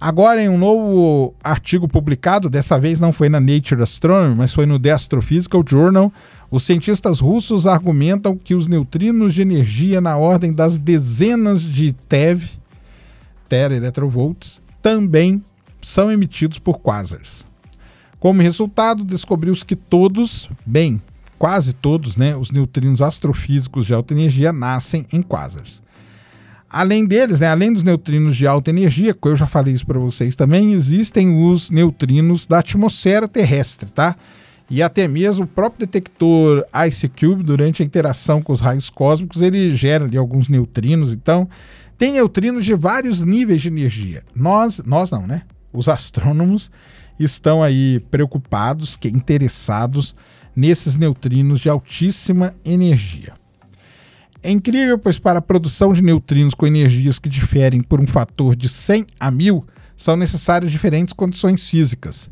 Agora, 0.00 0.42
em 0.42 0.48
um 0.48 0.58
novo 0.58 1.34
artigo 1.44 1.86
publicado, 1.86 2.50
dessa 2.50 2.78
vez 2.78 2.98
não 2.98 3.12
foi 3.12 3.28
na 3.28 3.38
Nature 3.38 3.82
Astronomy, 3.82 4.34
mas 4.34 4.52
foi 4.52 4.66
no 4.66 4.78
The 4.78 4.90
Astrophysical 4.90 5.62
Journal, 5.66 6.12
os 6.50 6.64
cientistas 6.64 7.20
russos 7.20 7.68
argumentam 7.68 8.36
que 8.36 8.54
os 8.54 8.66
neutrinos 8.66 9.32
de 9.32 9.42
energia 9.42 10.00
na 10.00 10.16
ordem 10.16 10.52
das 10.52 10.76
dezenas 10.76 11.62
de 11.62 11.92
TeV, 11.92 12.50
teraelectrovolts, 13.52 14.62
também 14.80 15.42
são 15.82 16.10
emitidos 16.10 16.58
por 16.58 16.78
quasars. 16.78 17.44
Como 18.18 18.40
resultado, 18.40 19.04
descobriu-se 19.04 19.62
que 19.62 19.76
todos, 19.76 20.48
bem, 20.64 21.02
quase 21.38 21.74
todos, 21.74 22.16
né, 22.16 22.34
os 22.34 22.50
neutrinos 22.50 23.02
astrofísicos 23.02 23.84
de 23.84 23.92
alta 23.92 24.14
energia 24.14 24.54
nascem 24.54 25.04
em 25.12 25.20
quasars. 25.20 25.82
Além 26.66 27.04
deles, 27.04 27.40
né, 27.40 27.48
além 27.48 27.70
dos 27.74 27.82
neutrinos 27.82 28.38
de 28.38 28.46
alta 28.46 28.70
energia, 28.70 29.12
que 29.12 29.28
eu 29.28 29.36
já 29.36 29.46
falei 29.46 29.74
isso 29.74 29.86
para 29.86 29.98
vocês 29.98 30.34
também, 30.34 30.72
existem 30.72 31.36
os 31.44 31.70
neutrinos 31.70 32.46
da 32.46 32.60
atmosfera 32.60 33.28
terrestre, 33.28 33.90
tá? 33.90 34.16
E 34.70 34.82
até 34.82 35.06
mesmo 35.06 35.44
o 35.44 35.46
próprio 35.46 35.86
detector 35.86 36.64
IceCube, 36.88 37.42
durante 37.42 37.82
a 37.82 37.84
interação 37.84 38.40
com 38.40 38.54
os 38.54 38.62
raios 38.62 38.88
cósmicos, 38.88 39.42
ele 39.42 39.74
gera 39.74 40.06
ali 40.06 40.16
alguns 40.16 40.48
neutrinos. 40.48 41.12
Então, 41.12 41.46
tem 42.02 42.10
neutrinos 42.10 42.64
de 42.64 42.74
vários 42.74 43.22
níveis 43.22 43.62
de 43.62 43.68
energia. 43.68 44.24
Nós, 44.34 44.82
nós 44.84 45.12
não, 45.12 45.24
né? 45.24 45.42
Os 45.72 45.88
astrônomos 45.88 46.68
estão 47.16 47.62
aí 47.62 48.00
preocupados, 48.10 48.96
que 48.96 49.06
interessados 49.06 50.12
nesses 50.56 50.96
neutrinos 50.96 51.60
de 51.60 51.68
altíssima 51.68 52.56
energia. 52.64 53.34
É 54.42 54.50
incrível, 54.50 54.98
pois 54.98 55.20
para 55.20 55.38
a 55.38 55.42
produção 55.42 55.92
de 55.92 56.02
neutrinos 56.02 56.54
com 56.54 56.66
energias 56.66 57.20
que 57.20 57.28
diferem 57.28 57.80
por 57.80 58.00
um 58.00 58.06
fator 58.08 58.56
de 58.56 58.68
100 58.68 59.06
a 59.20 59.30
1000, 59.30 59.64
são 59.96 60.16
necessárias 60.16 60.72
diferentes 60.72 61.12
condições 61.12 61.70
físicas. 61.70 62.28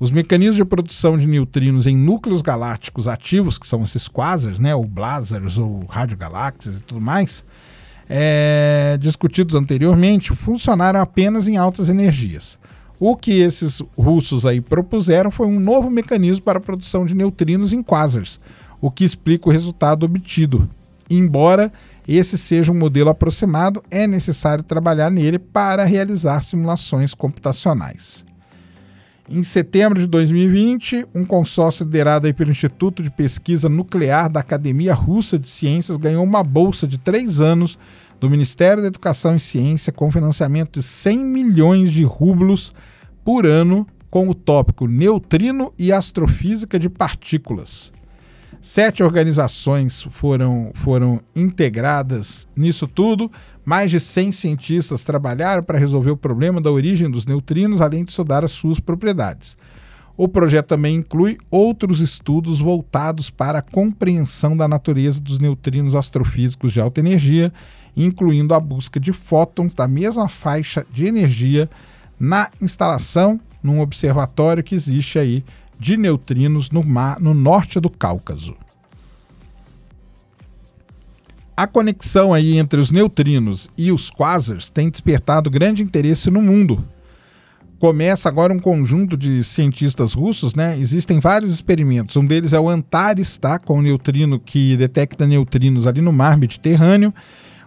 Os 0.00 0.10
mecanismos 0.10 0.56
de 0.56 0.64
produção 0.64 1.16
de 1.16 1.28
neutrinos 1.28 1.86
em 1.86 1.96
núcleos 1.96 2.42
galácticos 2.42 3.06
ativos, 3.06 3.56
que 3.56 3.68
são 3.68 3.84
esses 3.84 4.08
quasars, 4.08 4.58
né, 4.58 4.74
ou 4.74 4.84
blazars, 4.84 5.58
ou 5.58 5.84
radiogaláxias 5.84 6.78
e 6.78 6.80
tudo 6.80 7.00
mais, 7.00 7.44
é, 8.14 8.98
discutidos 9.00 9.54
anteriormente, 9.54 10.34
funcionaram 10.34 11.00
apenas 11.00 11.48
em 11.48 11.56
altas 11.56 11.88
energias. 11.88 12.58
O 13.00 13.16
que 13.16 13.40
esses 13.40 13.82
russos 13.96 14.44
aí 14.44 14.60
propuseram 14.60 15.30
foi 15.30 15.46
um 15.46 15.58
novo 15.58 15.90
mecanismo 15.90 16.44
para 16.44 16.58
a 16.58 16.60
produção 16.60 17.06
de 17.06 17.14
neutrinos 17.14 17.72
em 17.72 17.82
quasars, 17.82 18.38
o 18.82 18.90
que 18.90 19.02
explica 19.02 19.48
o 19.48 19.52
resultado 19.52 20.04
obtido. 20.04 20.68
Embora 21.08 21.72
esse 22.06 22.36
seja 22.36 22.70
um 22.70 22.78
modelo 22.78 23.08
aproximado, 23.08 23.82
é 23.90 24.06
necessário 24.06 24.62
trabalhar 24.62 25.10
nele 25.10 25.38
para 25.38 25.82
realizar 25.84 26.42
simulações 26.42 27.14
computacionais. 27.14 28.26
Em 29.30 29.42
setembro 29.42 29.98
de 29.98 30.06
2020, 30.06 31.06
um 31.14 31.24
consórcio 31.24 31.84
liderado 31.84 32.32
pelo 32.34 32.50
Instituto 32.50 33.02
de 33.02 33.10
Pesquisa 33.10 33.68
Nuclear 33.68 34.28
da 34.28 34.40
Academia 34.40 34.92
Russa 34.92 35.38
de 35.38 35.48
Ciências 35.48 35.96
ganhou 35.96 36.22
uma 36.22 36.42
bolsa 36.42 36.86
de 36.86 36.98
três 36.98 37.40
anos 37.40 37.78
do 38.22 38.30
Ministério 38.30 38.80
da 38.80 38.86
Educação 38.86 39.34
e 39.34 39.40
Ciência 39.40 39.92
com 39.92 40.08
financiamento 40.08 40.78
de 40.78 40.82
100 40.84 41.18
milhões 41.18 41.92
de 41.92 42.04
rublos 42.04 42.72
por 43.24 43.44
ano 43.44 43.84
com 44.08 44.28
o 44.28 44.34
tópico 44.34 44.86
Neutrino 44.86 45.74
e 45.76 45.92
Astrofísica 45.92 46.78
de 46.78 46.88
Partículas. 46.88 47.92
Sete 48.60 49.02
organizações 49.02 50.02
foram, 50.02 50.70
foram 50.72 51.20
integradas 51.34 52.46
nisso 52.54 52.86
tudo. 52.86 53.28
Mais 53.64 53.90
de 53.90 53.98
100 53.98 54.30
cientistas 54.30 55.02
trabalharam 55.02 55.64
para 55.64 55.76
resolver 55.76 56.12
o 56.12 56.16
problema 56.16 56.60
da 56.60 56.70
origem 56.70 57.10
dos 57.10 57.26
neutrinos, 57.26 57.80
além 57.80 58.04
de 58.04 58.12
estudar 58.12 58.44
as 58.44 58.52
suas 58.52 58.78
propriedades. 58.78 59.56
O 60.16 60.28
projeto 60.28 60.68
também 60.68 60.94
inclui 60.94 61.38
outros 61.50 62.00
estudos 62.00 62.60
voltados 62.60 63.30
para 63.30 63.58
a 63.58 63.62
compreensão 63.62 64.56
da 64.56 64.68
natureza 64.68 65.20
dos 65.20 65.40
neutrinos 65.40 65.96
astrofísicos 65.96 66.72
de 66.72 66.80
alta 66.80 67.00
energia, 67.00 67.52
incluindo 67.96 68.54
a 68.54 68.60
busca 68.60 68.98
de 68.98 69.12
fótons 69.12 69.74
da 69.74 69.86
mesma 69.86 70.28
faixa 70.28 70.86
de 70.92 71.06
energia 71.06 71.68
na 72.18 72.50
instalação 72.60 73.40
num 73.62 73.80
observatório 73.80 74.62
que 74.62 74.74
existe 74.74 75.18
aí 75.18 75.44
de 75.78 75.96
neutrinos 75.96 76.70
no, 76.70 76.82
mar, 76.82 77.20
no 77.20 77.34
norte 77.34 77.80
do 77.80 77.90
Cáucaso. 77.90 78.56
A 81.56 81.66
conexão 81.66 82.32
aí 82.32 82.56
entre 82.56 82.80
os 82.80 82.90
neutrinos 82.90 83.70
e 83.76 83.92
os 83.92 84.10
quasars 84.10 84.70
tem 84.70 84.88
despertado 84.88 85.50
grande 85.50 85.82
interesse 85.82 86.30
no 86.30 86.40
mundo. 86.40 86.82
Começa 87.78 88.28
agora 88.28 88.52
um 88.52 88.60
conjunto 88.60 89.16
de 89.16 89.42
cientistas 89.42 90.14
russos, 90.14 90.54
né? 90.54 90.78
Existem 90.78 91.18
vários 91.18 91.52
experimentos. 91.52 92.16
Um 92.16 92.24
deles 92.24 92.52
é 92.52 92.60
o 92.60 92.68
Antares, 92.68 93.36
tá? 93.36 93.58
Com 93.58 93.78
o 93.78 93.82
neutrino 93.82 94.38
que 94.38 94.76
detecta 94.76 95.26
neutrinos 95.26 95.86
ali 95.86 96.00
no 96.00 96.12
mar 96.12 96.38
Mediterrâneo. 96.38 97.12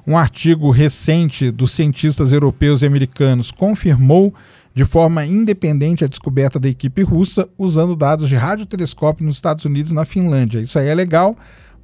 Um 0.07 0.15
artigo 0.15 0.69
recente 0.69 1.49
dos 1.49 1.71
cientistas 1.71 2.31
europeus 2.31 2.83
e 2.83 2.85
americanos 2.85 3.51
confirmou 3.51 4.31
de 4.71 4.85
forma 4.85 5.25
independente 5.25 6.03
a 6.03 6.07
descoberta 6.07 6.59
da 6.59 6.69
equipe 6.69 7.01
russa 7.01 7.49
usando 7.57 7.95
dados 7.95 8.29
de 8.29 8.35
radiotelescópio 8.35 9.25
nos 9.25 9.37
Estados 9.37 9.65
Unidos 9.65 9.91
e 9.91 9.95
na 9.95 10.05
Finlândia. 10.05 10.59
Isso 10.59 10.77
aí 10.77 10.89
é 10.89 10.93
legal, 10.93 11.35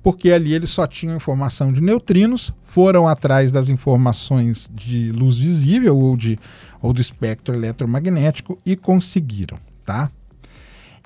porque 0.03 0.31
ali 0.31 0.53
eles 0.53 0.69
só 0.69 0.85
tinham 0.85 1.15
informação 1.15 1.73
de 1.73 1.81
neutrinos, 1.81 2.53
foram 2.63 3.07
atrás 3.07 3.51
das 3.51 3.69
informações 3.69 4.69
de 4.71 5.09
luz 5.11 5.37
visível 5.37 5.97
ou, 5.97 6.15
de, 6.15 6.37
ou 6.79 6.93
do 6.93 7.01
espectro 7.01 7.55
eletromagnético 7.55 8.55
e 8.63 8.75
conseguiram, 8.75 9.57
tá? 9.83 10.11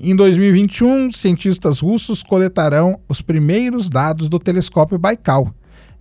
Em 0.01 0.13
2021, 0.13 1.13
cientistas 1.13 1.79
russos 1.79 2.21
coletarão 2.21 2.99
os 3.07 3.21
primeiros 3.21 3.87
dados 3.87 4.27
do 4.27 4.37
telescópio 4.37 4.97
Baikal 4.97 5.53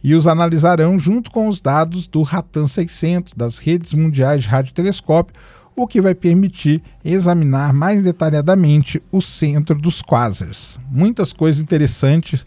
e 0.04 0.14
os 0.14 0.26
analisarão 0.26 0.98
junto 0.98 1.30
com 1.30 1.48
os 1.48 1.62
dados 1.62 2.06
do 2.06 2.22
Ratan 2.22 2.66
600 2.66 3.32
das 3.32 3.56
redes 3.56 3.94
mundiais 3.94 4.42
de 4.42 4.48
radiotelescópio 4.48 5.34
o 5.74 5.86
que 5.86 6.00
vai 6.00 6.14
permitir 6.14 6.82
examinar 7.02 7.72
mais 7.72 8.02
detalhadamente 8.02 9.02
o 9.10 9.20
centro 9.20 9.74
dos 9.74 10.02
quasars. 10.02 10.78
Muitas 10.90 11.32
coisas 11.32 11.60
interessantes 11.60 12.44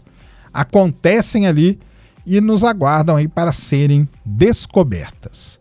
acontecem 0.54 1.46
ali 1.46 1.78
e 2.24 2.40
nos 2.40 2.62
aguardam 2.62 3.16
aí 3.16 3.26
para 3.26 3.52
serem 3.52 4.08
descobertas. 4.24 5.58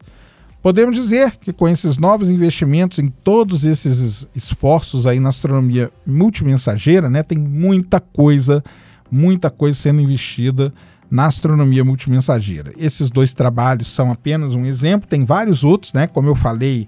Podemos 0.61 0.95
dizer 0.95 1.35
que 1.37 1.51
com 1.51 1.67
esses 1.67 1.97
novos 1.97 2.29
investimentos 2.29 2.99
em 2.99 3.09
todos 3.09 3.65
esses 3.65 4.27
esforços 4.35 5.07
aí 5.07 5.19
na 5.19 5.29
astronomia 5.29 5.91
multimensageira, 6.05 7.09
né, 7.09 7.23
tem 7.23 7.37
muita 7.37 7.99
coisa, 7.99 8.63
muita 9.09 9.49
coisa 9.49 9.77
sendo 9.77 9.99
investida 9.99 10.73
na 11.09 11.25
astronomia 11.25 11.83
multimensageira. 11.83 12.71
Esses 12.77 13.09
dois 13.09 13.33
trabalhos 13.33 13.87
são 13.87 14.11
apenas 14.11 14.55
um 14.55 14.65
exemplo, 14.65 15.07
tem 15.07 15.23
vários 15.23 15.63
outros, 15.63 15.93
né, 15.93 16.07
como 16.07 16.27
eu 16.29 16.35
falei, 16.35 16.87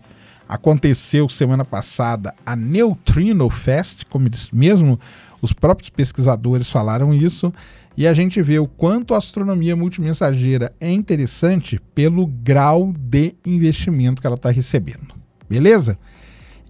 Aconteceu 0.50 1.30
semana 1.30 1.64
passada 1.64 2.34
a 2.44 2.56
Neutrino 2.56 3.48
Fest, 3.52 4.06
como 4.10 4.28
eles 4.28 4.50
mesmo 4.50 5.00
os 5.44 5.54
próprios 5.54 5.92
pesquisadores 5.92 6.72
falaram 6.72 7.14
isso, 7.14 7.54
e 7.96 8.08
a 8.08 8.14
gente 8.16 8.42
vê 8.42 8.58
o 8.58 8.68
quanto 8.68 9.14
a 9.14 9.20
astronomia 9.20 9.76
multimensageira 9.76 10.74
é 10.82 10.92
interessante 10.92 11.80
pelo 11.94 12.26
grau 12.26 12.92
de 12.98 13.36
investimento 13.46 14.22
que 14.22 14.26
ela 14.26 14.38
está 14.38 14.50
recebendo. 14.50 15.14
Beleza? 15.48 16.00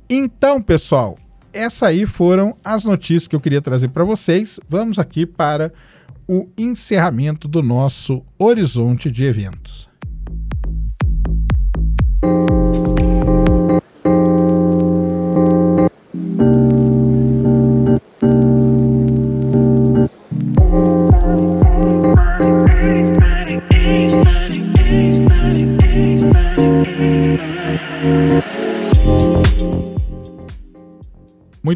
Então, 0.09 0.61
pessoal, 0.61 1.17
essas 1.53 1.83
aí 1.83 2.05
foram 2.05 2.57
as 2.61 2.83
notícias 2.83 3.29
que 3.29 3.35
eu 3.35 3.39
queria 3.39 3.61
trazer 3.61 3.87
para 3.87 4.03
vocês. 4.03 4.59
Vamos 4.67 4.99
aqui 4.99 5.25
para 5.25 5.71
o 6.31 6.47
encerramento 6.55 7.47
do 7.47 7.63
nosso 7.63 8.23
horizonte 8.37 9.09
de 9.09 9.25
eventos. 9.25 9.89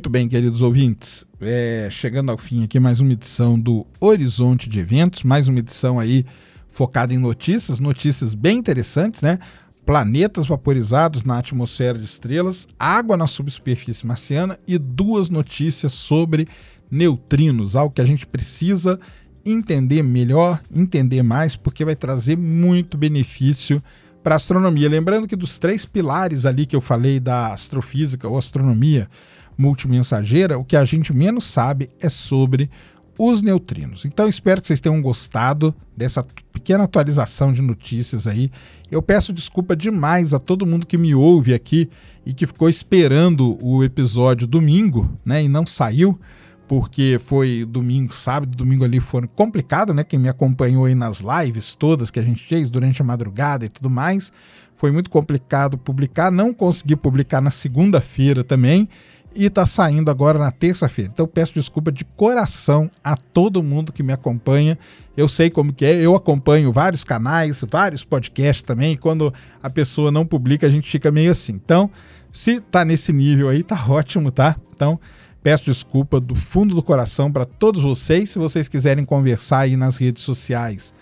Muito 0.03 0.11
bem, 0.11 0.27
queridos 0.27 0.61
ouvintes, 0.61 1.25
é, 1.39 1.87
chegando 1.89 2.29
ao 2.29 2.37
fim 2.37 2.61
aqui 2.61 2.77
mais 2.77 2.99
uma 2.99 3.13
edição 3.13 3.57
do 3.57 3.87
Horizonte 4.01 4.67
de 4.67 4.81
Eventos, 4.81 5.23
mais 5.23 5.47
uma 5.47 5.59
edição 5.59 5.97
aí 5.97 6.25
focada 6.69 7.13
em 7.13 7.17
notícias, 7.17 7.79
notícias 7.79 8.33
bem 8.33 8.57
interessantes, 8.57 9.21
né? 9.21 9.39
Planetas 9.85 10.45
vaporizados 10.45 11.23
na 11.23 11.37
atmosfera 11.37 11.97
de 11.97 12.03
estrelas, 12.03 12.67
água 12.77 13.15
na 13.15 13.27
subsuperfície 13.27 14.05
marciana 14.05 14.59
e 14.67 14.77
duas 14.77 15.29
notícias 15.29 15.93
sobre 15.93 16.49
neutrinos, 16.91 17.73
algo 17.73 17.95
que 17.95 18.01
a 18.01 18.05
gente 18.05 18.27
precisa 18.27 18.99
entender 19.45 20.03
melhor, 20.03 20.61
entender 20.69 21.23
mais, 21.23 21.55
porque 21.55 21.85
vai 21.85 21.95
trazer 21.95 22.35
muito 22.37 22.97
benefício 22.97 23.81
para 24.21 24.35
a 24.35 24.37
astronomia. 24.37 24.89
Lembrando 24.89 25.29
que 25.29 25.35
dos 25.37 25.57
três 25.57 25.85
pilares 25.85 26.45
ali 26.45 26.65
que 26.65 26.75
eu 26.75 26.81
falei 26.81 27.21
da 27.21 27.53
astrofísica 27.53 28.27
ou 28.27 28.37
astronomia, 28.37 29.09
multimensageira, 29.57 30.57
o 30.57 30.63
que 30.63 30.75
a 30.75 30.85
gente 30.85 31.13
menos 31.13 31.45
sabe 31.45 31.89
é 31.99 32.09
sobre 32.09 32.69
os 33.17 33.41
neutrinos. 33.41 34.05
Então 34.05 34.27
espero 34.27 34.61
que 34.61 34.67
vocês 34.67 34.79
tenham 34.79 35.01
gostado 35.01 35.73
dessa 35.95 36.25
pequena 36.51 36.83
atualização 36.83 37.53
de 37.53 37.61
notícias 37.61 38.25
aí. 38.25 38.51
Eu 38.89 39.01
peço 39.01 39.33
desculpa 39.33 39.75
demais 39.75 40.33
a 40.33 40.39
todo 40.39 40.65
mundo 40.65 40.87
que 40.87 40.97
me 40.97 41.13
ouve 41.13 41.53
aqui 41.53 41.89
e 42.25 42.33
que 42.33 42.47
ficou 42.47 42.69
esperando 42.69 43.57
o 43.63 43.83
episódio 43.83 44.47
domingo, 44.47 45.17
né, 45.25 45.43
e 45.43 45.47
não 45.47 45.65
saiu, 45.65 46.19
porque 46.67 47.19
foi 47.23 47.65
domingo, 47.69 48.13
sábado, 48.13 48.55
domingo 48.55 48.83
ali 48.83 48.99
foram 48.99 49.27
complicado, 49.27 49.93
né? 49.93 50.03
Quem 50.03 50.17
me 50.17 50.29
acompanhou 50.29 50.85
aí 50.85 50.95
nas 50.95 51.21
lives 51.21 51.75
todas 51.75 52.09
que 52.09 52.19
a 52.19 52.23
gente 52.23 52.43
fez 52.43 52.69
durante 52.69 53.01
a 53.01 53.05
madrugada 53.05 53.65
e 53.65 53.69
tudo 53.69 53.89
mais, 53.89 54.31
foi 54.75 54.91
muito 54.91 55.09
complicado 55.09 55.77
publicar, 55.77 56.31
não 56.31 56.53
consegui 56.53 56.95
publicar 56.95 57.41
na 57.41 57.51
segunda-feira 57.51 58.43
também 58.43 58.87
e 59.35 59.45
está 59.45 59.65
saindo 59.65 60.09
agora 60.09 60.37
na 60.39 60.51
terça-feira. 60.51 61.11
Então 61.13 61.27
peço 61.27 61.53
desculpa 61.53 61.91
de 61.91 62.03
coração 62.03 62.89
a 63.03 63.15
todo 63.15 63.63
mundo 63.63 63.91
que 63.91 64.03
me 64.03 64.13
acompanha. 64.13 64.77
Eu 65.15 65.27
sei 65.27 65.49
como 65.49 65.73
que 65.73 65.85
é, 65.85 65.95
eu 65.95 66.15
acompanho 66.15 66.71
vários 66.71 67.03
canais, 67.03 67.63
vários 67.69 68.03
podcasts 68.03 68.63
também, 68.63 68.93
e 68.93 68.97
quando 68.97 69.33
a 69.61 69.69
pessoa 69.69 70.11
não 70.11 70.25
publica, 70.25 70.67
a 70.67 70.69
gente 70.69 70.89
fica 70.89 71.11
meio 71.11 71.31
assim. 71.31 71.53
Então, 71.53 71.89
se 72.31 72.59
tá 72.59 72.83
nesse 72.83 73.13
nível 73.13 73.49
aí, 73.49 73.63
tá 73.63 73.83
ótimo, 73.87 74.31
tá? 74.31 74.55
Então, 74.75 74.99
peço 75.41 75.65
desculpa 75.65 76.19
do 76.19 76.35
fundo 76.35 76.73
do 76.73 76.81
coração 76.81 77.31
para 77.31 77.45
todos 77.45 77.83
vocês. 77.83 78.31
Se 78.31 78.39
vocês 78.39 78.67
quiserem 78.67 79.05
conversar 79.05 79.59
aí 79.59 79.77
nas 79.77 79.97
redes 79.97 80.23
sociais, 80.23 80.93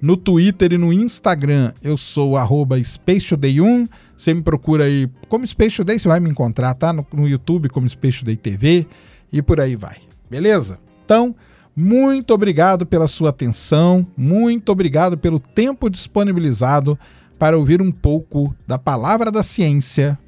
no 0.00 0.16
Twitter 0.16 0.72
e 0.72 0.78
no 0.78 0.92
Instagram, 0.92 1.72
eu 1.82 1.96
sou 1.96 2.36
arroba 2.36 2.76
SpaceToday1. 2.78 3.88
Você 4.16 4.32
me 4.32 4.42
procura 4.42 4.84
aí 4.84 5.08
como 5.28 5.46
Space 5.46 5.76
Today, 5.76 5.98
você 5.98 6.08
vai 6.08 6.20
me 6.20 6.30
encontrar, 6.30 6.74
tá? 6.74 6.92
No, 6.92 7.06
no 7.12 7.28
YouTube 7.28 7.68
como 7.68 7.88
Space 7.88 8.20
Today 8.20 8.36
TV 8.36 8.86
e 9.32 9.42
por 9.42 9.60
aí 9.60 9.76
vai. 9.76 9.96
Beleza? 10.30 10.78
Então, 11.04 11.34
muito 11.76 12.32
obrigado 12.32 12.86
pela 12.86 13.08
sua 13.08 13.30
atenção, 13.30 14.06
muito 14.16 14.70
obrigado 14.70 15.18
pelo 15.18 15.40
tempo 15.40 15.90
disponibilizado 15.90 16.98
para 17.38 17.58
ouvir 17.58 17.82
um 17.82 17.90
pouco 17.90 18.54
da 18.66 18.78
palavra 18.78 19.30
da 19.30 19.42
ciência, 19.42 20.18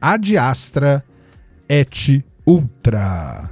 ad 0.00 0.36
astra 0.36 1.04
et 1.68 2.24
ultra. 2.44 3.50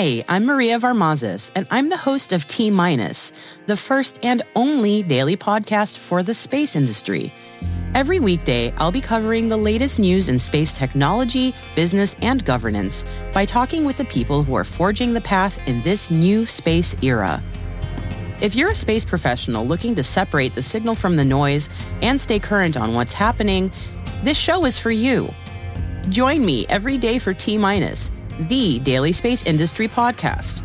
Hi, 0.00 0.24
I'm 0.28 0.46
Maria 0.46 0.78
Varmazes, 0.78 1.50
and 1.54 1.66
I'm 1.70 1.90
the 1.90 1.96
host 1.98 2.32
of 2.32 2.46
T 2.46 2.70
Minus, 2.70 3.32
the 3.66 3.76
first 3.76 4.18
and 4.22 4.40
only 4.56 5.02
daily 5.02 5.36
podcast 5.36 5.98
for 5.98 6.22
the 6.22 6.32
space 6.32 6.74
industry. 6.74 7.34
Every 7.94 8.18
weekday, 8.18 8.70
I'll 8.78 8.92
be 8.92 9.02
covering 9.02 9.50
the 9.50 9.58
latest 9.58 9.98
news 9.98 10.30
in 10.30 10.38
space 10.38 10.72
technology, 10.72 11.54
business, 11.76 12.16
and 12.22 12.42
governance 12.46 13.04
by 13.34 13.44
talking 13.44 13.84
with 13.84 13.98
the 13.98 14.06
people 14.06 14.42
who 14.42 14.54
are 14.54 14.64
forging 14.64 15.12
the 15.12 15.20
path 15.20 15.58
in 15.66 15.82
this 15.82 16.10
new 16.10 16.46
space 16.46 16.96
era. 17.02 17.42
If 18.40 18.54
you're 18.54 18.70
a 18.70 18.74
space 18.74 19.04
professional 19.04 19.66
looking 19.66 19.94
to 19.96 20.02
separate 20.02 20.54
the 20.54 20.62
signal 20.62 20.94
from 20.94 21.16
the 21.16 21.26
noise 21.26 21.68
and 22.00 22.18
stay 22.18 22.38
current 22.38 22.78
on 22.78 22.94
what's 22.94 23.12
happening, 23.12 23.70
this 24.22 24.38
show 24.38 24.64
is 24.64 24.78
for 24.78 24.90
you. 24.90 25.30
Join 26.08 26.42
me 26.46 26.64
every 26.70 26.96
day 26.96 27.18
for 27.18 27.34
T 27.34 27.58
Minus 27.58 28.10
the 28.48 28.78
Daily 28.80 29.12
Space 29.12 29.44
Industry 29.44 29.88
Podcast. 29.88 30.64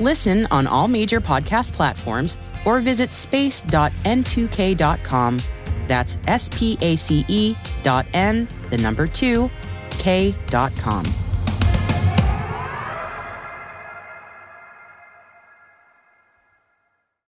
Listen 0.00 0.46
on 0.50 0.66
all 0.66 0.88
major 0.88 1.20
podcast 1.20 1.72
platforms 1.72 2.36
or 2.64 2.80
visit 2.80 3.12
space.n2k.com. 3.12 5.38
That's 5.86 6.18
S 6.26 6.48
P 6.52 6.76
A 6.80 6.96
C 6.96 7.24
E 7.28 7.54
dot 7.82 8.06
N, 8.12 8.48
the 8.70 8.78
number 8.78 9.06
two, 9.06 9.48
K.com. 9.90 11.04